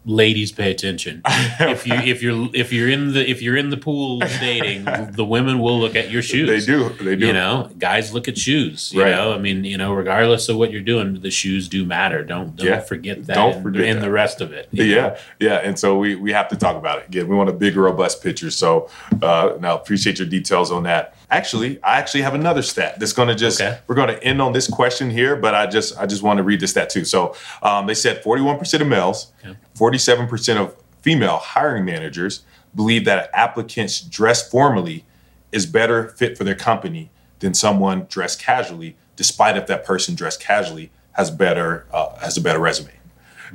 ladies, 0.05 0.53
pay 0.53 0.71
attention. 0.71 1.21
if 1.27 1.85
you 1.87 1.95
if 1.95 2.23
you're 2.23 2.49
if 2.55 2.73
you're 2.73 2.89
in 2.89 3.13
the 3.13 3.29
if 3.29 3.43
you're 3.43 3.57
in 3.57 3.71
the 3.71 3.77
pool 3.77 4.21
dating, 4.21 4.85
the 5.13 5.25
women 5.25 5.59
will 5.59 5.81
look 5.81 5.97
at 5.97 6.11
your 6.13 6.23
shoes. 6.23 6.49
They 6.49 6.73
do. 6.73 6.91
They 6.91 7.17
do. 7.17 7.27
You 7.27 7.33
know, 7.33 7.71
guys 7.79 8.13
look 8.15 8.29
at 8.29 8.39
shoes. 8.39 8.93
You 8.93 9.03
Right. 9.03 9.11
know, 9.11 9.33
I 9.33 9.39
mean, 9.39 9.65
you 9.65 9.77
know, 9.77 9.93
regardless 9.93 10.49
of 10.49 10.57
what 10.59 10.71
you're 10.71 10.81
doing, 10.83 11.21
the 11.21 11.31
shoes 11.31 11.69
do 11.69 11.85
matter. 11.85 12.23
Don't 12.23 12.55
don't 12.55 12.67
Yeah. 12.69 12.81
forget 12.81 13.27
that. 13.27 13.35
Don't 13.35 13.63
forget 13.65 13.83
in 13.85 13.97
that. 13.97 14.03
the 14.03 14.11
rest 14.13 14.41
of 14.41 14.53
it. 14.53 14.69
you 14.71 14.85
know? 14.95 14.95
Yeah, 14.95 15.19
yeah, 15.41 15.55
and 15.57 15.77
so 15.77 15.99
we 15.99 16.15
we 16.15 16.31
have 16.33 16.49
to 16.51 16.57
talk 16.57 16.77
about 16.77 16.99
it 17.01 17.09
again. 17.09 17.27
We 17.27 17.35
want 17.35 17.49
a 17.51 17.55
big, 17.55 17.75
robust 17.77 18.23
picture. 18.23 18.51
So 18.53 18.89
uh, 19.23 19.55
now 19.61 19.75
appreciate 19.75 20.19
your 20.21 20.29
details 20.29 20.71
on 20.71 20.85
that. 20.85 21.16
Actually, 21.31 21.83
I 21.83 21.99
actually 21.99 22.23
have 22.23 22.35
another 22.35 22.63
stat 22.63 23.01
that's 23.01 23.13
going 23.13 23.29
to 23.29 23.35
just 23.35 23.61
Okay. 23.61 23.79
we're 23.89 23.97
going 23.97 24.09
to 24.09 24.23
end 24.23 24.41
on 24.41 24.53
this 24.53 24.69
question 24.69 25.11
here, 25.11 25.35
but 25.35 25.55
I 25.55 25.67
just 25.67 25.99
I 25.99 26.07
just 26.07 26.23
want 26.23 26.37
to 26.37 26.45
read 26.45 26.61
this 26.61 26.71
stat 26.71 26.89
too. 26.91 27.05
So 27.05 27.35
um, 27.63 27.87
they 27.87 27.95
said 27.95 28.23
forty 28.23 28.43
one 28.43 28.59
percent 28.59 28.83
of 28.83 28.89
males, 28.89 29.33
Okay. 29.45 29.57
forty 29.75 29.99
seven 29.99 30.29
percent 30.29 30.59
of 30.61 30.77
female 31.03 31.39
hiring 31.39 31.85
managers 31.85 32.43
believe 32.75 33.05
that 33.07 33.31
applicants 33.33 34.01
dressed 34.01 34.51
formally 34.51 35.05
is 35.51 35.67
better 35.67 36.09
fit 36.11 36.37
for 36.39 36.45
their 36.45 36.55
company 36.55 37.11
than 37.41 37.55
someone 37.55 38.07
dressed 38.09 38.41
casually, 38.41 38.97
despite 39.17 39.57
if 39.57 39.67
that 39.67 39.85
person 39.85 40.15
dressed 40.15 40.41
casually 40.41 40.91
has 41.13 41.31
better 41.31 41.87
uh, 41.93 42.15
has 42.19 42.37
a 42.37 42.41
better 42.41 42.61
resume. 42.61 42.91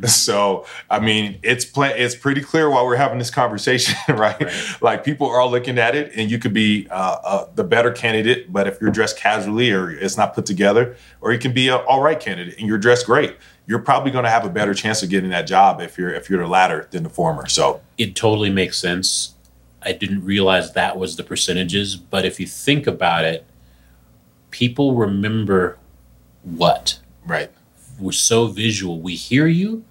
So 0.21 0.65
I 0.89 0.99
mean, 0.99 1.39
it's 1.41 1.65
pla- 1.65 1.95
it's 1.95 2.15
pretty 2.15 2.41
clear 2.41 2.69
while 2.69 2.85
we're 2.85 2.95
having 2.95 3.17
this 3.17 3.31
conversation, 3.31 3.95
right? 4.15 4.49
Like 4.81 5.03
people 5.03 5.27
are 5.27 5.39
all 5.39 5.49
looking 5.49 5.77
at 5.77 5.95
it, 5.95 6.11
and 6.15 6.29
you 6.29 6.37
could 6.39 6.53
be 6.53 6.87
uh, 6.89 7.17
uh, 7.23 7.47
the 7.55 7.63
better 7.63 7.91
candidate, 7.91 8.51
but 8.51 8.67
if 8.67 8.79
you're 8.79 8.91
dressed 8.91 9.17
casually 9.17 9.71
or 9.71 9.89
it's 9.89 10.17
not 10.17 10.33
put 10.33 10.45
together, 10.45 10.95
or 11.19 11.33
you 11.33 11.39
can 11.39 11.53
be 11.53 11.69
an 11.69 11.79
all 11.87 12.01
right 12.01 12.19
candidate 12.19 12.57
and 12.59 12.67
you're 12.67 12.77
dressed 12.77 13.05
great, 13.05 13.35
you're 13.67 13.79
probably 13.79 14.11
going 14.11 14.23
to 14.23 14.29
have 14.29 14.45
a 14.45 14.49
better 14.49 14.73
chance 14.73 15.01
of 15.03 15.09
getting 15.09 15.29
that 15.31 15.47
job 15.47 15.81
if 15.81 15.97
you're 15.97 16.13
if 16.13 16.29
you're 16.29 16.41
the 16.41 16.47
latter 16.47 16.87
than 16.91 17.03
the 17.03 17.09
former. 17.09 17.47
So 17.47 17.81
it 17.97 18.15
totally 18.15 18.49
makes 18.49 18.77
sense. 18.77 19.35
I 19.81 19.93
didn't 19.93 20.23
realize 20.23 20.73
that 20.73 20.97
was 20.97 21.15
the 21.15 21.23
percentages, 21.23 21.95
but 21.95 22.25
if 22.25 22.39
you 22.39 22.45
think 22.45 22.85
about 22.85 23.25
it, 23.25 23.45
people 24.51 24.93
remember 24.95 25.77
what 26.43 26.99
right, 27.25 27.51
we're 28.01 28.11
so 28.11 28.47
visual. 28.47 28.99
We 28.99 29.15
hear 29.15 29.47
you, 29.47 29.83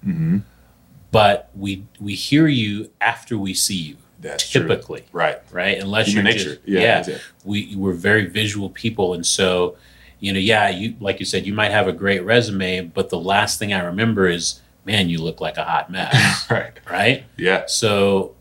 but 1.11 1.49
we 1.55 1.85
we 1.99 2.15
hear 2.15 2.47
you 2.47 2.89
after 2.99 3.37
we 3.37 3.53
see 3.53 3.75
you. 3.75 3.97
That's 4.19 4.47
true. 4.47 4.61
typically, 4.67 5.03
right, 5.11 5.39
right? 5.51 5.79
Unless 5.79 6.07
Human 6.09 6.25
you're 6.27 6.33
nature. 6.35 6.55
just 6.55 6.67
Yeah, 6.67 6.79
yeah, 7.07 7.15
it. 7.15 7.21
we 7.43 7.75
we're 7.75 7.93
very 7.93 8.25
visual 8.27 8.69
people, 8.69 9.13
and 9.15 9.25
so 9.25 9.77
you 10.19 10.31
know, 10.31 10.39
yeah, 10.39 10.69
you 10.69 10.95
like 10.99 11.19
you 11.19 11.25
said, 11.25 11.45
you 11.47 11.53
might 11.53 11.71
have 11.71 11.87
a 11.87 11.91
great 11.93 12.23
resume, 12.23 12.81
but 12.81 13.09
the 13.09 13.17
last 13.17 13.57
thing 13.57 13.73
I 13.73 13.79
remember 13.83 14.27
is, 14.27 14.61
man, 14.85 15.09
you 15.09 15.17
look 15.19 15.41
like 15.41 15.57
a 15.57 15.63
hot 15.63 15.89
mess, 15.91 16.45
right, 16.51 16.73
right? 16.89 17.23
yeah, 17.37 17.63
So 17.65 18.35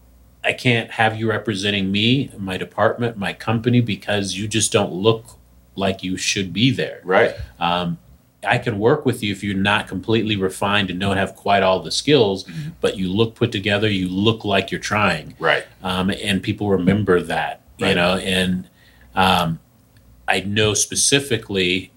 I 0.45 0.53
can't 0.53 0.91
have 0.91 1.19
you 1.19 1.31
representing 1.31 1.91
me, 1.91 2.31
my 2.37 2.59
department, 2.59 3.17
my 3.17 3.33
company 3.33 3.81
because 3.81 4.35
you 4.37 4.47
just 4.49 4.71
don't 4.73 4.93
look 4.93 5.25
like 5.75 6.03
you 6.03 6.19
should 6.19 6.53
be 6.53 6.71
there. 6.71 7.01
right, 7.05 7.35
Um, 7.59 7.97
I 8.47 8.59
can 8.59 8.79
work 8.79 9.05
with 9.05 9.23
you 9.23 9.33
if 9.33 9.45
you're 9.45 9.55
not 9.57 9.87
completely 9.87 10.37
refined 10.37 10.89
and 10.91 10.99
don't 10.99 11.17
have 11.19 11.37
quite 11.37 11.63
all 11.63 11.81
the 11.81 11.91
skills, 11.91 12.45
Mm-hmm. 12.45 12.71
but 12.81 12.97
you 12.97 13.09
look 13.13 13.35
put 13.35 13.53
together, 13.53 13.89
you 13.89 14.09
look 14.09 14.45
like 14.45 14.71
you're 14.71 14.81
trying. 14.81 15.35
right, 15.39 15.65
Um, 15.83 16.11
and 16.11 16.43
people 16.43 16.71
remember 16.71 17.21
that, 17.23 17.61
you 17.79 17.95
know, 17.95 18.17
and 18.17 18.69
um, 19.15 19.59
I 20.27 20.41
know 20.41 20.75
specifically, 20.75 21.93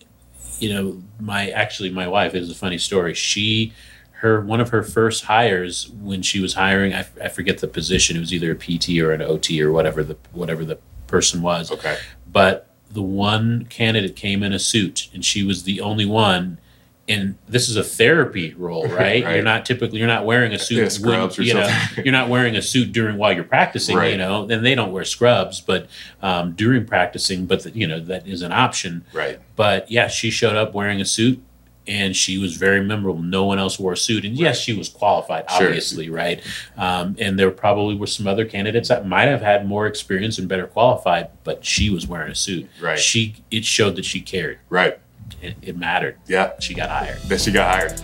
you 0.59 0.73
know, 0.73 1.01
my 1.19 1.49
actually 1.51 1.89
my 1.91 2.07
wife 2.07 2.33
is 2.35 2.49
a 2.51 2.55
funny 2.55 2.77
story. 2.77 3.13
She 3.13 3.73
her 4.21 4.39
one 4.41 4.59
of 4.61 4.69
her 4.69 4.83
first 4.83 5.25
hires 5.25 5.89
when 6.01 6.21
she 6.21 6.39
was 6.39 6.53
hiring, 6.53 6.93
I, 6.93 7.05
I 7.21 7.27
forget 7.29 7.57
the 7.59 7.67
position. 7.67 8.15
It 8.17 8.21
was 8.21 8.33
either 8.33 8.51
a 8.51 8.55
PT 8.55 8.99
or 8.99 9.11
an 9.11 9.21
OT 9.21 9.61
or 9.61 9.71
whatever 9.71 10.03
the 10.03 10.17
whatever 10.31 10.63
the 10.65 10.77
person 11.07 11.41
was 11.41 11.71
okay, 11.71 11.97
but 12.31 12.72
the 12.93 13.01
one 13.01 13.65
candidate 13.69 14.15
came 14.15 14.43
in 14.43 14.53
a 14.53 14.59
suit 14.59 15.09
and 15.13 15.23
she 15.25 15.43
was 15.43 15.63
the 15.63 15.81
only 15.81 16.05
one. 16.05 16.57
And 17.05 17.35
this 17.49 17.67
is 17.67 17.75
a 17.75 17.83
therapy 17.83 18.53
role 18.53 18.87
right, 18.87 19.23
Right. 19.25 19.35
you're 19.35 19.43
not 19.43 19.65
typically 19.65 19.99
you're 19.99 20.07
not 20.07 20.25
wearing 20.25 20.53
a 20.53 20.57
suit 20.57 20.77
Yeah, 20.77 20.87
scrubs 20.87 21.37
you 21.37 21.53
know 21.53 21.67
you're 21.97 22.13
not 22.13 22.29
wearing 22.29 22.55
a 22.55 22.61
suit 22.61 22.93
during 22.93 23.17
while 23.17 23.33
you're 23.33 23.43
practicing 23.43 23.97
Right. 23.97 24.11
you 24.11 24.17
know 24.17 24.47
and 24.49 24.65
they 24.65 24.73
don't 24.73 24.93
wear 24.93 25.03
scrubs 25.03 25.59
but 25.59 25.89
um, 26.21 26.53
during 26.53 26.85
practicing 26.85 27.45
but 27.45 27.63
the, 27.63 27.71
you 27.71 27.87
know 27.87 27.99
that 27.99 28.25
is 28.25 28.41
an 28.41 28.53
option. 28.53 29.03
Right, 29.11 29.37
but 29.57 29.91
yeah 29.91 30.07
she 30.07 30.29
showed 30.31 30.55
up 30.55 30.73
wearing 30.73 31.01
a 31.01 31.05
suit 31.05 31.43
and 31.87 32.15
she 32.15 32.37
was 32.37 32.55
very 32.55 32.81
memorable. 32.81 33.21
No 33.21 33.45
one 33.45 33.59
else 33.59 33.77
wore 33.79 33.93
a 33.93 33.97
suit, 33.97 34.23
and 34.25 34.37
yes, 34.37 34.59
she 34.59 34.73
was 34.73 34.87
qualified, 34.89 35.49
Sure. 35.51 35.67
obviously, 35.67 36.09
right? 36.09 36.41
Um, 36.77 37.15
and 37.19 37.37
there 37.37 37.51
probably 37.51 37.95
were 37.95 38.07
some 38.07 38.25
other 38.27 38.45
candidates 38.45 38.89
that 38.89 39.05
might 39.07 39.27
have 39.27 39.41
had 39.41 39.67
more 39.67 39.85
experience 39.87 40.37
and 40.37 40.47
better 40.47 40.67
qualified, 40.67 41.29
but 41.43 41.65
she 41.65 41.89
was 41.89 42.07
wearing 42.07 42.31
a 42.31 42.35
suit. 42.35 42.69
Right. 42.81 42.97
She 42.99 43.35
it 43.51 43.65
showed 43.65 43.95
that 43.97 44.05
she 44.05 44.21
cared. 44.21 44.59
right, 44.69 44.97
It, 45.41 45.55
it 45.61 45.77
mattered. 45.77 46.17
yeah. 46.27 46.53
She 46.59 46.73
got 46.73 46.89
hired. 46.89 47.19
That 47.23 47.41
she 47.41 47.51
got 47.51 47.73
hired. 47.75 48.01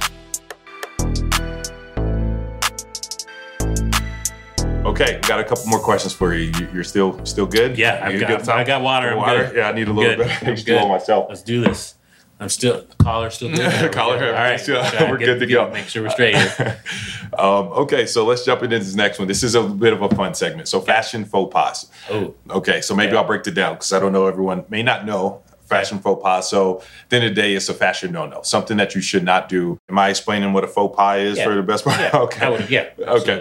Okay, 4.85 5.19
got 5.27 5.39
a 5.39 5.43
couple 5.43 5.65
more 5.67 5.79
questions 5.79 6.13
for 6.13 6.33
you. 6.33 6.51
You- 6.57 6.67
You're 6.73 6.83
still 6.83 7.23
still 7.25 7.45
good? 7.45 7.77
Yeah, 7.77 8.01
I've 8.03 8.19
got- 8.19 8.39
good? 8.39 8.49
I 8.49 8.63
got 8.63 8.81
water. 8.81 9.09
I'm 9.11 9.17
water. 9.17 9.45
good. 9.47 9.55
Yeah, 9.57 9.69
I 9.69 9.71
need 9.73 9.87
a 9.87 9.93
little 9.93 10.15
Good. 10.15 10.65
bit. 10.65 10.81
I'm 10.81 10.87
myself. 10.89 11.25
Let's 11.29 11.43
do 11.43 11.61
this. 11.61 11.95
I'm 12.41 12.47
still 12.49 12.85
collar 12.99 13.29
still 13.31 13.53
good. 13.53 13.91
Collar, 13.91 14.27
All 14.27 14.31
right, 14.33 14.59
still- 14.59 14.81
we're 15.09 15.17
get- 15.17 15.25
good 15.25 15.39
to 15.39 15.45
go. 15.45 15.69
Make 15.71 15.87
sure 15.89 16.03
we're 16.03 16.09
straight 16.09 16.35
here. 16.35 16.81
Um, 17.37 17.67
okay, 17.83 18.05
so 18.07 18.25
let's 18.25 18.43
jump 18.43 18.63
into 18.63 18.79
this 18.79 18.95
next 18.95 19.19
one. 19.19 19.27
This 19.27 19.43
is 19.43 19.53
a 19.53 19.61
bit 19.61 19.93
of 19.93 20.01
a 20.01 20.09
fun 20.09 20.33
segment. 20.33 20.67
So, 20.67 20.81
fashion 20.81 21.23
faux 21.25 21.53
pas. 21.53 21.85
Oh, 22.09 22.33
Okay, 22.49 22.81
so 22.81 22.95
maybe 22.95 23.13
Yeah. 23.13 23.19
I'll 23.19 23.27
break 23.27 23.45
it 23.45 23.51
down 23.51 23.75
because 23.75 23.93
I 23.93 23.99
don't 23.99 24.11
know 24.11 24.25
everyone 24.25 24.65
may 24.67 24.81
not 24.81 25.05
know 25.05 25.43
fashion 25.67 25.99
faux 25.99 26.21
pas. 26.23 26.49
So, 26.49 26.79
at 26.79 27.09
the 27.09 27.15
end 27.17 27.25
of 27.25 27.35
the 27.35 27.41
day, 27.41 27.53
it's 27.53 27.69
a 27.69 27.73
fashion 27.75 28.11
no 28.11 28.25
no, 28.25 28.41
something 28.41 28.77
that 28.77 28.95
you 28.95 28.99
should 29.01 29.23
not 29.23 29.47
do. 29.47 29.77
Am 29.89 29.99
I 29.99 30.09
explaining 30.09 30.53
what 30.53 30.63
a 30.63 30.67
faux 30.67 30.95
pas 30.97 31.19
is 31.19 31.37
Yeah. 31.37 31.43
for 31.45 31.55
the 31.55 31.61
best 31.61 31.85
part? 31.85 31.99
yeah. 31.99 32.09
okay. 32.15 32.49
Would, 32.49 32.69
yeah. 32.69 32.89
Absolutely. 33.05 33.33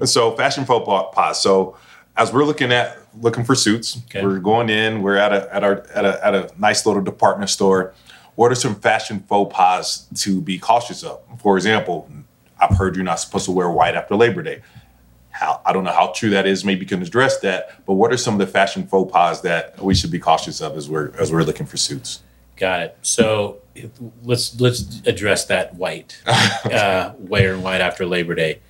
Okay. 0.00 0.06
So 0.06 0.34
fashion 0.36 0.64
faux 0.64 1.14
pas. 1.14 1.40
So 1.40 1.76
as 2.16 2.32
we're 2.32 2.44
looking 2.44 2.72
at 2.72 2.96
looking 3.20 3.44
for 3.44 3.54
suits, 3.54 3.98
Okay. 4.06 4.24
we're 4.24 4.38
going 4.40 4.70
in. 4.70 5.02
We're 5.02 5.16
at 5.18 5.32
a 5.34 5.54
at 5.54 5.62
our 5.62 5.86
at 5.94 6.04
a 6.06 6.26
at 6.26 6.34
a 6.34 6.50
nice 6.58 6.86
little 6.86 7.02
department 7.02 7.50
store. 7.50 7.92
What 8.36 8.50
are 8.50 8.56
some 8.56 8.74
fashion 8.74 9.20
faux 9.20 9.54
pas 9.54 10.08
to 10.16 10.40
be 10.40 10.58
cautious 10.58 11.02
of? 11.02 11.20
For 11.40 11.56
example, 11.56 12.10
I've 12.58 12.76
heard 12.76 12.96
you're 12.96 13.04
not 13.04 13.20
supposed 13.20 13.44
to 13.46 13.52
wear 13.52 13.70
white 13.70 13.94
after 13.94 14.16
Labor 14.16 14.42
Day. 14.42 14.62
How 15.30 15.60
I 15.64 15.72
don't 15.72 15.84
know 15.84 15.92
how 15.92 16.12
true 16.14 16.30
that 16.30 16.46
is. 16.46 16.64
Maybe 16.64 16.82
you 16.82 16.86
can 16.86 17.02
address 17.02 17.38
that. 17.40 17.84
But 17.86 17.94
what 17.94 18.12
are 18.12 18.16
some 18.16 18.34
of 18.34 18.40
the 18.40 18.46
fashion 18.46 18.86
faux 18.86 19.12
pas 19.12 19.42
that 19.42 19.80
we 19.82 19.94
should 19.94 20.10
be 20.10 20.18
cautious 20.18 20.60
of 20.60 20.76
as 20.76 20.88
we're 20.88 21.12
as 21.18 21.32
we're 21.32 21.42
looking 21.42 21.66
for 21.66 21.76
suits? 21.76 22.22
Got 22.56 22.82
it. 22.82 22.98
So 23.02 23.60
let's 24.22 24.60
let's 24.60 25.00
address 25.06 25.46
that 25.46 25.74
white, 25.74 26.22
uh, 26.26 27.12
wearing 27.18 27.62
white 27.62 27.80
after 27.80 28.06
Labor 28.06 28.34
Day. 28.36 28.60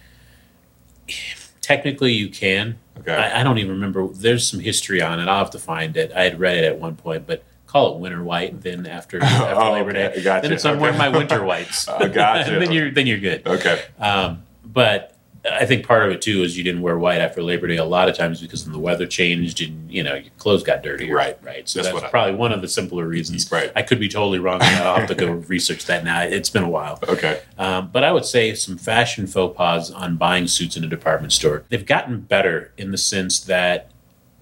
Technically, 1.60 2.12
you 2.12 2.28
can. 2.28 2.78
Okay. 2.98 3.14
I, 3.14 3.40
I 3.40 3.42
don't 3.42 3.58
even 3.58 3.72
remember. 3.72 4.06
There's 4.08 4.48
some 4.48 4.60
history 4.60 5.02
on 5.02 5.20
it. 5.20 5.28
I'll 5.28 5.38
have 5.38 5.50
to 5.50 5.58
find 5.58 5.96
it. 5.96 6.12
I 6.12 6.24
had 6.24 6.40
read 6.40 6.56
it 6.56 6.64
at 6.64 6.78
one 6.78 6.96
point, 6.96 7.26
but 7.26 7.44
call 7.74 7.96
it 7.96 8.00
winter 8.00 8.22
white. 8.22 8.60
Then 8.62 8.86
after, 8.86 9.20
after 9.22 9.60
Oh, 9.60 9.72
Labor 9.72 9.90
okay. 9.90 10.14
Day, 10.16 10.22
Gotcha. 10.22 10.42
then 10.42 10.52
it's 10.52 10.64
I'm 10.64 10.78
wearing 10.78 10.96
my 10.96 11.08
winter 11.08 11.42
whites. 11.50 11.88
Uh, 11.88 12.06
gotcha. 12.06 12.58
then 12.58 12.70
you're 12.72 12.90
then 12.92 13.06
you're 13.06 13.18
good. 13.18 13.46
Okay. 13.46 13.82
Um, 13.98 14.42
but 14.64 15.10
I 15.50 15.66
think 15.66 15.86
part 15.86 16.06
of 16.06 16.10
it 16.12 16.22
too 16.22 16.42
is 16.42 16.56
you 16.56 16.64
didn't 16.64 16.80
wear 16.80 16.96
white 16.96 17.20
after 17.20 17.42
Labor 17.42 17.66
Day 17.66 17.76
a 17.76 17.84
lot 17.84 18.08
of 18.08 18.16
times 18.16 18.40
because 18.40 18.64
the 18.64 18.78
weather 18.78 19.06
changed 19.06 19.60
and 19.60 19.90
you 19.90 20.02
know 20.04 20.14
your 20.14 20.30
clothes 20.38 20.62
got 20.62 20.82
dirty. 20.84 21.10
Right. 21.12 21.36
Right. 21.42 21.68
So 21.68 21.80
That's 21.80 21.88
that's, 21.88 21.94
what 21.94 22.04
I- 22.04 22.10
probably 22.10 22.34
one 22.36 22.52
of 22.52 22.62
the 22.62 22.68
simpler 22.68 23.06
reasons. 23.06 23.50
Right. 23.52 23.70
I 23.76 23.82
could 23.82 23.98
be 24.00 24.08
totally 24.08 24.38
wrong. 24.38 24.60
I'll 24.62 24.96
have 24.96 25.08
to 25.08 25.14
go 25.16 25.32
research 25.32 25.84
that 25.86 26.04
now. 26.04 26.22
It's 26.22 26.48
been 26.48 26.62
a 26.64 26.68
while. 26.70 26.98
Okay. 27.08 27.40
Um, 27.58 27.90
but 27.92 28.04
I 28.04 28.12
would 28.12 28.24
say 28.24 28.54
some 28.54 28.78
fashion 28.78 29.26
faux 29.26 29.54
pas 29.56 29.90
on 29.90 30.16
buying 30.16 30.46
suits 30.46 30.76
in 30.76 30.84
a 30.84 30.88
department 30.88 31.32
store. 31.32 31.64
They've 31.68 31.84
gotten 31.84 32.20
better 32.20 32.72
in 32.78 32.90
the 32.92 32.98
sense 32.98 33.40
that 33.40 33.90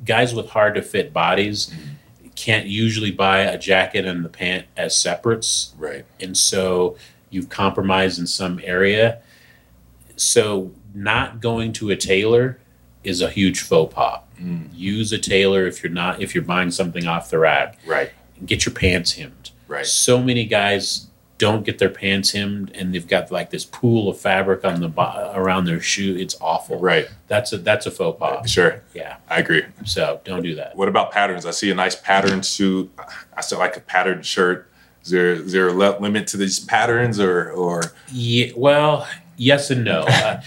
guys 0.04 0.34
with 0.34 0.50
hard 0.50 0.74
to 0.76 0.82
fit 0.82 1.12
bodies 1.12 1.74
can't 2.34 2.66
usually 2.66 3.10
buy 3.10 3.40
a 3.40 3.58
jacket 3.58 4.04
and 4.06 4.24
the 4.24 4.28
pant 4.28 4.66
as 4.76 4.96
separates 4.98 5.74
Right. 5.78 6.04
and 6.20 6.36
so 6.36 6.96
you've 7.30 7.48
compromised 7.48 8.18
in 8.18 8.26
some 8.26 8.60
area. 8.64 9.18
So 10.16 10.72
not 10.94 11.40
going 11.40 11.72
to 11.74 11.90
a 11.90 11.96
tailor 11.96 12.58
is 13.04 13.20
a 13.22 13.30
huge 13.30 13.60
faux 13.60 13.92
pas. 13.94 14.20
Mm. 14.40 14.68
Use 14.74 15.12
a 15.12 15.18
tailor 15.18 15.66
if 15.66 15.82
you're 15.82 15.92
not 15.92 16.20
if 16.20 16.34
you're 16.34 16.44
buying 16.44 16.70
something 16.70 17.06
off 17.06 17.30
the 17.30 17.38
rack. 17.38 17.78
Right. 17.86 18.10
Get 18.44 18.66
your 18.66 18.74
pants 18.74 19.12
hemmed. 19.12 19.50
Right. 19.68 19.86
So 19.86 20.22
many 20.22 20.44
guys 20.44 21.06
don't 21.42 21.64
get 21.66 21.78
their 21.78 21.88
pants 21.90 22.30
hemmed, 22.30 22.70
and 22.72 22.94
they've 22.94 23.08
got 23.08 23.32
like 23.32 23.50
this 23.50 23.64
pool 23.64 24.08
of 24.08 24.16
fabric 24.16 24.64
on 24.64 24.78
the 24.80 24.86
bo- 24.88 25.32
around 25.34 25.64
their 25.64 25.80
shoe. 25.80 26.14
It's 26.16 26.36
awful. 26.40 26.78
Right. 26.78 27.08
That's 27.26 27.52
a 27.52 27.58
that's 27.58 27.84
a 27.84 27.90
faux 27.90 28.16
pas. 28.16 28.48
Sure. 28.48 28.80
Yeah. 28.94 29.16
I 29.28 29.40
agree. 29.40 29.64
So 29.84 30.20
don't 30.22 30.44
do 30.44 30.54
that. 30.54 30.76
What 30.76 30.86
about 30.86 31.10
patterns? 31.10 31.44
I 31.44 31.50
see 31.50 31.68
a 31.72 31.74
nice 31.74 31.96
pattern 31.96 32.44
suit. 32.44 32.92
I 33.36 33.40
still 33.40 33.58
like 33.58 33.76
a 33.76 33.80
patterned 33.80 34.24
shirt. 34.24 34.70
Is 35.02 35.10
there 35.10 35.32
is 35.32 35.50
there 35.50 35.66
a 35.66 35.72
le- 35.72 35.98
limit 35.98 36.28
to 36.28 36.36
these 36.36 36.60
patterns 36.60 37.18
or 37.18 37.50
or 37.50 37.82
Yeah, 38.12 38.52
well, 38.56 39.08
yes 39.36 39.68
and 39.72 39.82
no. 39.84 40.02
uh, 40.02 40.40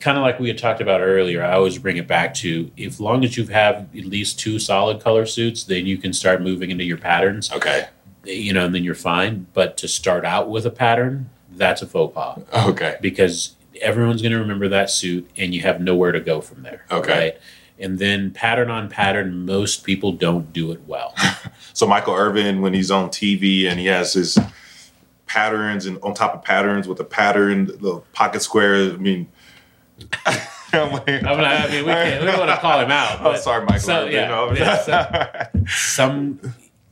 kind 0.00 0.18
of 0.18 0.22
like 0.22 0.40
we 0.40 0.48
had 0.48 0.58
talked 0.58 0.80
about 0.80 1.00
earlier, 1.00 1.44
I 1.44 1.52
always 1.52 1.78
bring 1.78 1.96
it 1.96 2.08
back 2.08 2.34
to 2.42 2.72
if 2.76 2.98
long 2.98 3.22
as 3.24 3.36
you 3.36 3.46
have 3.46 3.86
at 3.96 4.04
least 4.04 4.40
two 4.40 4.58
solid 4.58 5.00
color 5.00 5.26
suits, 5.26 5.62
then 5.62 5.86
you 5.86 5.96
can 5.96 6.12
start 6.12 6.42
moving 6.42 6.72
into 6.72 6.82
your 6.82 6.98
patterns, 6.98 7.52
okay 7.52 7.86
you 8.28 8.52
know, 8.52 8.66
and 8.66 8.74
then 8.74 8.84
you're 8.84 8.94
fine. 8.94 9.46
But 9.54 9.76
to 9.78 9.88
start 9.88 10.24
out 10.24 10.48
with 10.50 10.66
a 10.66 10.70
pattern, 10.70 11.30
that's 11.50 11.82
a 11.82 11.86
faux 11.86 12.14
pas 12.14 12.38
okay 12.68 12.96
because 13.00 13.56
everyone's 13.80 14.22
going 14.22 14.32
to 14.32 14.38
remember 14.38 14.68
that 14.68 14.90
suit 14.90 15.28
and 15.36 15.54
you 15.54 15.62
have 15.62 15.80
nowhere 15.80 16.12
to 16.12 16.20
go 16.20 16.40
from 16.40 16.62
there. 16.62 16.84
Okay. 16.90 17.12
Right? 17.18 17.38
And 17.80 17.98
then 17.98 18.32
pattern 18.32 18.70
on 18.70 18.88
pattern, 18.88 19.46
most 19.46 19.84
people 19.84 20.12
don't 20.12 20.52
do 20.52 20.72
it 20.72 20.82
well. 20.86 21.14
so 21.72 21.86
Michael 21.86 22.14
Irvin 22.14 22.60
when 22.60 22.74
he's 22.74 22.90
on 22.90 23.08
TV 23.08 23.68
and 23.68 23.78
he 23.80 23.86
has 23.86 24.12
his 24.12 24.38
patterns 25.26 25.86
and 25.86 25.98
on 26.02 26.14
top 26.14 26.34
of 26.34 26.42
patterns 26.42 26.88
with 26.88 26.98
a 27.00 27.04
pattern 27.04 27.66
the 27.66 28.00
pocket 28.12 28.40
square 28.42 28.74
I 28.92 28.96
mean 28.96 29.28
I'm 30.72 30.92
like- 30.92 31.08
I'm 31.08 31.22
not, 31.22 31.44
I 31.44 31.68
mean, 31.70 31.86
we, 31.86 31.92
can't, 31.92 32.20
we 32.20 32.26
don't 32.26 32.38
want 32.38 32.50
to 32.50 32.58
call 32.58 32.78
him 32.80 32.90
out. 32.90 33.20
I'm 33.22 33.40
sorry, 33.40 33.64
Michael. 33.64 33.80
so- 33.80 34.00
Irvin, 34.02 34.12
yeah, 34.12 34.28
no. 34.28 34.52
yeah, 34.52 34.82
so- 34.82 35.60
some 35.68 36.40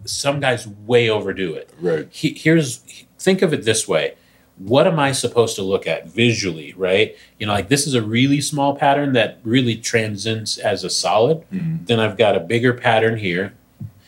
some 0.07 0.41
guys 0.41 0.67
way 0.67 1.09
overdo 1.11 1.55
it. 1.55 1.71
right. 1.81 2.09
He, 2.11 2.31
here's 2.35 2.79
think 3.19 3.43
of 3.43 3.53
it 3.53 3.65
this 3.65 3.87
way: 3.89 4.15
what 4.59 4.87
am 4.87 4.99
I 4.99 5.13
supposed 5.13 5.57
to 5.57 5.63
look 5.63 5.87
at 5.87 6.07
visually? 6.09 6.75
Right? 6.77 7.17
You 7.39 7.47
know, 7.47 7.53
like 7.53 7.69
this 7.69 7.87
is 7.87 7.95
a 7.95 8.03
really 8.03 8.41
small 8.41 8.77
pattern 8.77 9.13
that 9.15 9.39
really 9.43 9.77
transcends 9.77 10.59
as 10.59 10.85
a 10.85 10.91
solid. 10.91 11.45
Mhm. 11.53 11.87
Then 11.87 12.01
I've 12.01 12.17
got 12.17 12.37
a 12.37 12.41
bigger 12.41 12.73
pattern 12.73 13.19
here, 13.19 13.55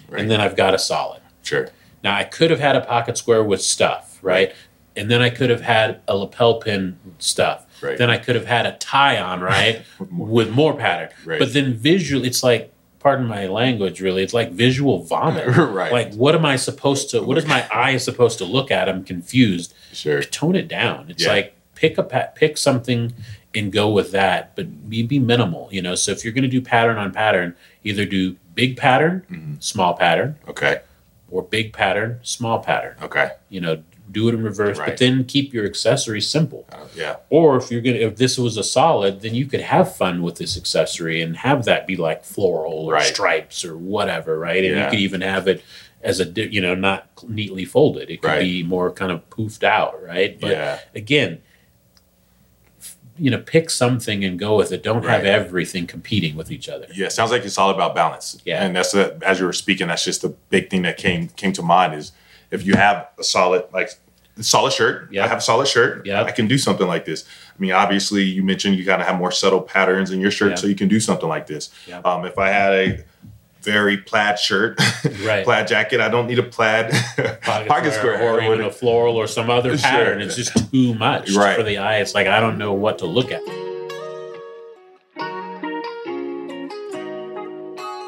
Right. 0.08 0.20
and 0.22 0.30
then 0.30 0.40
I've 0.40 0.56
got 0.56 0.74
a 0.74 0.78
solid. 0.78 1.20
Sure. 1.42 1.68
Now 2.04 2.14
I 2.16 2.24
could 2.24 2.50
have 2.50 2.60
had 2.60 2.76
a 2.76 2.80
pocket 2.80 3.18
square 3.18 3.42
with 3.42 3.60
stuff, 3.62 4.18
right? 4.22 4.52
And 4.96 5.10
then 5.10 5.22
I 5.22 5.30
could 5.30 5.50
have 5.50 5.60
had 5.60 6.00
a 6.08 6.16
lapel 6.16 6.60
pin 6.60 6.98
stuff. 7.18 7.64
Right. 7.80 7.96
Then 7.96 8.10
I 8.10 8.18
could 8.18 8.34
have 8.34 8.46
had 8.46 8.66
a 8.66 8.72
tie 8.78 9.20
on, 9.20 9.40
right, 9.40 9.82
With 10.00 10.10
more- 10.10 10.26
with 10.28 10.50
more 10.50 10.74
pattern. 10.74 11.10
Right. 11.24 11.38
But 11.38 11.52
then 11.52 11.74
visually, 11.74 12.26
it's 12.26 12.42
like, 12.42 12.72
pardon 13.08 13.26
my 13.26 13.46
language, 13.46 14.02
really, 14.02 14.22
it's 14.22 14.34
like 14.34 14.50
visual 14.52 15.02
vomit. 15.02 15.46
right. 15.56 15.90
Like, 15.90 16.12
what 16.14 16.34
am 16.34 16.44
I 16.44 16.56
supposed 16.56 17.08
to? 17.10 17.22
What 17.22 17.38
is 17.38 17.46
my 17.46 17.66
eye 17.72 17.96
supposed 17.96 18.36
to 18.38 18.44
look 18.44 18.70
at? 18.70 18.86
I'm 18.86 19.02
confused. 19.02 19.72
sure. 19.94 20.22
Tone 20.22 20.54
it 20.54 20.68
down. 20.68 21.06
It's 21.08 21.24
Yeah. 21.24 21.32
like 21.32 21.54
pick 21.74 21.96
a 21.96 22.02
pa- 22.02 22.28
pick 22.34 22.58
something 22.58 23.14
and 23.54 23.72
go 23.72 23.88
with 23.88 24.12
that, 24.12 24.54
but 24.56 24.90
be, 24.90 25.02
be 25.02 25.18
minimal. 25.18 25.70
You 25.72 25.80
know, 25.80 25.94
so 25.94 26.12
if 26.12 26.22
you're 26.22 26.34
going 26.34 26.42
to 26.42 26.50
do 26.50 26.60
pattern 26.60 26.98
on 26.98 27.10
pattern, 27.12 27.56
either 27.82 28.04
do 28.04 28.36
big 28.54 28.76
pattern, 28.76 29.24
Mhm. 29.32 29.62
small 29.62 29.94
pattern, 29.94 30.36
Okay. 30.46 30.80
or 31.30 31.42
big 31.42 31.72
pattern, 31.72 32.18
small 32.22 32.58
pattern. 32.58 32.96
Okay. 33.00 33.30
You 33.48 33.62
know, 33.62 33.82
do 34.10 34.28
it 34.28 34.34
in 34.34 34.42
reverse, 34.42 34.78
Right. 34.78 34.90
but 34.90 34.98
then 34.98 35.24
keep 35.24 35.52
your 35.52 35.64
accessory 35.66 36.20
simple. 36.20 36.66
Uh, 36.72 36.78
yeah. 36.94 37.16
Or 37.30 37.56
if 37.56 37.70
you're 37.70 37.80
gonna, 37.80 37.96
if 37.98 38.16
this 38.16 38.38
was 38.38 38.56
a 38.56 38.64
solid, 38.64 39.20
then 39.20 39.34
you 39.34 39.46
could 39.46 39.60
have 39.60 39.94
fun 39.94 40.22
with 40.22 40.36
this 40.36 40.56
accessory 40.56 41.20
and 41.20 41.36
have 41.38 41.64
that 41.66 41.86
be 41.86 41.96
like 41.96 42.24
floral 42.24 42.86
or 42.86 42.94
Right. 42.94 43.02
stripes 43.04 43.64
or 43.64 43.76
whatever, 43.76 44.38
right? 44.38 44.64
And 44.64 44.74
Yeah. 44.76 44.84
you 44.84 44.90
could 44.90 44.98
even 45.00 45.20
have 45.20 45.46
it 45.48 45.62
as 46.02 46.20
a, 46.20 46.24
you 46.24 46.60
know, 46.60 46.74
not 46.74 47.08
neatly 47.28 47.64
folded. 47.64 48.08
It 48.10 48.22
could 48.22 48.28
Right. 48.28 48.40
be 48.40 48.62
more 48.62 48.90
kind 48.90 49.10
of 49.12 49.28
poofed 49.30 49.64
out, 49.64 50.02
right? 50.02 50.38
But 50.40 50.50
yeah. 50.52 50.78
again, 50.94 51.38
you 53.20 53.30
know, 53.32 53.38
pick 53.38 53.68
something 53.68 54.22
and 54.24 54.38
go 54.38 54.56
with 54.56 54.70
it. 54.70 54.82
Don't 54.84 55.04
have 55.04 55.24
everything 55.24 55.88
competing 55.88 56.36
with 56.36 56.52
each 56.52 56.68
other. 56.68 56.86
Yeah, 56.94 57.08
sounds 57.08 57.32
like 57.32 57.44
it's 57.44 57.58
all 57.58 57.70
about 57.70 57.94
balance. 57.96 58.40
Yeah. 58.44 58.64
and 58.64 58.76
that's 58.76 58.94
a, 58.94 59.18
as 59.22 59.40
you 59.40 59.46
were 59.46 59.52
speaking, 59.52 59.88
that's 59.88 60.04
just 60.04 60.22
the 60.22 60.28
big 60.50 60.70
thing 60.70 60.82
that 60.82 60.96
came 60.98 61.28
came 61.30 61.52
to 61.54 61.62
mind 61.62 61.94
is 61.94 62.12
if 62.50 62.64
you 62.66 62.74
have 62.74 63.08
a 63.18 63.24
solid 63.24 63.64
like 63.72 63.90
solid 64.40 64.72
shirt, 64.72 65.08
Yeah. 65.12 65.24
I 65.24 65.28
have 65.28 65.38
a 65.38 65.40
solid 65.42 65.66
shirt, 65.66 66.06
Yeah. 66.06 66.22
I 66.22 66.30
can 66.30 66.46
do 66.46 66.58
something 66.58 66.86
like 66.86 67.04
this. 67.04 67.24
I 67.24 67.60
mean, 67.60 67.72
obviously, 67.72 68.22
you 68.22 68.42
mentioned 68.44 68.76
you 68.76 68.84
kind 68.86 69.00
of 69.02 69.08
have 69.08 69.18
more 69.18 69.32
subtle 69.32 69.60
patterns 69.60 70.10
in 70.12 70.20
your 70.20 70.30
shirt, 70.30 70.50
Yeah. 70.50 70.54
so 70.56 70.66
you 70.68 70.76
can 70.76 70.86
do 70.88 71.00
something 71.00 71.28
like 71.28 71.46
this. 71.48 71.70
Yeah. 71.86 71.98
Um, 72.04 72.24
if 72.24 72.38
I 72.38 72.48
had 72.50 72.72
a 72.72 73.04
very 73.62 73.96
plaid 73.96 74.38
shirt, 74.38 74.78
Right. 75.24 75.44
plaid 75.44 75.66
jacket, 75.66 76.00
I 76.00 76.08
don't 76.08 76.28
need 76.28 76.38
a 76.38 76.44
plaid 76.44 76.92
pocket, 77.42 77.92
square, 77.94 78.22
or 78.22 78.40
I 78.40 78.46
even 78.46 78.60
a 78.60 78.70
floral 78.70 79.16
or 79.16 79.26
some 79.26 79.50
other 79.50 79.76
Sure. 79.76 79.90
pattern. 79.90 80.22
It's 80.22 80.36
just 80.36 80.70
too 80.70 80.94
much 80.94 81.32
Right. 81.32 81.56
for 81.56 81.64
the 81.64 81.78
eye. 81.78 81.96
It's 81.98 82.14
like 82.14 82.28
I 82.28 82.38
don't 82.38 82.58
know 82.58 82.72
what 82.72 82.98
to 83.00 83.06
look 83.06 83.32
at. 83.32 83.40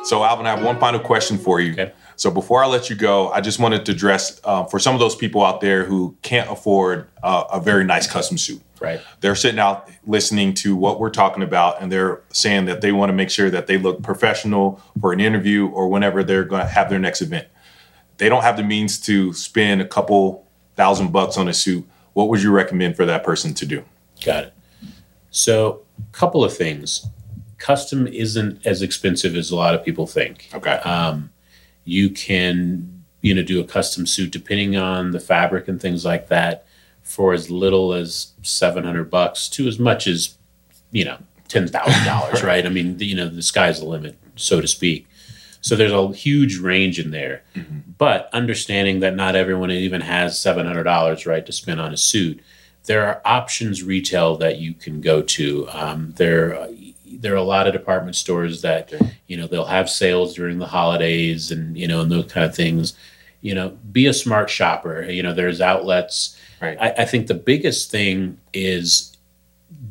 So, 0.07 0.25
Alvin, 0.25 0.47
I 0.47 0.51
have 0.51 0.63
one 0.65 0.79
final 0.81 0.99
question 0.99 1.39
for 1.39 1.61
you. 1.61 1.73
Okay. 1.73 1.93
So, 2.21 2.31
before 2.31 2.63
I 2.63 2.67
let 2.67 2.91
you 2.91 2.97
go, 2.97 3.31
I 3.31 3.41
just 3.41 3.59
wanted 3.59 3.87
to 3.87 3.93
address 3.93 4.43
uh, 4.45 4.65
for 4.65 4.79
some 4.79 4.95
of 4.95 5.01
those 5.01 5.17
people 5.17 5.43
out 5.43 5.63
there 5.63 5.87
who 5.87 6.15
can't 6.21 6.51
afford 6.51 7.09
uh, 7.23 7.45
a 7.51 7.59
very 7.59 7.83
nice 7.83 8.07
custom 8.07 8.37
suit. 8.37 8.61
Right. 8.79 9.01
They're 9.21 9.35
sitting 9.35 9.59
out 9.59 9.89
listening 10.07 10.53
to 10.57 10.77
what 10.77 11.01
we're 11.01 11.09
talking 11.09 11.43
about, 11.43 11.81
and 11.81 11.91
they're 11.91 12.21
saying 12.31 12.67
that 12.67 12.83
they 12.83 12.93
want 12.93 13.09
to 13.09 13.15
make 13.15 13.31
sure 13.31 13.49
that 13.49 13.69
they 13.69 13.79
look 13.79 14.03
professional 14.03 14.83
for 15.01 15.15
an 15.15 15.21
interview 15.21 15.69
or 15.69 15.89
whenever 15.89 16.23
they're 16.23 16.45
going 16.45 16.61
to 16.61 16.69
have 16.69 16.91
their 16.91 16.99
next 16.99 17.23
event. 17.23 17.49
They 18.19 18.29
don't 18.29 18.43
have 18.43 18.59
the 18.59 18.65
means 18.65 19.01
to 19.01 19.33
spend 19.33 19.81
a 19.81 19.89
couple 19.89 20.47
thousand 20.77 21.13
bucks 21.13 21.39
on 21.39 21.49
a 21.49 21.55
suit. 21.55 21.89
What 22.13 22.29
would 22.29 22.43
you 22.43 22.51
recommend 22.51 22.97
for 22.97 23.07
that 23.07 23.25
person 23.25 23.55
to 23.55 23.65
do? 23.65 23.83
Got 24.23 24.45
it. 24.45 24.55
So, 25.31 25.87
a 25.97 26.13
couple 26.13 26.45
of 26.45 26.55
things. 26.55 27.09
Custom 27.57 28.07
isn't 28.07 28.67
as 28.67 28.83
expensive 28.83 29.35
as 29.37 29.51
a 29.51 29.57
lot 29.57 29.75
of 29.75 29.83
people 29.83 30.07
think. 30.07 30.51
Okay. 30.53 30.73
Um, 30.73 31.31
you 31.85 32.11
can, 32.11 33.05
you 33.23 33.35
know, 33.35 33.43
do 33.43 33.61
a 33.61 33.65
custom 33.65 34.07
suit 34.07 34.31
depending 34.31 34.77
on 34.77 35.11
the 35.11 35.21
fabric 35.21 35.69
and 35.69 35.81
things 35.81 36.05
like 36.05 36.29
that 36.29 36.67
for 37.03 37.33
as 37.33 37.51
little 37.51 37.93
as 37.93 38.33
seven 38.43 38.85
hundred 38.85 39.11
bucks 39.11 39.49
to 39.51 39.67
as 39.67 39.79
much 39.79 40.07
as, 40.07 40.37
you 40.93 41.05
know, 41.05 41.19
ten 41.49 41.67
thousand 41.67 42.05
dollars. 42.05 42.43
Right. 42.51 42.65
I 42.65 42.69
mean, 42.69 42.99
you 42.99 43.15
know, 43.17 43.29
the 43.29 43.43
sky's 43.43 43.81
the 43.81 43.87
limit, 43.87 44.17
so 44.37 44.61
to 44.61 44.69
speak. 44.69 45.07
So 45.63 45.77
there's 45.77 45.93
a 45.93 46.13
huge 46.13 46.59
range 46.59 46.99
in 46.99 47.11
there, 47.11 47.43
but 47.99 48.31
understanding 48.33 49.01
that 49.01 49.15
not 49.15 49.37
everyone 49.37 49.71
even 49.71 50.01
has 50.01 50.41
seven 50.41 50.67
hundred 50.67 50.85
dollars 50.85 51.27
right 51.27 51.45
to 51.45 51.53
spend 51.53 51.81
on 51.81 51.93
a 51.93 51.99
suit. 51.99 52.41
There 52.85 53.07
are 53.07 53.21
options 53.27 53.83
retail 53.83 54.37
that 54.39 54.57
you 54.59 54.73
can 54.73 55.03
go 55.03 55.21
to. 55.21 55.69
Um, 55.71 56.15
there, 56.17 56.67
there 57.21 57.33
are 57.35 57.37
a 57.37 57.43
lot 57.43 57.67
of 57.67 57.73
department 57.73 58.17
stores 58.17 58.63
that 58.63 58.93
you 59.27 59.37
know 59.37 59.47
they'll 59.47 59.65
have 59.65 59.89
sales 59.91 60.35
during 60.35 60.59
the 60.59 60.67
holidays 60.67 61.51
and 61.51 61.77
you 61.77 61.87
know 61.87 62.01
and 62.01 62.11
those 62.11 62.31
kind 62.33 62.47
of 62.47 62.55
things. 62.55 62.95
You 63.43 63.55
know, 63.55 63.71
be 63.91 64.07
a 64.07 64.13
smart 64.13 64.51
shopper. 64.51 65.05
You 65.05 65.23
know, 65.23 65.33
there's 65.33 65.61
outlets. 65.63 66.37
Right. 66.61 66.77
I, 66.79 66.91
I 67.03 67.05
think 67.07 67.27
the 67.27 67.35
biggest 67.35 67.91
thing 67.91 68.39
is 68.53 69.17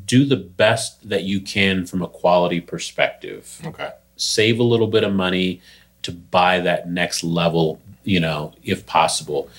do 0.06 0.26
the 0.26 0.36
best 0.38 1.08
that 1.10 1.24
you 1.24 1.42
can 1.42 1.86
from 1.86 2.02
a 2.02 2.08
quality 2.08 2.62
perspective 2.62 3.60
Okay. 3.66 3.90
save 4.18 4.60
a 4.60 4.64
little 4.64 4.88
bit 4.88 5.04
of 5.04 5.14
money 5.14 5.62
to 6.04 6.12
buy 6.12 6.60
that 6.60 6.90
next 6.90 7.24
level, 7.24 7.82
you 8.04 8.20
know, 8.20 8.54
if 8.64 8.86
possible. 8.86 9.50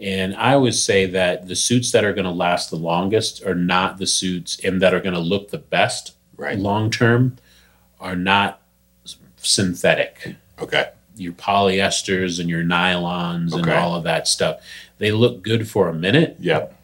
And 0.00 0.34
I 0.36 0.52
always 0.52 0.82
say 0.82 1.06
that 1.06 1.48
the 1.48 1.56
suits 1.56 1.90
that 1.92 2.04
are 2.04 2.12
going 2.12 2.24
to 2.26 2.30
last 2.30 2.70
the 2.70 2.76
longest 2.76 3.42
are 3.44 3.54
not 3.54 3.98
the 3.98 4.06
suits 4.06 4.60
and 4.64 4.80
that 4.82 4.92
are 4.94 5.00
going 5.00 5.14
to 5.14 5.20
look 5.20 5.50
the 5.50 5.58
best 5.58 6.12
Right. 6.38 6.58
long 6.58 6.90
term 6.90 7.36
are 8.00 8.16
not 8.16 8.62
synthetic. 9.36 10.36
Okay. 10.60 10.86
Your 11.16 11.32
polyesters 11.32 12.38
and 12.38 12.48
your 12.48 12.62
nylons 12.62 13.52
and 13.54 13.68
all 13.70 13.96
of 13.96 14.04
that 14.04 14.28
stuff. 14.28 14.60
They 14.98 15.10
look 15.10 15.42
good 15.42 15.68
for 15.68 15.88
a 15.88 15.94
minute, 15.94 16.36
Yep. 16.40 16.74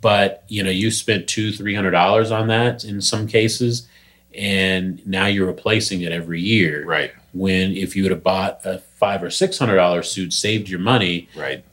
but 0.00 0.44
you 0.48 0.62
know 0.62 0.70
you 0.70 0.90
spent 0.90 1.26
two 1.26 1.52
three 1.52 1.74
hundred 1.74 1.92
dollars 1.92 2.30
on 2.30 2.48
that 2.48 2.84
in 2.84 3.00
some 3.00 3.26
cases 3.26 3.88
and 4.34 5.04
now 5.06 5.26
you're 5.26 5.46
replacing 5.46 6.00
it 6.02 6.12
every 6.12 6.40
year 6.40 6.84
Right. 6.86 7.12
when 7.32 7.76
if 7.76 7.96
you 7.96 8.02
would 8.04 8.12
have 8.12 8.22
bought 8.22 8.60
a 8.64 8.78
five 8.78 9.22
or 9.22 9.30
six 9.30 9.58
hundred 9.58 9.76
dollar 9.76 10.02
suit 10.02 10.32
saved 10.32 10.68
your 10.68 10.78
money 10.80 11.28
Right. 11.36 11.64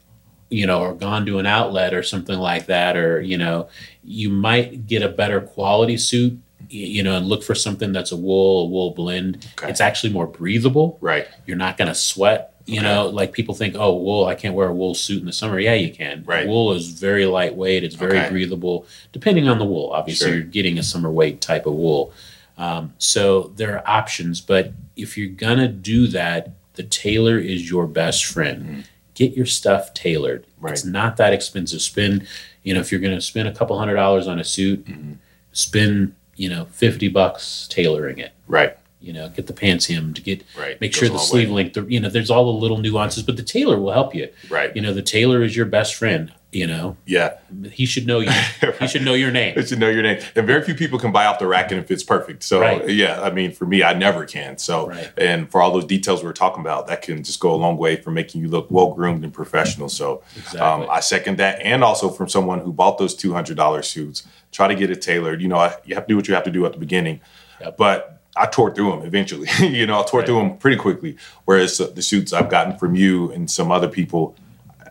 you 0.50 0.66
know 0.68 0.82
or 0.82 0.94
gone 0.96 1.26
to 1.28 1.38
an 1.40 1.46
outlet 1.46 1.94
or 1.94 2.02
something 2.04 2.38
like 2.40 2.66
that 2.66 2.98
or 2.98 3.22
you 3.22 3.38
know 3.38 3.70
you 4.04 4.30
might 4.30 4.88
get 4.88 5.02
a 5.04 5.08
better 5.10 5.40
quality 5.40 5.96
suit 5.98 6.38
you 6.70 7.02
know 7.04 7.18
and 7.18 7.26
look 7.28 7.44
for 7.44 7.56
something 7.56 7.92
that's 7.92 8.12
a 8.12 8.16
wool 8.16 8.64
a 8.64 8.66
wool 8.66 8.92
blend 8.92 9.48
Okay. 9.58 9.70
it's 9.70 9.82
actually 9.82 10.14
more 10.14 10.28
breathable 10.28 10.98
Right. 11.02 11.28
you're 11.48 11.58
not 11.58 11.78
going 11.78 11.88
to 11.88 11.96
sweat 11.96 12.54
You 12.68 12.82
know, 12.84 13.08
like 13.08 13.32
people 13.34 13.56
think, 13.56 13.74
oh, 13.76 13.96
wool, 13.96 14.26
I 14.26 14.36
can't 14.36 14.54
wear 14.54 14.68
a 14.68 14.74
wool 14.76 14.94
suit 14.94 15.20
in 15.22 15.26
the 15.26 15.34
summer. 15.34 15.60
Yeah, 15.60 15.74
you 15.74 15.92
can. 15.92 16.24
Right. 16.24 16.46
Wool 16.48 16.74
is 16.74 16.86
very 16.90 17.26
lightweight. 17.26 17.84
It's 17.84 17.96
very 17.96 18.20
Okay. 18.20 18.30
breathable, 18.30 18.86
depending 19.12 19.48
on 19.48 19.58
the 19.58 19.66
wool. 19.66 19.90
Obviously, 19.92 20.28
Sure. 20.28 20.36
you're 20.36 20.46
getting 20.46 20.78
a 20.78 20.84
summer 20.84 21.10
weight 21.10 21.42
type 21.42 21.66
of 21.66 21.74
wool. 21.74 22.14
Um, 22.60 22.94
so 23.00 23.52
there 23.56 23.72
are 23.76 23.84
options, 23.90 24.40
but 24.40 24.72
if 24.96 25.18
you're 25.18 25.34
gonna 25.46 25.68
do 25.68 26.06
that, 26.10 26.52
the 26.76 26.84
tailor 26.84 27.40
is 27.40 27.68
your 27.72 27.88
best 27.88 28.24
friend. 28.26 28.84
Get 29.16 29.36
your 29.36 29.48
stuff 29.48 29.92
tailored. 29.96 30.44
Mm-hmm. 30.44 30.66
Right. 30.66 30.74
It's 30.74 30.86
not 30.86 31.18
that 31.18 31.34
expensive. 31.34 31.82
Spend, 31.82 32.28
you 32.62 32.76
know, 32.76 32.82
if 32.82 32.92
you're 32.92 33.02
gonna 33.02 33.20
spend 33.20 33.48
a 33.48 33.52
couple 33.52 33.80
hundred 33.80 33.96
dollars 33.96 34.28
on 34.28 34.38
a 34.40 34.44
suit, 34.44 34.86
Mm-hmm. 34.86 35.14
spend, 35.54 36.14
you 36.40 36.50
know, 36.50 36.66
fifty 36.72 37.10
bucks 37.10 37.68
tailoring 37.70 38.18
it. 38.18 38.32
Right. 38.48 38.78
You 39.02 39.14
know, 39.14 39.30
get 39.30 39.48
the 39.48 39.54
pants 39.54 39.88
hemmed, 39.88 40.24
get 40.24 40.44
Right. 40.58 40.80
make 40.82 40.94
sure 40.94 41.10
the 41.10 41.18
sleeve 41.20 41.50
way. 41.50 41.56
length. 41.56 41.74
the- 41.74 41.86
You 41.88 42.00
know, 42.00 42.10
there's 42.10 42.30
all 42.30 42.46
the 42.52 42.60
little 42.60 42.78
nuances, 42.78 43.24
but 43.24 43.36
the 43.38 43.44
tailor 43.44 43.78
will 43.78 43.92
help 43.92 44.16
you. 44.16 44.30
Right. 44.50 44.74
You 44.76 44.82
know, 44.82 44.94
the 44.94 45.02
tailor 45.02 45.44
is 45.44 45.56
your 45.56 45.66
best 45.66 45.96
friend. 45.96 46.32
You 46.52 46.66
know, 46.66 46.98
Yeah. 47.06 47.34
he 47.72 47.86
should 47.86 48.08
know 48.08 48.22
you. 48.22 48.32
He 48.80 48.88
should 48.88 49.04
know 49.04 49.14
your 49.14 49.30
name. 49.30 49.54
he 49.54 49.64
should 49.64 49.78
know 49.78 49.88
your 49.90 50.02
name. 50.02 50.20
And 50.36 50.48
very 50.48 50.64
few 50.64 50.74
people 50.74 50.98
can 50.98 51.12
buy 51.12 51.26
off 51.26 51.38
the 51.38 51.46
rack 51.46 51.72
and 51.72 51.80
it 51.80 51.88
fits 51.88 52.04
perfect. 52.04 52.42
So 52.42 52.60
Right. 52.60 52.90
yeah, 52.90 53.22
I 53.22 53.30
mean, 53.30 53.52
for 53.52 53.66
me, 53.68 53.84
I 53.84 53.94
never 53.94 54.26
can. 54.26 54.58
So 54.58 54.88
Right. 54.88 55.12
and 55.16 55.50
for 55.52 55.62
all 55.62 55.72
those 55.72 55.86
details 55.86 56.24
we 56.24 56.28
were 56.28 56.34
talking 56.34 56.62
about, 56.62 56.88
that 56.88 57.04
can 57.04 57.24
just 57.24 57.40
go 57.40 57.54
a 57.54 57.56
long 57.56 57.78
way 57.78 57.98
for 57.98 58.10
making 58.10 58.42
you 58.42 58.48
look 58.48 58.66
well 58.72 58.94
groomed 58.96 59.24
and 59.24 59.32
professional. 59.32 59.90
So 59.90 60.24
Exactly. 60.36 60.60
um, 60.62 60.88
I 60.90 61.02
second 61.02 61.38
that. 61.38 61.62
And 61.62 61.84
also 61.84 62.10
from 62.10 62.28
someone 62.28 62.60
who 62.62 62.74
bought 62.74 62.98
those 62.98 63.14
two 63.14 63.32
hundred 63.34 63.56
dollar 63.56 63.84
suits, 63.84 64.24
try 64.52 64.68
to 64.68 64.74
get 64.76 64.90
it 64.90 65.04
tailored. 65.04 65.44
You 65.44 65.50
know, 65.50 65.58
I, 65.58 65.76
you 65.86 65.94
have 65.94 66.06
to 66.06 66.14
do 66.14 66.16
what 66.16 66.28
you 66.28 66.34
have 66.34 66.46
to 66.46 66.52
do 66.52 66.66
at 66.66 66.74
the 66.74 66.80
beginning, 66.80 67.20
Yep. 67.62 67.78
but 67.78 68.22
I 68.36 68.48
tore 68.48 68.74
through 68.74 68.90
them 68.90 69.02
eventually. 69.04 69.48
you 69.60 69.86
know, 69.86 70.00
I 70.00 70.04
tore 70.04 70.22
Right. 70.22 70.26
through 70.28 70.40
them 70.40 70.58
pretty 70.58 70.78
quickly. 70.78 71.16
Whereas 71.46 71.78
the 71.78 72.02
suits 72.02 72.34
I've 72.34 72.50
gotten 72.50 72.76
from 72.80 72.96
you 72.96 73.32
and 73.32 73.52
some 73.52 73.72
other 73.72 73.88
people. 73.88 74.36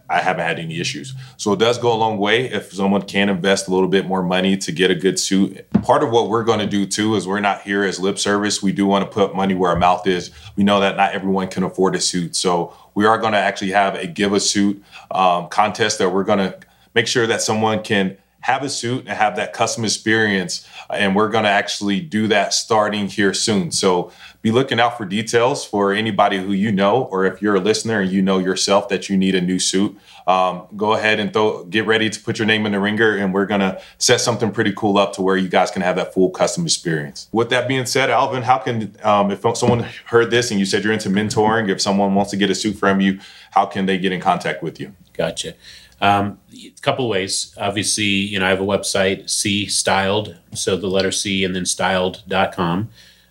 I 0.09 0.21
haven't 0.21 0.45
had 0.45 0.59
any 0.59 0.81
issues. 0.81 1.15
So 1.37 1.53
it 1.53 1.59
does 1.59 1.79
go 1.79 1.93
a 1.93 1.97
long 1.97 2.19
way 2.19 2.47
if 2.47 2.73
someone 2.73 3.03
can 3.03 3.29
invest 3.29 3.69
a 3.69 3.71
little 3.71 3.89
bit 3.89 4.07
more 4.07 4.23
money 4.23 4.57
to 4.57 4.73
get 4.73 4.91
a 4.91 4.95
good 4.95 5.19
suit. 5.19 5.71
Part 5.83 6.03
of 6.03 6.11
what 6.11 6.29
we're 6.29 6.45
going 6.45 6.61
to 6.61 6.67
do 6.67 6.87
too 6.87 7.15
is 7.15 7.27
we're 7.27 7.41
not 7.41 7.63
here 7.63 7.85
as 7.85 8.01
lip 8.01 8.19
service. 8.19 8.63
We 8.63 8.73
do 8.73 8.87
want 8.87 9.05
to 9.05 9.11
put 9.11 9.35
money 9.35 9.55
where 9.55 9.71
our 9.71 9.77
mouth 9.77 10.07
is. 10.07 10.31
We 10.57 10.65
know 10.65 10.81
that 10.81 10.97
not 10.97 11.13
everyone 11.13 11.49
can 11.49 11.63
afford 11.63 11.95
a 11.95 12.01
suit. 12.01 12.37
So 12.37 12.73
we 12.95 13.07
are 13.07 13.19
going 13.19 13.33
to 13.33 13.39
actually 13.39 13.73
have 13.73 13.95
a 13.95 14.07
give 14.07 14.33
a 14.33 14.41
suit 14.41 14.83
um, 15.11 15.49
contest 15.49 15.99
that 15.99 16.11
we're 16.11 16.25
going 16.25 16.39
to 16.39 16.59
make 16.95 17.07
sure 17.07 17.27
that 17.27 17.43
someone 17.43 17.83
can 17.83 18.17
have 18.41 18.63
a 18.63 18.69
suit 18.69 19.01
and 19.01 19.11
have 19.11 19.37
that 19.37 19.53
custom 19.53 19.85
experience. 19.85 20.67
And 20.91 21.15
we're 21.15 21.29
going 21.29 21.45
to 21.45 21.51
actually 21.51 22.01
do 22.01 22.29
that 22.29 22.55
starting 22.55 23.09
here 23.09 23.35
soon. 23.35 23.73
So 23.73 24.13
be 24.41 24.53
looking 24.53 24.79
out 24.79 24.97
for 24.97 25.05
details 25.05 25.67
for 25.67 25.93
anybody 25.93 26.39
who 26.39 26.53
you 26.53 26.71
know, 26.71 27.03
or 27.05 27.27
if 27.27 27.43
you're 27.43 27.57
a 27.57 27.61
listener 27.61 28.01
and 28.01 28.11
you 28.11 28.23
know 28.23 28.39
yourself 28.39 28.89
that 28.91 29.09
you 29.09 29.17
need 29.17 29.35
a 29.35 29.41
new 29.41 29.59
suit, 29.59 29.99
um, 30.29 30.67
go 30.77 30.93
ahead 30.93 31.19
and 31.19 31.33
throw, 31.33 31.65
get 31.65 31.87
ready 31.87 32.09
to 32.09 32.21
put 32.21 32.39
your 32.39 32.47
name 32.47 32.65
in 32.65 32.73
the 32.73 32.79
ringer. 32.79 33.17
And 33.17 33.35
we're 33.35 33.47
going 33.47 33.61
to 33.61 33.83
set 33.99 34.21
something 34.21 34.53
pretty 34.53 34.73
cool 34.73 34.99
up 34.99 35.13
to 35.15 35.23
where 35.23 35.37
you 35.37 35.49
guys 35.49 35.71
can 35.73 35.83
have 35.83 35.97
that 35.97 36.15
full 36.15 36.31
custom 36.31 36.65
experience. 36.65 37.29
With 37.33 37.51
that 37.51 37.67
being 37.67 37.87
said, 37.87 38.09
Alvin, 38.09 38.45
how 38.45 38.59
can, 38.59 38.95
um, 39.03 39.33
if 39.33 39.45
someone 39.57 39.87
heard 40.07 40.31
this 40.31 40.53
and 40.53 40.61
you 40.61 40.67
said 40.67 40.85
you're 40.85 40.93
into 40.93 41.11
mentoring, 41.11 41.69
if 41.69 41.81
someone 41.81 42.15
wants 42.15 42.31
to 42.31 42.37
get 42.37 42.51
a 42.51 42.55
suit 42.55 42.77
from 42.77 43.01
you, 43.01 43.19
how 43.51 43.67
can 43.67 43.87
they 43.87 43.99
get 43.99 44.13
in 44.13 44.21
contact 44.21 44.63
with 44.63 44.79
you? 44.79 44.95
Gotcha. 45.13 45.55
Um, 46.01 46.39
a 46.53 46.71
couple 46.81 47.09
ways. 47.09 47.55
Obviously, 47.59 48.05
you 48.05 48.39
know, 48.39 48.47
I 48.47 48.51
have 48.51 48.61
a 48.61 48.65
website, 48.65 49.29
C 49.29 49.67
Styled, 49.67 50.37
so 50.55 50.77
the 50.77 50.87
letter 50.87 51.11
C 51.11 51.45
and 51.45 51.55
then 51.55 51.67
styled.com. 51.67 52.89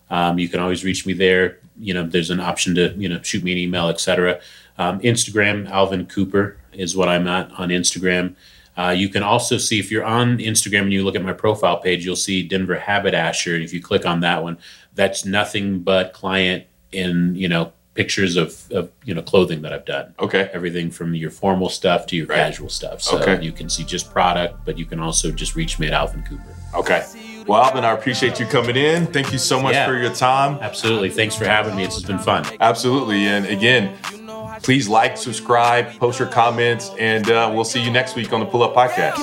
Um, 0.10 0.40
you 0.40 0.50
can 0.50 0.60
always 0.60 0.84
reach 0.84 1.06
me 1.06 1.14
there. 1.14 1.60
You 1.80 1.94
know, 1.94 2.04
there's 2.06 2.30
an 2.30 2.40
option 2.40 2.76
to, 2.76 2.94
you 2.98 3.08
know, 3.08 3.22
shoot 3.22 3.44
me 3.44 3.52
an 3.52 3.58
email, 3.58 3.90
etc. 3.90 4.40
Um, 4.78 5.00
Instagram, 5.00 5.70
Alvin 5.70 6.06
Cooper 6.06 6.58
is 6.74 6.96
what 6.96 7.10
I'm 7.10 7.28
at 7.28 7.52
on 7.52 7.70
Instagram. 7.70 8.36
Uh, 8.78 8.92
you 8.92 9.10
can 9.10 9.24
also 9.24 9.58
see 9.58 9.80
if 9.80 9.90
you're 9.90 10.06
on 10.06 10.38
Instagram 10.38 10.82
and 10.84 10.94
you 10.94 11.04
look 11.04 11.16
at 11.16 11.24
my 11.24 11.34
profile 11.34 11.78
page, 11.78 12.06
you'll 12.06 12.16
see 12.16 12.48
Denver 12.48 12.78
Haberdasher. 12.78 13.56
And 13.56 13.64
if 13.64 13.74
you 13.74 13.82
click 13.82 14.06
on 14.06 14.20
that 14.20 14.44
one, 14.44 14.60
that's 14.94 15.26
nothing 15.26 15.80
but 15.80 16.14
client 16.14 16.66
in, 16.92 17.36
you 17.36 17.50
know, 17.50 17.74
pictures 17.98 18.38
of, 18.38 18.56
of 18.72 18.90
you 19.04 19.14
know, 19.14 19.22
clothing 19.22 19.62
that 19.64 19.74
I've 19.74 19.84
done 19.86 20.14
Okay. 20.20 20.50
everything 20.54 20.92
from 20.92 21.14
your 21.16 21.32
formal 21.32 21.68
stuff 21.70 22.06
to 22.08 22.16
your 22.16 22.28
Right. 22.28 22.38
casual 22.38 22.70
stuff. 22.70 23.02
So 23.02 23.18
Okay. 23.20 23.44
you 23.44 23.52
can 23.52 23.68
see 23.70 23.84
just 23.84 24.12
product, 24.14 24.54
but 24.66 24.78
you 24.78 24.86
can 24.86 25.00
also 25.00 25.32
just 25.32 25.56
reach 25.56 25.80
me 25.80 25.88
at 25.88 25.94
Alvin 25.94 26.24
Cooper. 26.24 26.56
Okay. 26.76 27.04
Well, 27.48 27.62
Alvin, 27.64 27.84
I 27.84 27.92
appreciate 27.94 28.40
you 28.40 28.46
coming 28.46 28.76
in. 28.76 29.08
Thank 29.08 29.32
you 29.32 29.38
so 29.40 29.60
much 29.60 29.74
Yeah. 29.74 29.86
for 29.88 29.98
your 29.98 30.14
time. 30.14 30.60
Absolutely. 30.62 31.10
Thanks 31.10 31.36
for 31.36 31.46
having 31.46 31.76
me. 31.76 31.84
It's 31.86 31.96
just 31.96 32.08
been 32.08 32.20
fun. 32.20 32.46
Absolutely. 32.60 33.26
And 33.26 33.46
again, 33.48 33.94
please 34.64 34.88
like, 34.88 35.18
subscribe, 35.18 35.98
post 35.98 36.20
your 36.20 36.28
comments, 36.28 36.92
and 37.00 37.30
uh, 37.32 37.50
we'll 37.54 37.64
see 37.64 37.82
you 37.82 37.90
next 37.92 38.16
week 38.16 38.32
on 38.34 38.42
the 38.42 38.46
Pull 38.46 38.64
Up 38.64 38.76
Podcast. 38.76 39.16